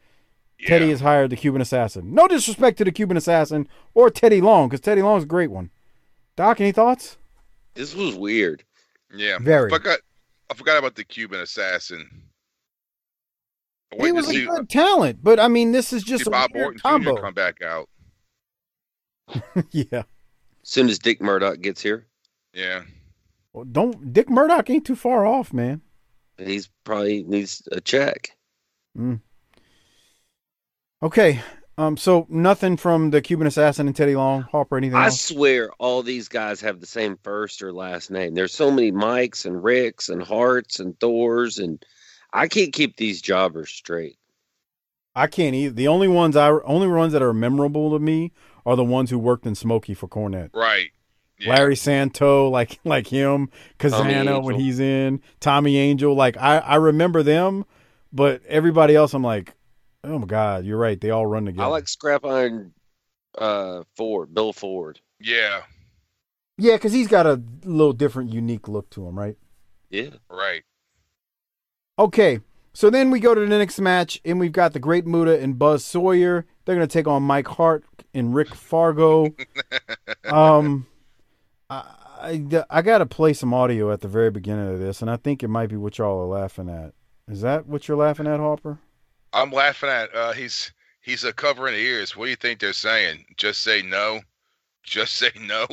[0.66, 2.14] Teddy has hired the Cuban Assassin.
[2.14, 5.70] No disrespect to the Cuban Assassin or Teddy Long, because Teddy Long's a great one.
[6.36, 7.16] Doc, any thoughts?
[7.74, 8.64] This was weird.
[9.14, 9.70] Yeah, Very.
[9.72, 10.00] I forgot.
[10.50, 12.08] I forgot about the Cuban assassin.
[13.92, 16.30] I'm He was to a good talent, but I mean, this is just see a
[16.30, 17.16] Bob weird Orton combo.
[17.16, 17.20] Jr.
[17.22, 17.88] come back out.
[19.70, 19.84] yeah.
[19.92, 20.04] As
[20.62, 22.06] soon as Dick Murdoch gets here,
[22.52, 22.82] Yeah.
[23.52, 25.80] Well, don't Dick Murdoch ain't too far off, man.
[26.38, 28.36] he's probably needs a check.
[28.96, 29.20] Mm.
[31.02, 31.40] Okay.
[31.78, 35.20] Um, so nothing from the Cuban Assassin and Teddy Long, Harper, anything I else?
[35.20, 38.34] swear all these guys have the same first or last name.
[38.34, 41.82] There's so many Mikes and Ricks and Harts and Thors and
[42.32, 44.18] I can't keep these jobbers straight.
[45.14, 45.74] I can't either.
[45.74, 48.32] The only ones I only ones that are memorable to me
[48.64, 50.50] are the ones who worked in Smokey for Cornette.
[50.54, 50.90] Right.
[51.46, 53.48] Larry Santo, like like him,
[53.78, 57.64] Tommy Kazana when he's in, Tommy Angel, like I I remember them,
[58.12, 59.54] but everybody else I'm like,
[60.04, 61.64] oh my god, you're right, they all run together.
[61.64, 62.72] I like Scrap Iron
[63.38, 65.00] uh Ford, Bill Ford.
[65.20, 65.62] Yeah.
[66.56, 69.36] yeah, because he's got a little different, unique look to him, right?
[69.90, 70.10] Yeah.
[70.30, 70.62] Right.
[71.98, 72.40] Okay,
[72.72, 75.58] so then we go to the next match, and we've got the Great Muta and
[75.58, 76.46] Buzz Sawyer.
[76.64, 79.34] They're gonna take on Mike Hart and Rick Fargo.
[80.24, 80.86] um,
[81.68, 81.84] I,
[82.20, 85.42] I I gotta play some audio at the very beginning of this, and I think
[85.42, 86.94] it might be what y'all are laughing at.
[87.28, 88.78] Is that what you're laughing at, Harper?
[89.32, 92.16] I'm laughing at uh he's he's a covering the ears.
[92.16, 93.24] What do you think they're saying?
[93.36, 94.20] Just say no.
[94.82, 95.66] Just say no.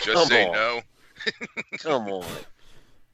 [0.00, 0.52] Just Come say on.
[0.52, 0.80] no.
[1.78, 2.24] Come on.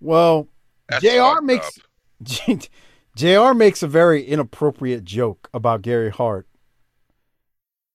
[0.01, 0.49] Well,
[0.89, 1.79] That's JR makes
[3.17, 6.47] JR makes a very inappropriate joke about Gary Hart,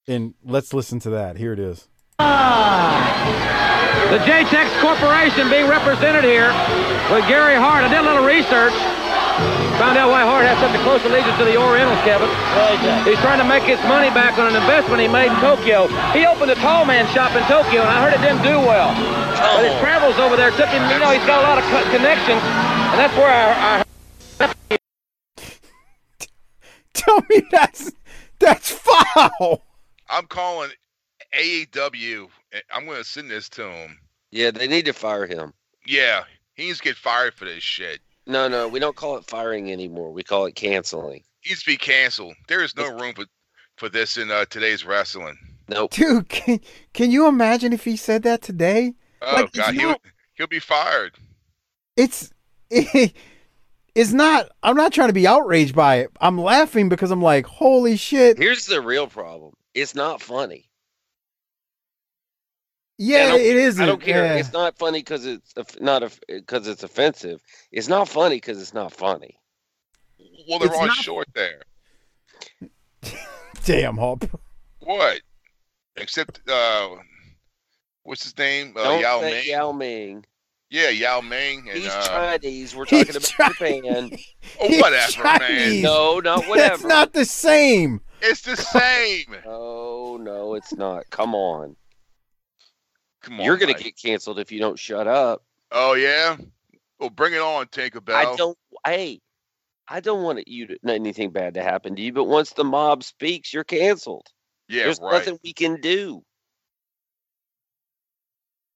[0.07, 1.37] and let's listen to that.
[1.37, 1.87] Here it is.
[2.19, 2.25] The
[4.19, 6.49] JTEX Corporation being represented here
[7.11, 7.83] with Gary Hart.
[7.83, 8.73] I did a little research.
[9.79, 12.31] Found out why Hart has such a close allegiance to the Orientals, Kevin.
[13.03, 15.91] He's trying to make his money back on an investment he made in Tokyo.
[16.15, 18.95] He opened a tall man shop in Tokyo, and I heard it didn't do well.
[19.35, 22.39] But his travels over there took him, you know, he's got a lot of connections,
[22.39, 23.83] and that's where I,
[24.39, 24.77] I
[26.93, 27.91] Tell me that's
[28.39, 29.61] that's foul.
[30.09, 30.71] I'm calling
[31.35, 32.29] AEW.
[32.71, 33.99] I'm going to send this to him.
[34.31, 35.53] Yeah, they need to fire him.
[35.85, 36.23] Yeah,
[36.55, 37.99] he needs to get fired for this shit.
[38.27, 40.11] No, no, we don't call it firing anymore.
[40.11, 41.23] We call it canceling.
[41.41, 42.33] He needs to be canceled.
[42.47, 43.25] There is no room for
[43.77, 45.37] for this in uh, today's wrestling.
[45.67, 45.91] Nope.
[45.91, 46.59] Dude, can,
[46.93, 48.93] can you imagine if he said that today?
[49.21, 50.01] Oh Like, God, he'll not-
[50.35, 51.15] he'll be fired.
[51.97, 52.31] It's
[52.69, 53.13] it,
[53.95, 54.49] it's not.
[54.63, 56.09] I'm not trying to be outraged by it.
[56.21, 58.37] I'm laughing because I'm like, holy shit.
[58.37, 59.53] Here's the real problem.
[59.73, 60.69] It's not funny.
[62.97, 63.83] Yeah, it isn't.
[63.83, 64.25] I don't care.
[64.25, 64.35] Yeah.
[64.35, 67.41] It's not funny because it's off- not because it's offensive.
[67.71, 69.37] It's not funny because it's not funny.
[70.47, 71.63] Well, they're It's all not- short there.
[73.65, 74.23] Damn, Hop.
[74.79, 75.21] What?
[75.97, 76.89] Except uh,
[78.03, 78.73] what's his name?
[78.77, 79.43] Uh, Don't Yao Ming.
[79.45, 80.25] Yao Ming.
[80.69, 81.67] Yeah, Yao Ming.
[81.69, 82.75] And, He's uh, Chinese.
[82.75, 84.09] We're talking about Japan.
[84.61, 85.81] oh, He's whatever, man.
[85.81, 86.69] No, not whatever.
[86.77, 88.01] That's not the same.
[88.21, 89.35] It's the same.
[89.45, 91.09] Oh no, it's not.
[91.09, 91.75] Come on.
[93.25, 93.45] Come on.
[93.45, 95.43] You're gonna get canceled if you don't shut up.
[95.71, 96.37] Oh yeah.
[96.99, 98.13] Well, bring it on, Tinkerbell.
[98.13, 98.57] I don't.
[98.85, 99.19] Hey,
[99.87, 102.13] I don't want you to anything bad to happen to you.
[102.13, 104.27] But once the mob speaks, you're canceled.
[104.69, 105.13] Yeah, There's right.
[105.13, 106.23] nothing we can do.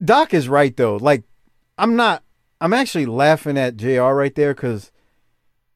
[0.03, 0.97] Doc is right though.
[0.97, 1.23] Like,
[1.77, 2.23] I'm not.
[2.59, 4.91] I'm actually laughing at JR right there because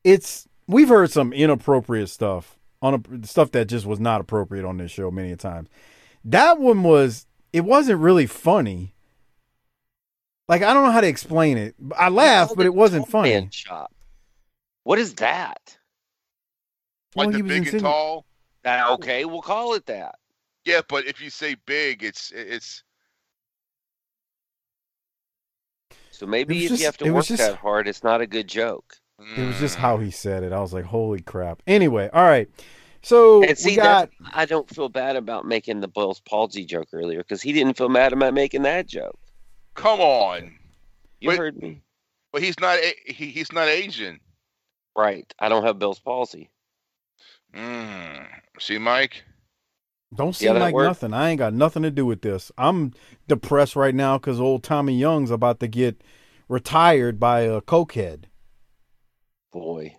[0.03, 0.47] it's.
[0.65, 4.91] We've heard some inappropriate stuff on a, stuff that just was not appropriate on this
[4.91, 5.69] show many times.
[6.25, 7.27] That one was.
[7.53, 8.95] It wasn't really funny.
[10.49, 11.75] Like I don't know how to explain it.
[11.97, 13.29] I laughed, but it wasn't funny.
[13.29, 13.93] Man shop.
[14.83, 15.77] What is that?
[17.15, 18.25] like Well, the he was big and insinu- tall.
[18.63, 19.23] That okay?
[19.25, 20.15] We'll call it that.
[20.65, 22.83] Yeah, but if you say big, it's it's
[26.11, 28.47] So maybe if just- you have to work just- that hard, it's not a good
[28.47, 28.97] joke.
[29.19, 30.51] It was mm, just how he said it.
[30.51, 32.49] I was like, "Holy crap!" Anyway, all right.
[33.03, 34.09] So And see, we got.
[34.11, 37.77] that's- I don't feel bad about making the Bell's palsy joke earlier because he didn't
[37.77, 39.19] feel mad about making that joke.
[39.75, 40.57] come on.
[41.19, 41.81] You But- heard me,
[42.31, 44.19] But he's not he, he's not Asian.
[44.95, 45.31] right?
[45.39, 46.49] I don't have Bell's palsy.
[47.53, 48.27] Mm.
[48.59, 49.23] See, Mike.
[50.15, 50.87] Don't See seem that like worked?
[50.89, 51.13] nothing.
[51.13, 52.51] I ain't got nothing to do with this.
[52.57, 52.93] I'm
[53.27, 56.01] depressed right now because old Tommy Young's about to get
[56.47, 58.25] retired by a cokehead.
[59.51, 59.95] Boy,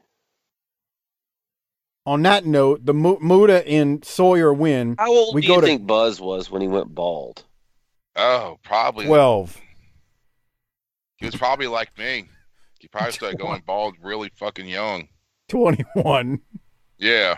[2.07, 4.95] On that note, the Mu- Muta and Sawyer win.
[4.99, 7.45] how old We do go you to- think Buzz was when he went bald?
[8.17, 9.07] Oh, probably.
[9.07, 9.59] Twelve.
[11.17, 12.27] he was probably like me.
[12.79, 15.09] He probably started going bald really fucking young.
[15.49, 16.41] 21.
[16.99, 17.37] Yeah.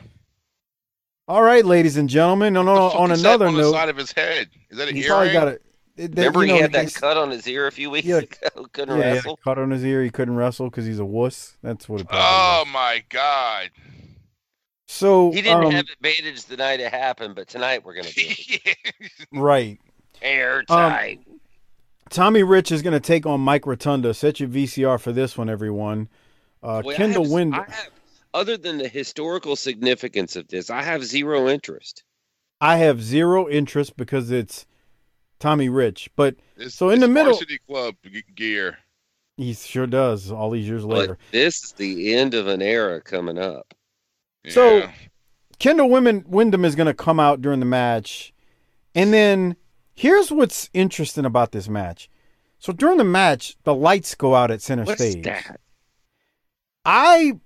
[1.28, 2.52] All right, ladies and gentlemen.
[2.52, 4.48] No, no, The fuck on is that another on the note, side of his head.
[4.70, 5.08] Is that an he earring?
[5.10, 5.50] probably got a.
[5.52, 5.62] it-
[5.96, 8.18] that- Remember you he had that cut on his ear a few weeks Yeah.
[8.18, 8.66] ago.
[8.72, 9.36] Couldn't Yeah, he had wrestle.
[9.38, 10.02] cut on his ear.
[10.02, 11.56] He couldn't wrestle because he's a wuss.
[11.62, 12.72] That's what it probably Oh was.
[12.72, 13.70] my god.
[14.96, 18.22] So He didn't um, have advantage the night it happened, but tonight we're gonna do
[18.26, 18.76] it.
[19.32, 19.78] right.
[20.22, 21.20] airtight.
[22.08, 24.14] Tommy Rich is going to take on Mike Rotunda.
[24.14, 26.08] Set your VCR for this one, everyone.
[26.62, 27.54] Uh, Boy, I Kendall have- Wind.
[27.54, 27.90] I have-
[28.32, 32.04] other than the historical significance of this, I have zero interest.
[32.60, 34.66] I have zero interest because it's
[35.40, 36.10] Tommy Rich.
[36.16, 37.96] But It's, so in it's the middle, Varsity Club
[38.34, 38.78] gear.
[39.36, 40.30] he sure does.
[40.30, 41.18] All these years later.
[41.32, 43.74] This is the end of an era coming up.
[44.52, 44.88] So.
[45.58, 48.34] Kendall Windham is going to come out during the match,
[48.94, 49.56] and then
[49.94, 52.10] here's what's interesting about this match.
[52.58, 55.24] So during the match, the lights go out at center What's stage.
[55.24, 55.58] that?
[56.84, 57.40] I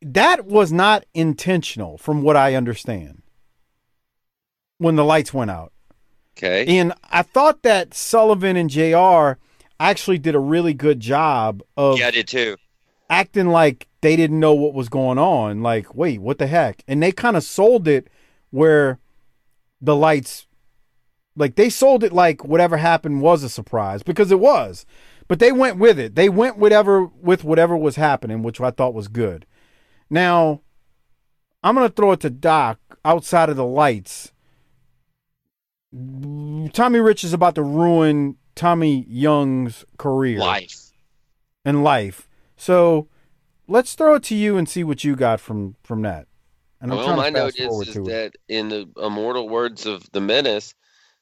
[0.00, 3.22] that was not intentional, from what I understand.
[4.78, 5.72] When the lights went out,
[6.36, 6.78] Okay.
[6.78, 9.40] and I thought that Sullivan and JR
[9.80, 12.56] actually did a really good job of Yeah, I did too.
[13.10, 15.62] Acting like they didn't know what was going on.
[15.62, 16.82] Like, wait, what the heck?
[16.86, 18.08] And they kind of sold it
[18.50, 18.98] where
[19.80, 20.46] the lights,
[21.36, 24.86] like, they sold it like whatever happened was a surprise because it was.
[25.26, 26.14] But they went with it.
[26.14, 29.44] They went whatever with whatever was happening, which I thought was good.
[30.08, 30.62] Now,
[31.62, 34.32] I'm gonna throw it to Doc outside of the lights.
[35.92, 40.92] Tommy Rich is about to ruin Tommy Young's career Life.
[41.64, 42.27] and life.
[42.58, 43.08] So
[43.66, 46.26] let's throw it to you and see what you got from from that.
[46.80, 50.20] And I'm well, my to note is, is that in the immortal words of the
[50.20, 50.74] Menace,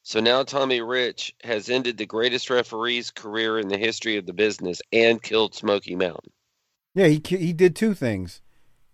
[0.02, 4.32] so now Tommy Rich has ended the greatest referee's career in the history of the
[4.32, 6.32] business and killed Smoky Mountain.
[6.94, 8.42] Yeah, he he did two things.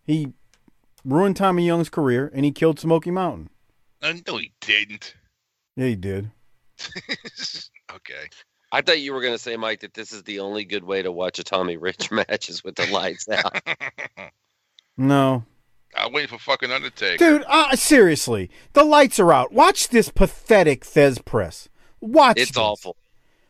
[0.05, 0.35] He
[1.05, 3.51] ruined Tommy Young's career and he killed Smoky Mountain.
[4.01, 5.15] Uh, no, he didn't.
[5.77, 6.31] Yeah, he did.
[7.95, 8.29] okay.
[8.75, 11.03] I thought you were going to say, Mike, that this is the only good way
[11.03, 13.61] to watch a Tommy Rich match is with the lights out.
[14.97, 15.45] No,
[15.97, 17.17] I wait for fucking Undertaker.
[17.17, 17.45] dude.
[17.49, 19.53] Uh, seriously, the lights are out.
[19.53, 21.71] Watch this pathetic Thesz press.
[22.01, 22.39] Watch.
[22.39, 22.59] It's this.
[22.59, 22.97] awful.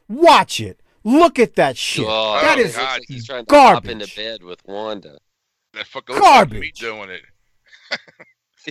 [0.09, 0.81] Watch it.
[1.03, 2.07] Look at that shit.
[2.09, 4.17] Oh, that it is looks like he's trying to hop into garbage.
[4.17, 5.19] bed with Wanda.
[5.75, 7.23] That fucking looks like me doing it.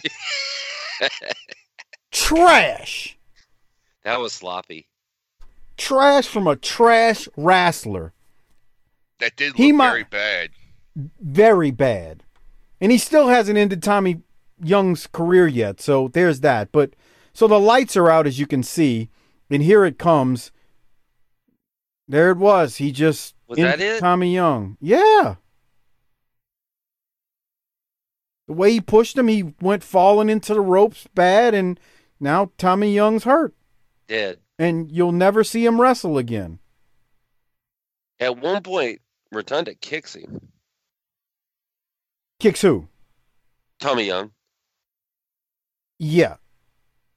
[2.12, 3.18] Trash.
[4.04, 4.88] That was sloppy.
[5.82, 8.14] Trash from a trash wrestler.
[9.20, 10.50] That did look He might- very bad.
[11.20, 12.24] very bad.
[12.80, 14.22] And he still hasn't ended Tommy
[14.64, 15.82] Young's career yet.
[15.82, 16.72] So there's that.
[16.72, 16.96] But
[17.34, 19.10] so the lights are out as you can see,
[19.50, 20.52] and here it comes.
[22.08, 22.76] There it was.
[22.76, 24.00] He just Was ended that it?
[24.02, 24.78] Tommy Young.
[24.82, 25.36] Yeah.
[28.48, 31.80] The way he pushed him, he went falling into the ropes bad, and
[32.20, 33.56] now Tommy Young's hurt.
[34.08, 34.40] Dead.
[34.62, 36.60] And you'll never see him wrestle again.
[38.20, 39.02] At one point,
[39.32, 40.40] Rotunda kicks him.
[42.40, 42.88] Kicks who?
[43.80, 44.30] Tommy Young.
[45.98, 46.36] Yeah.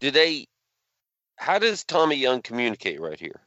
[0.01, 0.47] Do they?
[1.37, 3.43] How does Tommy Young communicate right here?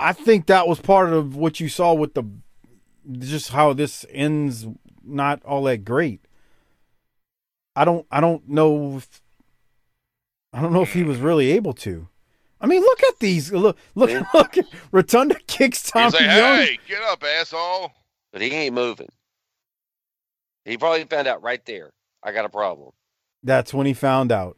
[0.00, 2.24] I think that was part of what you saw with the
[3.20, 4.66] just how this ends
[5.04, 6.20] not all that great.
[7.76, 9.22] I don't I don't know if
[10.52, 12.08] I don't know if he was really able to.
[12.62, 13.52] I mean, look at these.
[13.52, 14.54] Look, look, look.
[14.92, 16.56] Rotunda kicks Tommy He's like, Young.
[16.58, 17.92] hey, get up, asshole.
[18.32, 19.08] But he ain't moving.
[20.64, 21.90] He probably found out right there.
[22.22, 22.92] I got a problem.
[23.42, 24.56] That's when he found out.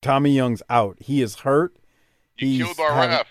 [0.00, 0.96] Tommy Young's out.
[1.00, 1.76] He is hurt.
[2.38, 3.26] You He's killed our having- ref.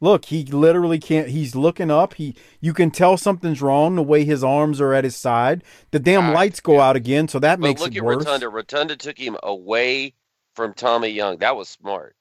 [0.00, 1.28] Look, he literally can't.
[1.28, 2.14] He's looking up.
[2.14, 5.64] He, you can tell something's wrong the way his arms are at his side.
[5.92, 8.24] The damn ah, lights go out again, so that But makes look it at worse.
[8.24, 8.48] Rotunda.
[8.50, 10.12] Rotunda took him away
[10.54, 11.38] from Tommy Young.
[11.38, 12.14] That was smart.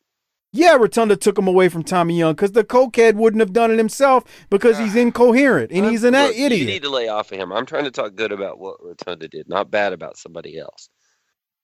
[0.56, 3.80] Yeah, Rotunda took him away from Tommy Young because the cokehead wouldn't have done it
[3.80, 5.00] himself because he's ah.
[5.00, 6.52] incoherent and he's an Look, idiot.
[6.52, 7.52] You need to lay off of him.
[7.52, 10.90] I'm trying to talk good about what Rotunda did, not bad about somebody else.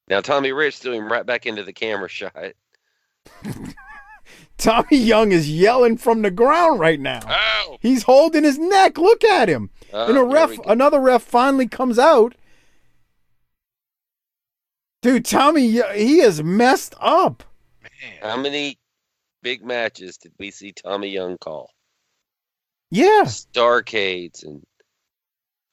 [0.07, 2.33] Now Tommy Rich threw him right back into the camera shot.
[4.57, 7.19] Tommy Young is yelling from the ground right now.
[7.27, 7.77] Oh.
[7.81, 8.97] He's holding his neck.
[8.97, 9.69] Look at him.
[9.93, 12.33] Oh, and a ref, another ref finally comes out.
[15.03, 17.43] Dude, Tommy, he is messed up.
[18.21, 18.78] How many
[19.41, 21.69] big matches did we see Tommy Young call?
[22.91, 23.23] Yeah.
[23.25, 24.63] Starcades and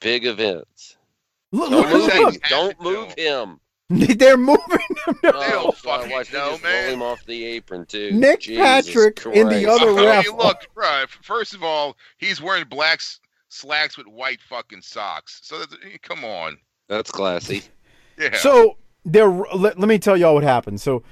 [0.00, 0.96] big events.
[1.52, 2.34] Look, Don't look, move look.
[2.34, 2.40] him.
[2.48, 3.60] Don't move him.
[4.18, 5.16] They're moving him.
[5.24, 6.84] Oh, fucking watch me know, just man.
[6.86, 8.10] roll him off the apron too.
[8.12, 9.80] Nick Jesus Patrick in the Christ.
[9.82, 10.24] other Oh, ref.
[10.24, 11.04] you look, bro.
[11.22, 13.00] First of all, he's wearing black
[13.48, 15.38] slacks with white fucking socks.
[15.44, 16.58] So that's, eh, come on.
[16.88, 17.62] That's classy.
[18.18, 18.36] Yeah.
[18.38, 19.28] So there.
[19.28, 20.80] Let, let me tell y'all what happened.
[20.80, 21.02] So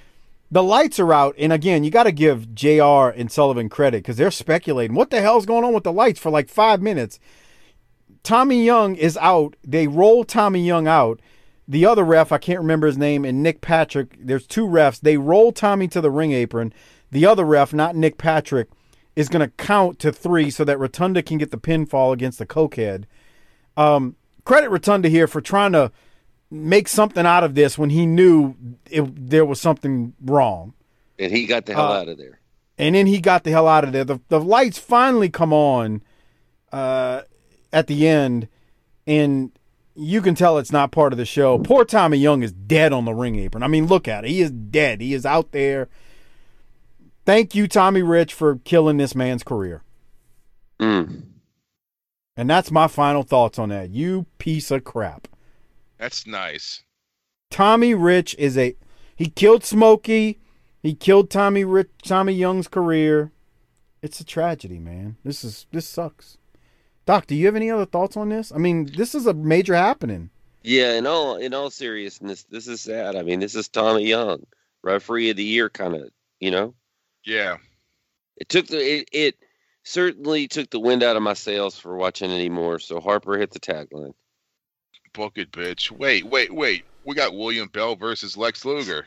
[0.51, 4.17] the lights are out, and again, you got to give JR and Sullivan credit because
[4.17, 7.19] they're speculating what the hell's going on with the lights for like five minutes.
[8.23, 9.57] Tommy Young is out.
[9.65, 11.21] They roll Tommy Young out.
[11.67, 14.17] The other ref, I can't remember his name, and Nick Patrick.
[14.19, 15.01] There's two refs.
[15.01, 16.73] They roll Tommy to the ring apron.
[17.11, 18.69] The other ref, not Nick Patrick,
[19.17, 22.47] is going to count to three so that Rotunda can get the pinfall against the
[22.47, 23.05] cokehead.
[23.77, 25.91] Um, credit Rotunda here for trying to
[26.55, 28.55] make something out of this when he knew
[28.91, 30.75] it, there was something wrong.
[31.19, 32.41] And he got the hell Uh, out of there.
[32.79, 34.05] And then he got the hell out of there.
[34.05, 36.03] The, the lights finally come on
[36.73, 37.23] uh,
[37.73, 38.49] at the end,
[39.07, 39.53] and
[39.95, 41.59] you can tell it's not part of the show.
[41.59, 43.63] Poor Tommy Young is dead on the ring apron.
[43.63, 44.31] I mean, look at it.
[44.31, 45.01] He is dead.
[45.01, 45.89] He is out there.
[47.25, 49.83] Thank you, Tommy Rich, for killing this man's career.
[50.81, 51.23] Mm.
[52.37, 53.91] And that's my final thoughts on that.
[53.91, 55.29] You piece of crap.
[55.99, 56.83] That's nice.
[57.51, 58.77] Tommy Rich is a
[59.17, 60.41] he killed Smokey.
[60.83, 63.31] He killed Tommy Rich Tommy Young's career.
[64.03, 65.17] It's a tragedy, man.
[65.25, 66.37] This is this sucks.
[67.07, 68.51] Doc, do you have any other thoughts on this?
[68.53, 70.31] I mean, this is a major happening.
[70.63, 73.15] Yeah, in all in all seriousness, this is sad.
[73.17, 74.45] I mean, this is Tommy Young,
[74.83, 76.09] referee of the year, kind of.
[76.41, 76.75] You know,
[77.25, 77.59] Yeah.
[78.37, 79.37] it took the it, it
[79.85, 82.79] certainly took the wind out of my sails for watching anymore.
[82.79, 84.15] So Harper hit the tagline.
[85.15, 85.91] Book it, bitch.
[85.91, 86.85] Wait, wait, wait.
[87.05, 89.07] We got William Bell versus Lex Luger.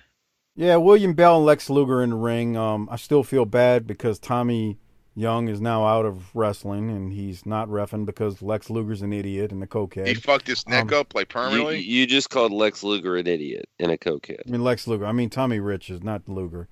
[0.56, 2.58] Yeah, William Bell and Lex Luger in the ring.
[2.58, 4.78] Um, I still feel bad because Tommy
[5.16, 9.52] Young is now out of wrestling and he's not refing because Lex Luger's an idiot
[9.52, 10.08] and a cokehead.
[10.08, 11.80] He fucked his neck Um, up like permanently.
[11.82, 14.42] you just called Lex Luger an idiot and a cokehead.
[14.48, 15.06] I mean Lex Luger.
[15.06, 16.68] I mean Tommy Rich is not Luger.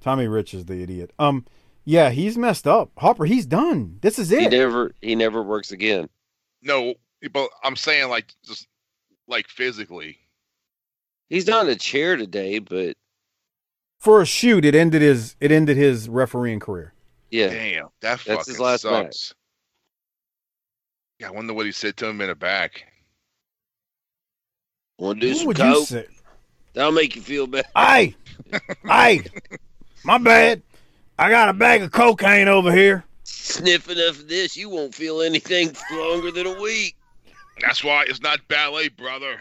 [0.00, 1.12] Tommy Rich is the idiot.
[1.18, 1.44] Um,
[1.84, 2.90] yeah, he's messed up.
[2.98, 3.98] Harper, he's done.
[4.00, 4.40] This is it.
[4.40, 4.50] He it.
[4.52, 6.08] never he never works again.
[6.62, 6.94] no,
[7.32, 8.66] but I'm saying like just
[9.30, 10.18] like physically.
[11.28, 12.96] He's not in a chair today, but
[14.00, 16.94] For a shoot, it ended his it ended his refereeing career.
[17.30, 18.90] yeah, Damn, that That's fucking his last sucks.
[18.90, 19.34] match.
[21.18, 22.84] Yeah, I wonder what he said to him in the back.
[24.98, 25.88] want to do What some would you coke?
[25.88, 26.06] say?
[26.74, 27.68] That'll make you feel better.
[27.76, 28.16] Hey,
[28.86, 29.22] hey,
[30.04, 30.62] my bad.
[31.18, 33.04] I got a bag of cocaine over here.
[33.24, 36.96] Sniff enough of this, you won't feel anything for longer than a week.
[37.60, 39.38] That's why it's not ballet, brother.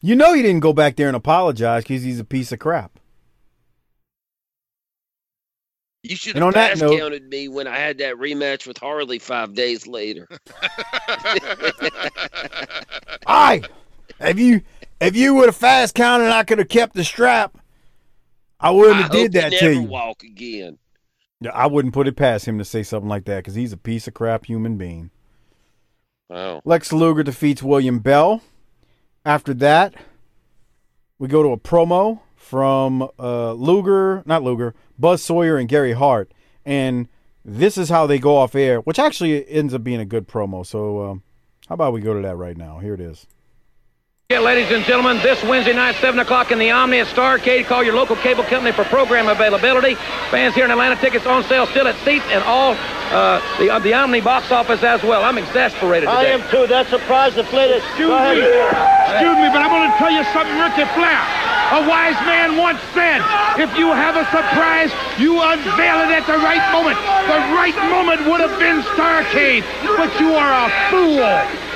[0.00, 2.98] You know he didn't go back there and apologize because he's a piece of crap.
[6.02, 8.78] You should have on that pass note- counted me when I had that rematch with
[8.78, 10.28] Harley five days later.
[13.26, 13.62] Aye,
[14.20, 14.60] if you
[15.00, 17.58] if you would have fast counted, I could have kept the strap.
[18.60, 19.82] I wouldn't I have did hope that you to never you.
[19.88, 20.78] walk again.
[21.40, 23.76] Yeah, I wouldn't put it past him to say something like that because he's a
[23.76, 25.10] piece of crap human being.
[26.28, 26.62] Wow.
[26.64, 28.42] Lex Luger defeats William Bell.
[29.24, 29.94] After that,
[31.18, 36.32] we go to a promo from uh, Luger, not Luger, Buzz Sawyer and Gary Hart,
[36.64, 37.08] and
[37.44, 40.64] this is how they go off air, which actually ends up being a good promo.
[40.64, 41.22] So, um,
[41.68, 42.78] how about we go to that right now?
[42.78, 43.26] Here it is.
[44.28, 47.66] Yeah, ladies and gentlemen, this Wednesday night, 7 o'clock in the Omni at Starcade.
[47.66, 49.94] Call your local cable company for program availability.
[50.34, 53.78] Fans here in Atlanta, tickets on sale still at seats and all uh, the, uh,
[53.78, 55.22] the Omni box office as well.
[55.22, 56.34] I'm exasperated today.
[56.34, 56.66] I am too.
[56.66, 57.76] That surprise deflated.
[57.76, 58.42] Excuse me.
[58.42, 61.55] Excuse me, but I'm going to tell you something, Ricky Flair.
[61.66, 63.18] A wise man once said,
[63.58, 66.94] if you have a surprise, you unveil it at the right moment.
[67.26, 69.66] The right moment would have been Starcade,
[69.98, 71.26] but you are a fool,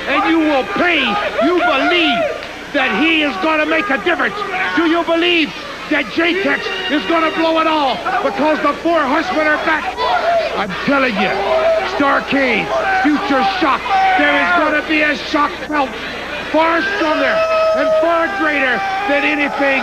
[0.07, 1.03] and you will pay.
[1.43, 2.23] You believe
[2.71, 4.39] that he is going to make a difference.
[4.79, 5.51] Do you believe
[5.91, 6.63] that J-Tex
[6.95, 9.83] is going to blow it all because the four horsemen are back?
[10.55, 11.35] I'm telling you,
[11.99, 12.63] Starcade,
[13.03, 13.83] Future Shock,
[14.23, 15.91] there is going to be a shock felt
[16.51, 17.35] far stronger
[17.79, 18.75] and far greater
[19.07, 19.83] than anything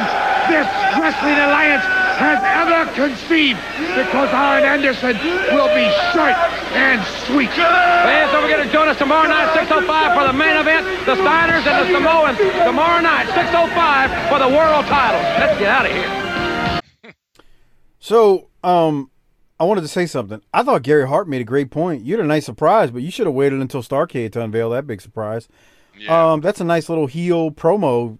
[0.52, 0.68] this
[1.00, 1.84] Wrestling Alliance
[2.20, 3.60] has ever conceived
[3.96, 5.16] because Arn Anderson
[5.56, 6.36] will be short
[6.76, 7.52] and sweet.
[7.52, 11.66] Fans, don't forget to join us tomorrow night, 6.05 for the main event, the Steiners
[11.68, 12.38] and the Samoans.
[12.66, 15.22] Tomorrow night, 6.05 for the world title.
[15.40, 17.14] Let's get out of here.
[18.00, 19.12] So, um,
[19.60, 20.42] I wanted to say something.
[20.54, 22.04] I thought Gary Hart made a great point.
[22.04, 24.88] You had a nice surprise, but you should have waited until Starcade to unveil that
[24.88, 25.48] big surprise.
[26.08, 28.18] Um, that's a nice little heel promo,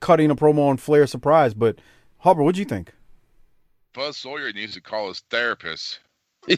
[0.00, 1.54] cutting a promo on Flair surprise.
[1.54, 1.78] But
[2.18, 2.92] Harper, what'd you think?
[3.94, 6.00] Buzz Sawyer needs to call his therapist.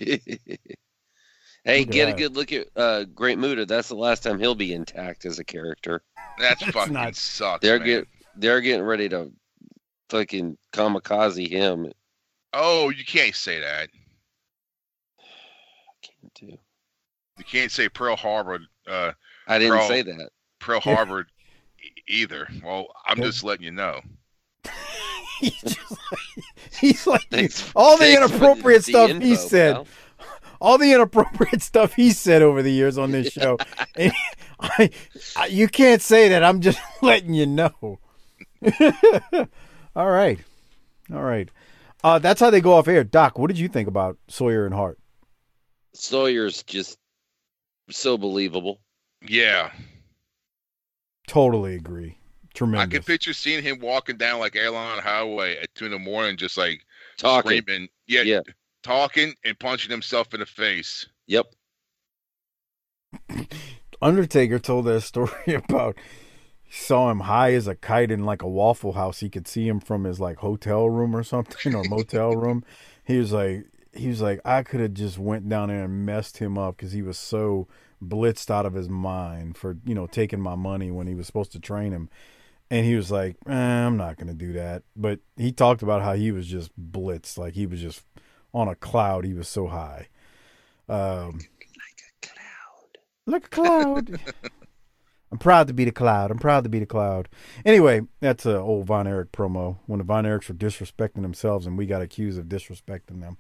[1.67, 3.65] Hey, Look get a good look at uh, Great Muta.
[3.65, 6.03] That's the last time he'll be intact as a character.
[6.39, 7.63] That's, That's fucking not- sucks.
[7.63, 7.87] They're man.
[7.87, 9.33] get they're getting ready to
[10.11, 11.91] fucking kamikaze him.
[12.53, 13.89] Oh, you can't say that.
[15.19, 15.23] I
[16.03, 16.59] Can't do.
[17.39, 18.59] You can't say Pearl Harbor.
[18.87, 19.13] Uh,
[19.49, 19.89] I didn't Bro.
[19.89, 20.29] say that.
[20.65, 20.95] Pearl Yeah.
[20.97, 21.27] Harbor
[21.83, 22.49] e- either.
[22.65, 23.25] Well, I'm Yeah.
[23.27, 24.01] just letting you know.
[25.41, 26.45] he's just like,
[26.81, 29.75] he's like Thanks- all the thanks for the- inappropriate the stuff he said.
[29.75, 29.87] pal.
[30.61, 33.59] all the inappropriate stuff he said over the years on this show.
[34.61, 34.91] I,
[35.37, 36.43] I, you can't say that.
[36.43, 37.99] I'm just letting you know.
[39.95, 40.39] all right,
[41.13, 41.51] all right.
[42.03, 43.05] Uh, that's how they go off air.
[43.05, 44.99] Doc, what did you think about Sawyer and Hart?
[45.95, 46.99] Sawyer's just
[47.91, 48.81] so believable.
[49.27, 49.71] Yeah.
[51.27, 52.19] Totally agree.
[52.55, 52.87] Tremendous.
[52.87, 56.37] I can picture seeing him walking down like Airline Highway at two in the morning,
[56.37, 56.85] just like
[57.17, 57.63] Talking.
[57.63, 58.41] screaming, yeah, Yeah.
[58.83, 61.07] talking and punching himself in the face.
[61.27, 61.47] Yep.
[64.03, 65.97] Undertaker told that story about
[66.71, 69.21] saw him high as a kite in like a Waffle House.
[69.21, 72.65] He could see him from his like hotel room or something or motel room.
[73.05, 76.39] He was like, he was like, I could have just went down there and messed
[76.39, 77.69] him up because he was so
[78.09, 81.53] blitzed out of his mind for you know taking my money when he was supposed
[81.53, 82.09] to train him.
[82.71, 84.83] And he was like, eh, I'm not gonna do that.
[84.97, 88.05] But he talked about how he was just blitzed, like he was just
[88.53, 89.25] on a cloud.
[89.25, 90.09] He was so high.
[90.89, 92.99] Um, like a cloud.
[93.27, 94.21] Like a cloud.
[95.35, 96.31] I'm proud to be the cloud.
[96.31, 97.29] I'm proud to be the cloud.
[97.65, 101.77] Anyway, that's a old Von Erich promo when the Von Erichs were disrespecting themselves and
[101.77, 103.37] we got accused of disrespecting them.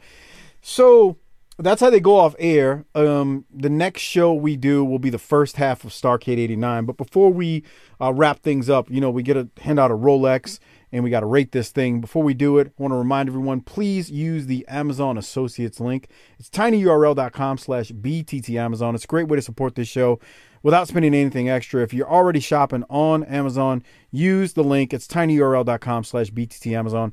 [0.60, 1.18] So
[1.58, 2.84] that's how they go off air.
[2.94, 6.84] Um, the next show we do will be the first half of Starcade 89.
[6.84, 7.62] But before we
[8.00, 10.58] uh, wrap things up, you know, we get to hand out a Rolex
[10.90, 12.00] and we got to rate this thing.
[12.00, 16.08] Before we do it, I want to remind everyone, please use the Amazon Associates link.
[16.38, 18.94] It's tinyurl.com slash BTT Amazon.
[18.94, 20.18] It's a great way to support this show
[20.62, 21.82] without spending anything extra.
[21.82, 24.92] If you're already shopping on Amazon, use the link.
[24.92, 27.12] It's tinyurl.com slash BTT Amazon.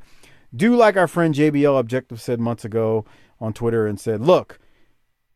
[0.55, 3.05] Do like our friend JBL Objective said months ago
[3.41, 4.59] on Twitter and said, look,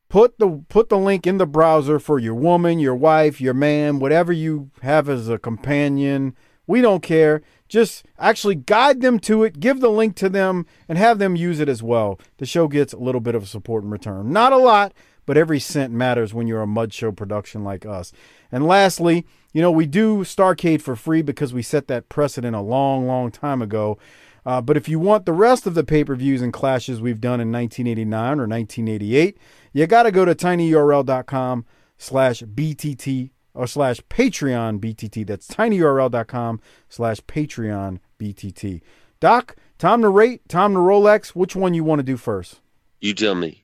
[0.08, 4.00] put the put the link in the browser for your woman, your wife, your man,
[4.00, 6.36] whatever you have as a companion.
[6.68, 7.42] We don't care.
[7.68, 11.60] Just actually guide them to it, give the link to them, and have them use
[11.60, 12.20] it as well.
[12.38, 14.32] The show gets a little bit of support in return.
[14.32, 14.94] Not a lot,
[15.26, 18.12] but every cent matters when you're a mud show production like us.
[18.52, 22.62] And lastly, you know, we do Starcade for free because we set that precedent a
[22.62, 23.98] long, long time ago.
[24.46, 27.22] Uh, but if you want the rest of the pay per views and clashes we've
[27.22, 29.38] done in 1989 or 1988,
[29.74, 31.66] you got to go to tinyurl.com
[31.98, 35.26] slash BTT or slash Patreon BTT.
[35.26, 38.82] That's tinyurl.com slash Patreon BTT.
[39.20, 41.30] Doc, time to rate, time to Rolex.
[41.30, 42.60] Which one you want to do first?
[43.00, 43.64] You tell me.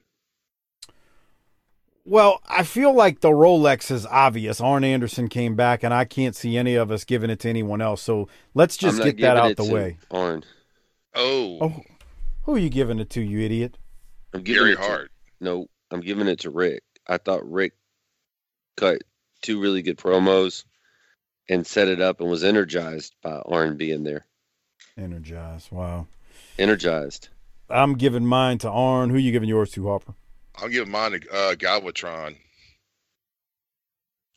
[2.03, 4.59] Well, I feel like the Rolex is obvious.
[4.59, 7.79] Arn Anderson came back, and I can't see any of us giving it to anyone
[7.79, 8.01] else.
[8.01, 9.97] So let's just get that out the way.
[10.09, 10.43] Arn.
[11.13, 11.83] Oh, Oh,
[12.43, 13.77] who are you giving it to, you idiot?
[14.33, 15.09] I'm giving Gary it to-
[15.39, 16.83] no, I'm giving it to Rick.
[17.07, 17.73] I thought Rick
[18.77, 19.01] cut
[19.41, 20.63] two really good promos
[21.49, 24.25] and set it up and was energized by Arn being there.
[24.97, 25.71] Energized.
[25.71, 26.07] Wow.
[26.57, 27.29] Energized.
[27.69, 29.09] I'm giving mine to Arn.
[29.09, 30.13] Who are you giving yours to, Harper?
[30.55, 32.35] I'll give mine to uh, Galvatron.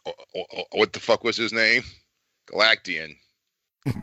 [0.07, 1.83] Oh, oh, oh, what the fuck was his name?
[2.51, 3.17] Galactian.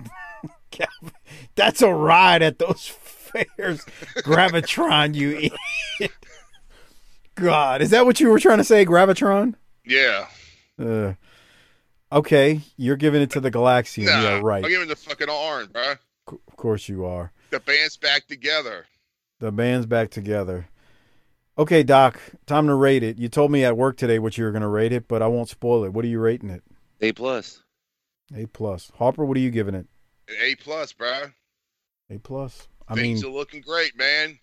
[1.56, 3.86] That's a ride at those fairs.
[4.18, 5.38] Gravitron, you
[6.00, 6.12] idiot.
[7.36, 9.56] God, is that what you were trying to say, Gravitron?
[9.86, 10.28] Yeah.
[10.80, 11.14] Uh,
[12.12, 14.06] okay, you're giving it to the Galaxian.
[14.06, 14.64] Nah, yeah, right.
[14.64, 15.94] I'm giving it the fucking Arn, bro.
[16.28, 17.32] Of course you are.
[17.50, 18.86] The band's back together.
[19.40, 20.68] The band's back together.
[21.58, 23.18] Okay, Doc, time to rate it.
[23.18, 25.28] You told me at work today what you were going to rate it, but I
[25.28, 25.94] won't spoil it.
[25.94, 26.64] What are you rating it?
[27.02, 27.62] A plus.
[28.36, 28.92] A plus.
[28.98, 29.88] Harper, what are you giving it?
[30.30, 31.32] An A plus, bro.
[32.12, 32.68] A plus.
[32.88, 34.38] I Things mean, are looking great, man.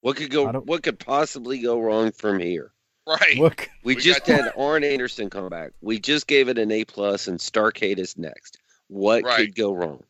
[0.00, 2.72] What could go what could possibly go wrong from here?
[3.06, 3.36] Right.
[3.38, 3.68] look.
[3.84, 5.72] We, We just got- had Arn Anderson come back.
[5.82, 8.58] We just gave it an A plus and Starcade is next.
[8.88, 9.36] What Right.
[9.36, 10.02] could go wrong?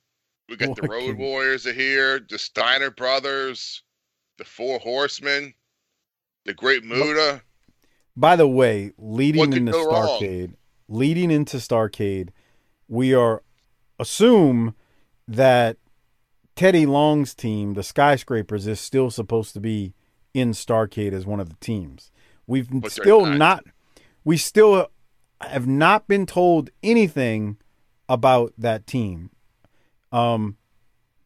[0.49, 3.83] We got the Road can- Warriors are here, the Steiner brothers,
[4.39, 5.53] the Four Horsemen,
[6.45, 7.43] the Great Muta.
[8.17, 10.21] By the way, leading into go wrong?
[10.21, 10.55] Starcade,
[10.89, 12.29] leading into Starcade,
[12.87, 13.43] we are
[13.99, 14.75] assume
[15.27, 15.79] that
[16.57, 19.95] Teddy Long's team, the Skyscrapers, is still supposed to be
[20.33, 22.11] in Starcade as one of the teams.
[22.47, 23.39] We've they're still not.
[23.39, 23.65] not.
[24.25, 24.89] We still
[25.41, 27.59] have not been told anything
[28.09, 29.31] about that team.
[30.13, 30.57] Um,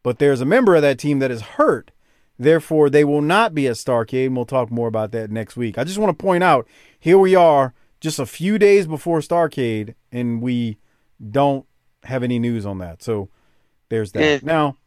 [0.03, 1.91] but there's a member of that team that is hurt.
[2.37, 4.27] Therefore, they will not be at Starcade.
[4.27, 5.77] And we'll talk more about that next week.
[5.77, 6.67] I just want to point out
[6.99, 10.77] here we are just a few days before Starcade, and we
[11.31, 11.65] don't
[12.03, 13.03] have any news on that.
[13.03, 13.29] So
[13.89, 14.23] there's that.
[14.23, 14.39] Eh.
[14.41, 14.77] Now,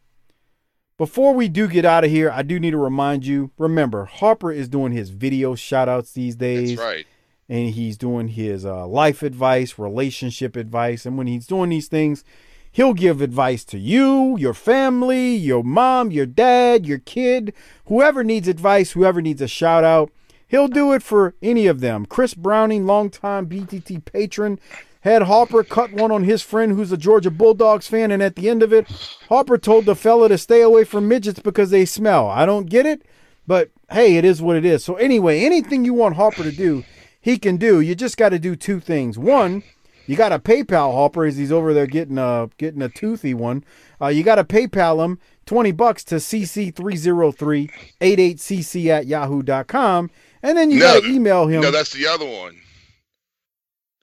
[1.02, 4.52] before we do get out of here, I do need to remind you remember, Harper
[4.52, 7.06] is doing his video shout outs these days That's right.
[7.48, 11.04] and he's doing his uh, life advice, relationship advice.
[11.04, 12.22] And when he's doing these things,
[12.70, 17.52] he'll give advice to you, your family, your mom, your dad, your kid,
[17.86, 20.12] whoever needs advice, whoever needs a shout out.
[20.46, 22.06] He'll do it for any of them.
[22.06, 24.60] Chris Browning, longtime BTT patron,
[25.02, 28.48] had Harper cut one on his friend who's a Georgia Bulldogs fan, and at the
[28.48, 28.86] end of it,
[29.28, 32.28] Harper told the fella to stay away from midgets because they smell.
[32.28, 33.02] I don't get it,
[33.46, 34.84] but hey, it is what it is.
[34.84, 36.84] So anyway, anything you want Harper to do,
[37.20, 37.80] he can do.
[37.80, 39.18] You just got to do two things.
[39.18, 39.62] One,
[40.06, 43.62] You got to PayPal Harper as he's over there getting a getting a toothy one.
[44.00, 50.10] Uh, you got to PayPal him twenty bucks to cc30388cc at yahoo.com.
[50.42, 51.62] and then you No, got to email him.
[51.62, 52.56] No, that's the other one.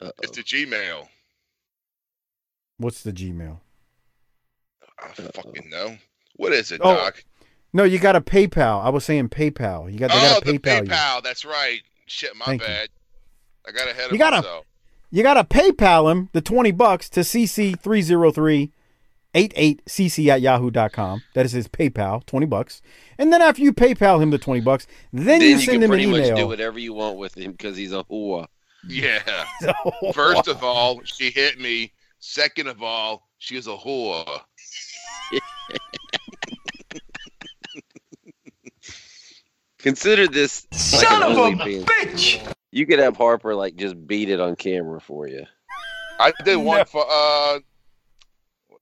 [0.01, 1.07] It's the Gmail.
[2.77, 3.59] What's the Gmail?
[5.01, 5.97] I fucking know.
[6.35, 7.23] What is it, Oh, Doc?
[7.73, 8.83] No, you got a PayPal.
[8.83, 9.91] I was saying PayPal.
[9.91, 10.85] You got they Oh, got to the PayPal.
[10.85, 10.91] you.
[10.91, 11.23] PayPal.
[11.23, 11.81] That's right.
[12.05, 12.67] Shit, my Thank you.
[12.67, 12.89] bad.
[13.67, 14.65] I got ahead of You gotta- myself.
[15.11, 18.71] You got to PayPal him the 20 bucks to cc30388cc
[20.27, 21.23] at yahoo.com.
[21.33, 22.81] That is his PayPal, 20 bucks.
[23.17, 25.83] And then after you PayPal him the 20 bucks, then, you you send can him
[25.83, 28.45] an pretty much do whatever you want with him because he's a whore.
[28.87, 29.45] Yeah.
[30.13, 31.91] First of all, she hit me.
[32.19, 34.25] Second of all, she is a whore.
[39.79, 41.85] Consider this like Son an of a OnlyFans.
[41.85, 42.53] bitch!
[42.71, 45.45] You could have Harper like just beat it on camera for you.
[46.19, 47.59] I did one for uh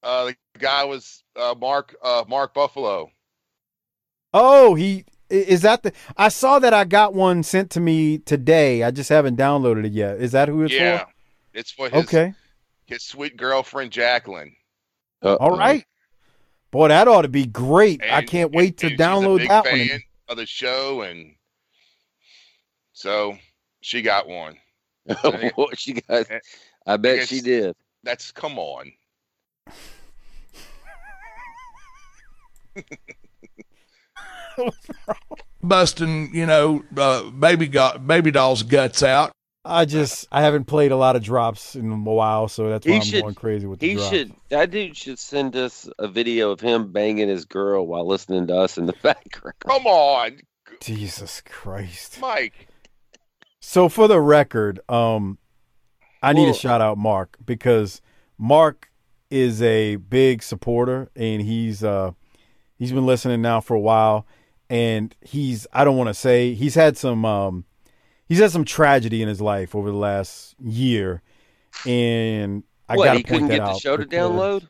[0.02, 3.12] uh the guy was uh Mark uh Mark Buffalo.
[4.34, 8.20] Oh, he i- is that the I saw that I got one sent to me
[8.20, 8.84] today.
[8.84, 10.18] I just haven't downloaded it yet.
[10.18, 11.00] Is that who it's yeah.
[11.00, 11.12] for?
[11.54, 12.34] It's for his Okay.
[12.86, 14.56] his sweet girlfriend Jacqueline.
[15.22, 15.86] All right.
[16.72, 18.02] Boy, that ought to be great.
[18.04, 20.02] I can't wait to and she's a download big that fan one.
[20.30, 21.34] of the show and
[22.94, 23.38] so
[23.82, 24.58] she got one.
[25.56, 26.28] what she got?
[26.86, 27.76] I bet she did.
[28.04, 28.92] That's come on.
[35.64, 39.32] busting, you know, uh, baby got baby doll's guts out.
[39.66, 42.92] I just I haven't played a lot of drops in a while, so that's why
[42.94, 44.10] He I'm should- going crazy with the He drops.
[44.10, 44.34] should.
[44.50, 48.56] That dude should send us a video of him banging his girl while listening to
[48.56, 49.56] us in the background.
[49.60, 50.40] Come on,
[50.80, 52.20] Jesus Christ.
[52.22, 52.68] Mike.
[53.60, 55.38] So for the record, um,
[56.24, 58.02] I need Well- to shout out Mark because
[58.38, 58.90] Mark
[59.30, 62.12] is a big supporter and he's uh
[62.78, 64.26] he's been listening now for a while
[64.70, 67.66] and he's I don't want to say he's had some um
[68.28, 71.22] he's had some tragedy in his life over the last year
[71.86, 74.68] and I gotta He point couldn't that get the out show to download.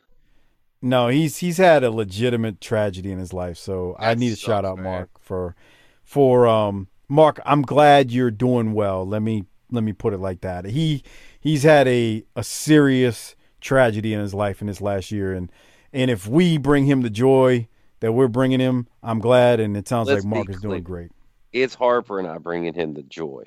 [0.80, 4.64] No, he's he's had a legitimate tragedy in his life, so I need to shout
[4.64, 5.56] out Mark for
[6.04, 7.40] for um Mark.
[7.44, 9.06] I'm glad you're doing well.
[9.06, 10.66] Let me let me put it like that.
[10.66, 11.02] He
[11.40, 15.50] he's had a a serious tragedy in his life in this last year, and
[15.92, 17.66] and if we bring him the joy
[18.00, 21.10] that we're bringing him, I'm glad, and it sounds Let's like Mark is doing great.
[21.52, 23.44] It's Harper and I bringing him the joy.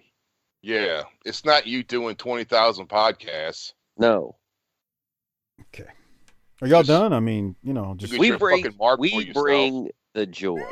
[0.62, 1.04] Yeah.
[1.26, 3.74] It's not you doing twenty thousand podcasts.
[3.98, 4.36] No,
[5.74, 5.90] Okay.
[6.62, 7.14] Are y'all done?
[7.14, 8.66] I mean, you know, just we bring
[8.98, 10.62] we bring the joy.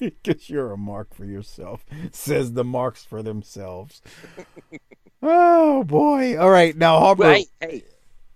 [0.00, 4.00] Because you're a mark for yourself, says the marks for themselves.
[5.22, 6.38] oh boy!
[6.38, 7.84] All right, now Harper, Right, hey.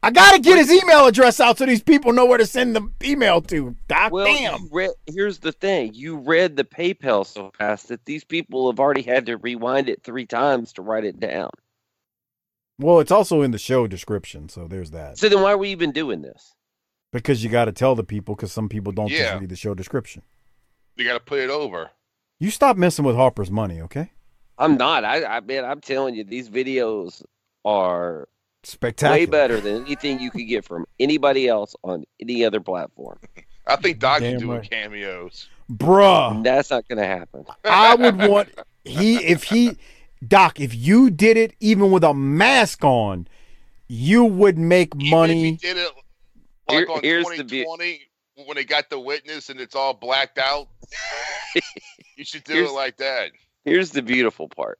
[0.03, 2.89] I gotta get his email address out so these people know where to send the
[3.05, 3.77] email to.
[3.87, 4.63] Doc, Well, damn.
[4.63, 8.81] you read, here's the thing: you read the PayPal so fast that these people have
[8.81, 11.51] already had to rewind it three times to write it down.
[12.79, 15.19] Well, it's also in the show description, so there's that.
[15.19, 16.55] So then, why are we even doing this?
[17.13, 19.39] Because you got to tell the people, because some people don't Yeah.
[19.39, 20.23] read the show description.
[20.97, 21.91] You got to put it over.
[22.39, 24.13] You stop messing with Harper's money, okay?
[24.57, 25.05] I'm not.
[25.05, 27.23] I, I man, I'm telling you, these videos
[27.67, 28.29] are
[28.63, 29.19] Spectacular.
[29.19, 33.19] way better than anything you could get from anybody else on any other platform.
[33.67, 34.71] I think Doc's Damn doing right.
[34.71, 35.49] cameos.
[35.71, 36.43] Bruh.
[36.45, 37.45] That's not going to happen.
[37.65, 38.49] I would want
[38.85, 39.77] he if he
[40.27, 43.29] Doc, if you did it even with a mask on,
[43.89, 45.53] you would make money.
[45.57, 45.91] Did it
[46.69, 48.01] like Here- on here's the beau- 2020
[48.47, 50.69] when they got the witness and it's all blacked out.
[52.17, 53.31] you should do Here's- it like that.
[53.65, 54.79] Here's the beautiful part.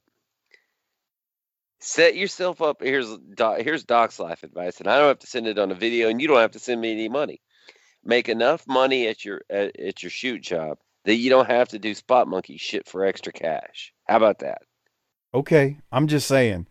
[1.81, 2.81] Set yourself up.
[2.81, 5.75] Here's Doc, here's Doc's life advice, and I don't have to send it on a
[5.75, 7.41] video, and you don't have to send me any money.
[8.03, 11.79] Make enough money at your at, at your shoot job that you don't have to
[11.79, 13.93] do spot monkey shit for extra cash.
[14.07, 14.61] How about that?
[15.33, 16.67] Okay, I'm just saying.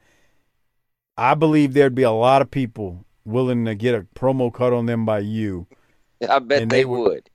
[1.16, 4.86] I believe there'd be a lot of people willing to get a promo cut on
[4.86, 5.66] them by you,
[6.28, 7.30] I bet they, they would- would.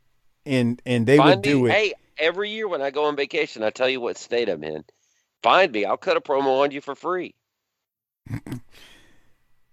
[0.46, 1.74] and and they Find would do me, it.
[1.74, 4.84] Hey, every year when I go on vacation, I tell you what state I'm in.
[5.44, 5.86] Find me.
[5.86, 7.36] I'll cut a promo on you for free.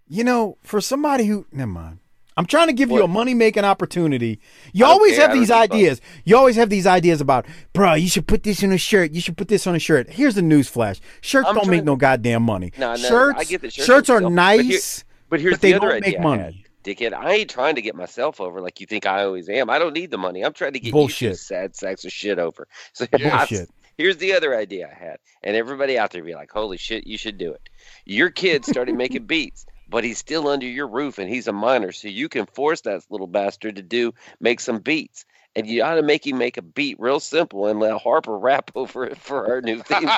[0.08, 1.98] You know, for somebody who never mind.
[2.34, 4.40] I'm trying to give you a money making opportunity.
[4.72, 5.28] You always care.
[5.28, 5.70] Have these give a fuck.
[5.72, 6.00] ideas.
[6.24, 9.12] You always have these ideas about, bro, you should put this in a shirt.
[9.12, 10.08] You should put this on a shirt.
[10.08, 10.98] Here's the news flash.
[11.20, 12.72] Shirts I'm don't make trying- no goddamn money.
[12.78, 15.58] No, no, shirts, I get that shirts shirts are sell, but here- nice, But here's
[15.58, 16.64] they the other don't idea make I money.
[16.84, 19.68] Dickhead, I ain't trying to get myself over like you think I always am.
[19.68, 20.42] I don't need the money.
[20.42, 21.28] I'm trying to get Bullshit.
[21.32, 22.66] you sad sacks of shit over.
[22.94, 23.68] So Bullshit.
[23.98, 27.16] Here's the other idea I had, and everybody out there be like, "Holy shit, you
[27.18, 27.68] should do it."
[28.04, 29.66] Your kid started making beats.
[29.88, 33.02] but he's still under your roof and he's a minor, so you can force that
[33.10, 35.26] little bastard to do make some beats.
[35.54, 38.70] And you ought to make him make a beat real simple and let Harper rap
[38.74, 40.08] over it for our new theme.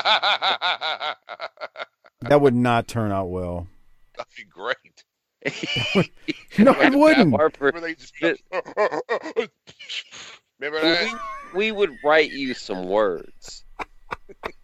[2.21, 3.67] That would not turn out well.
[4.17, 4.77] That'd be great.
[6.57, 7.35] No, it wouldn't.
[7.35, 8.15] Harper, Remember they just
[10.61, 11.21] Remember we, that?
[11.55, 13.64] we would write you some words.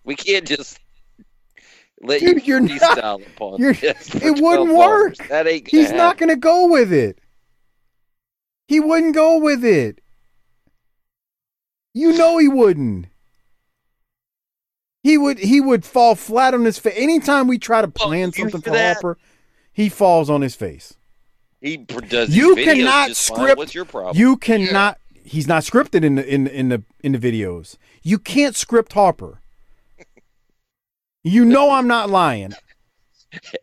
[0.05, 0.79] We can't just
[2.01, 5.17] let Dude, you you're not- upon you're- this it wouldn't work.
[5.29, 7.19] That ain't He's not going to go with it.
[8.69, 10.01] He wouldn't go with it.
[11.93, 13.07] You know he wouldn't.
[15.03, 16.95] He would he would fall flat on his face.
[16.97, 18.95] Anytime we try to plan you something for that?
[19.01, 19.19] Harper,
[19.73, 20.95] he falls on his face.
[21.61, 23.37] He does You cannot just fine.
[23.39, 23.59] script.
[23.59, 24.17] What's your problem?
[24.17, 24.99] You cannot.
[25.25, 27.77] He's not scripted in the in in the in the videos.
[28.03, 29.41] You can't script Harper.
[31.23, 32.55] You know I'm not lying.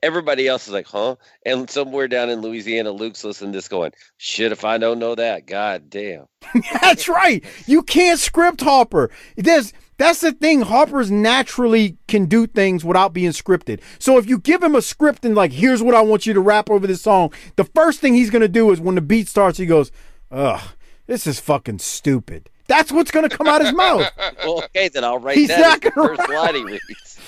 [0.01, 1.15] Everybody else is like, huh?
[1.45, 5.15] And somewhere down in Louisiana, Luke's listening to this going, shit, if I don't know
[5.15, 6.26] that, god damn.
[6.81, 7.43] That's right.
[7.65, 9.09] You can't script Harper.
[9.35, 10.61] There's that's the thing.
[10.61, 13.81] Harper's naturally can do things without being scripted.
[13.97, 16.39] So if you give him a script and like, here's what I want you to
[16.39, 19.57] rap over this song, the first thing he's gonna do is when the beat starts,
[19.57, 19.91] he goes,
[20.30, 20.61] Ugh,
[21.07, 22.49] this is fucking stupid.
[22.68, 24.11] That's what's gonna come out of his mouth.
[24.44, 27.19] Well, okay, then I'll write He's that not gonna first line he reads.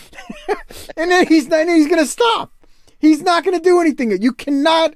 [0.98, 2.52] and then he's then he's gonna stop.
[2.99, 4.22] He's not gonna do anything.
[4.22, 4.94] You cannot,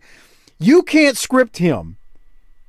[0.60, 1.98] you can't script him.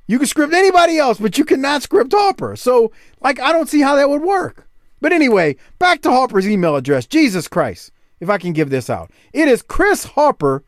[0.07, 2.55] You can script anybody else, but you cannot script Harper.
[2.55, 2.91] So,
[3.21, 4.67] like, I don't see how that would work.
[5.01, 7.05] But anyway, back to Harper's email address.
[7.07, 10.63] Jesus Christ, if I can give this out, it is Chris Harper.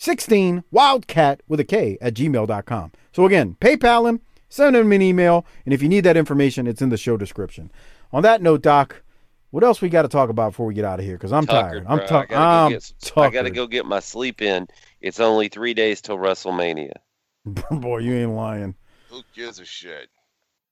[0.00, 2.92] 16 wildcat with a K at gmail.com.
[3.12, 6.82] So again, PayPal him, send him an email, and if you need that information, it's
[6.82, 7.70] in the show description.
[8.12, 9.02] On that note, Doc,
[9.50, 11.16] what else we got to talk about before we get out of here?
[11.16, 11.86] Because I'm Tuckered, tired.
[11.88, 12.06] I'm, bro.
[12.06, 14.68] tu- I gotta go I'm get some- I gotta go get my sleep in.
[15.00, 16.92] It's only three days till WrestleMania.
[17.70, 18.74] Boy, you ain't lying.
[19.10, 20.08] Who gives a shit?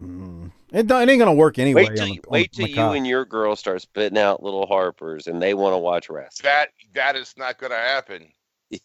[0.03, 0.49] Mm-hmm.
[0.73, 1.85] It, it ain't gonna work anyway.
[1.85, 4.67] wait till, on you, on wait till you and your girl start spitting out little
[4.67, 6.45] Harpers and they want to watch wrestling.
[6.45, 8.29] That that is not gonna happen.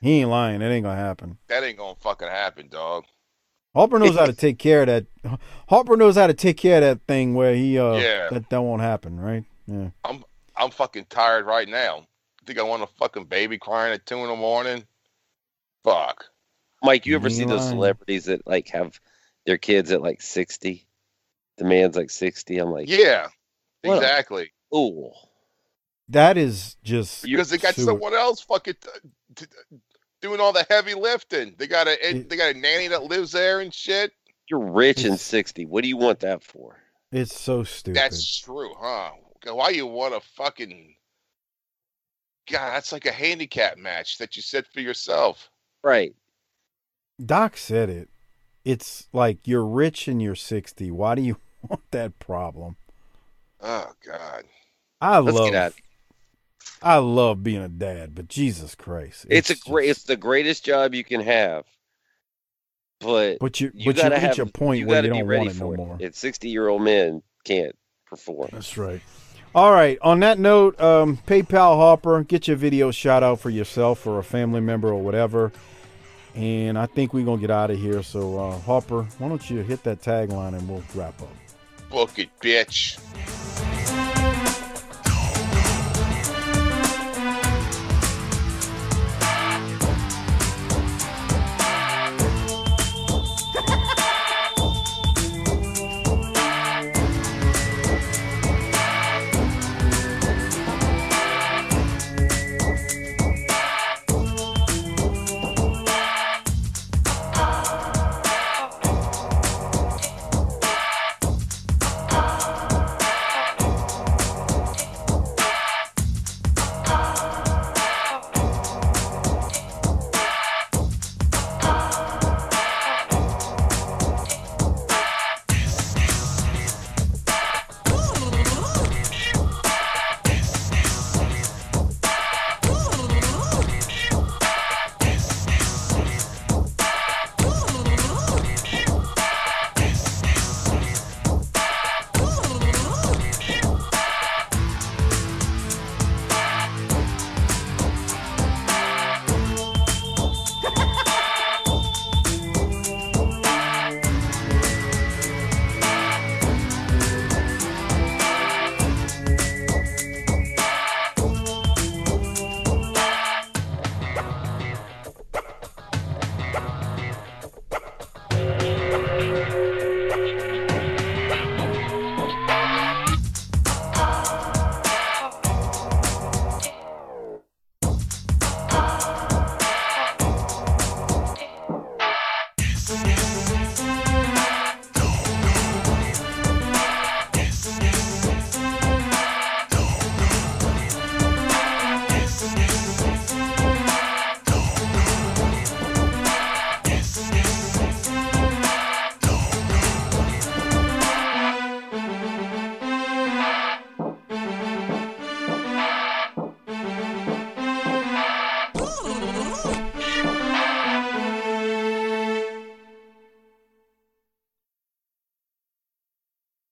[0.00, 0.62] He ain't lying.
[0.62, 1.36] It ain't gonna happen.
[1.48, 3.04] That ain't gonna fucking happen, dog.
[3.74, 5.06] Harper knows how to take care of that.
[5.68, 8.28] Harper knows how to take care of that thing where he uh Yeah.
[8.30, 9.44] that that won't happen, right?
[9.66, 9.90] Yeah.
[10.04, 10.24] I'm
[10.56, 12.06] I'm fucking tired right now.
[12.46, 14.84] Think I want a fucking baby crying at two in the morning?
[15.84, 16.24] Fuck.
[16.82, 18.98] Mike, you ever You see those celebrities that like have
[19.46, 20.86] their kids at like sixty?
[21.58, 22.58] The man's like sixty.
[22.58, 23.28] I'm like, Yeah,
[23.84, 24.50] exactly.
[24.70, 25.14] fool.
[26.08, 27.84] That is just Because they got sewer.
[27.84, 28.88] someone else fucking t-
[29.36, 29.46] t-
[30.20, 31.54] doing all the heavy lifting.
[31.58, 34.12] They got a It- they got a nanny that lives there and shit.
[34.48, 35.64] You're rich and sixty.
[35.64, 36.82] What do you want that for?
[37.12, 37.96] It's so stupid.
[38.00, 39.12] That's true, huh?
[39.44, 40.94] Why you want a fucking
[42.50, 42.74] God?
[42.74, 45.50] That's like a handicap match that you set for yourself.
[45.82, 46.14] Right.
[47.24, 48.08] Doc said it.
[48.64, 50.90] It's like you're rich and you're 60.
[50.90, 51.38] Why do you
[51.68, 52.76] want that problem?
[53.60, 54.44] Oh God.
[55.00, 55.74] I Let's love get out.
[56.82, 59.26] I love being a dad, but Jesus Christ.
[59.28, 59.86] It's, a great.
[59.88, 61.64] just- It's the greatest job you can have.
[63.00, 65.12] But But you you but you gotta reach have a point you where gotta you
[65.14, 65.96] be don't ready want it no for more.
[66.00, 66.04] it.
[66.04, 67.74] And sixty-year-old men can't
[68.06, 68.50] perform.
[68.52, 69.00] That's right.
[69.54, 69.98] All right.
[70.02, 74.22] On that note, um, PayPal Harper, get your video shout out for yourself or a
[74.22, 75.50] family member or whatever.
[76.34, 78.02] And I think we're gonna get out of here.
[78.02, 81.34] So uh, Harper, why don't you hit that tagline and we'll wrap up.
[81.90, 82.98] Book it, bitch.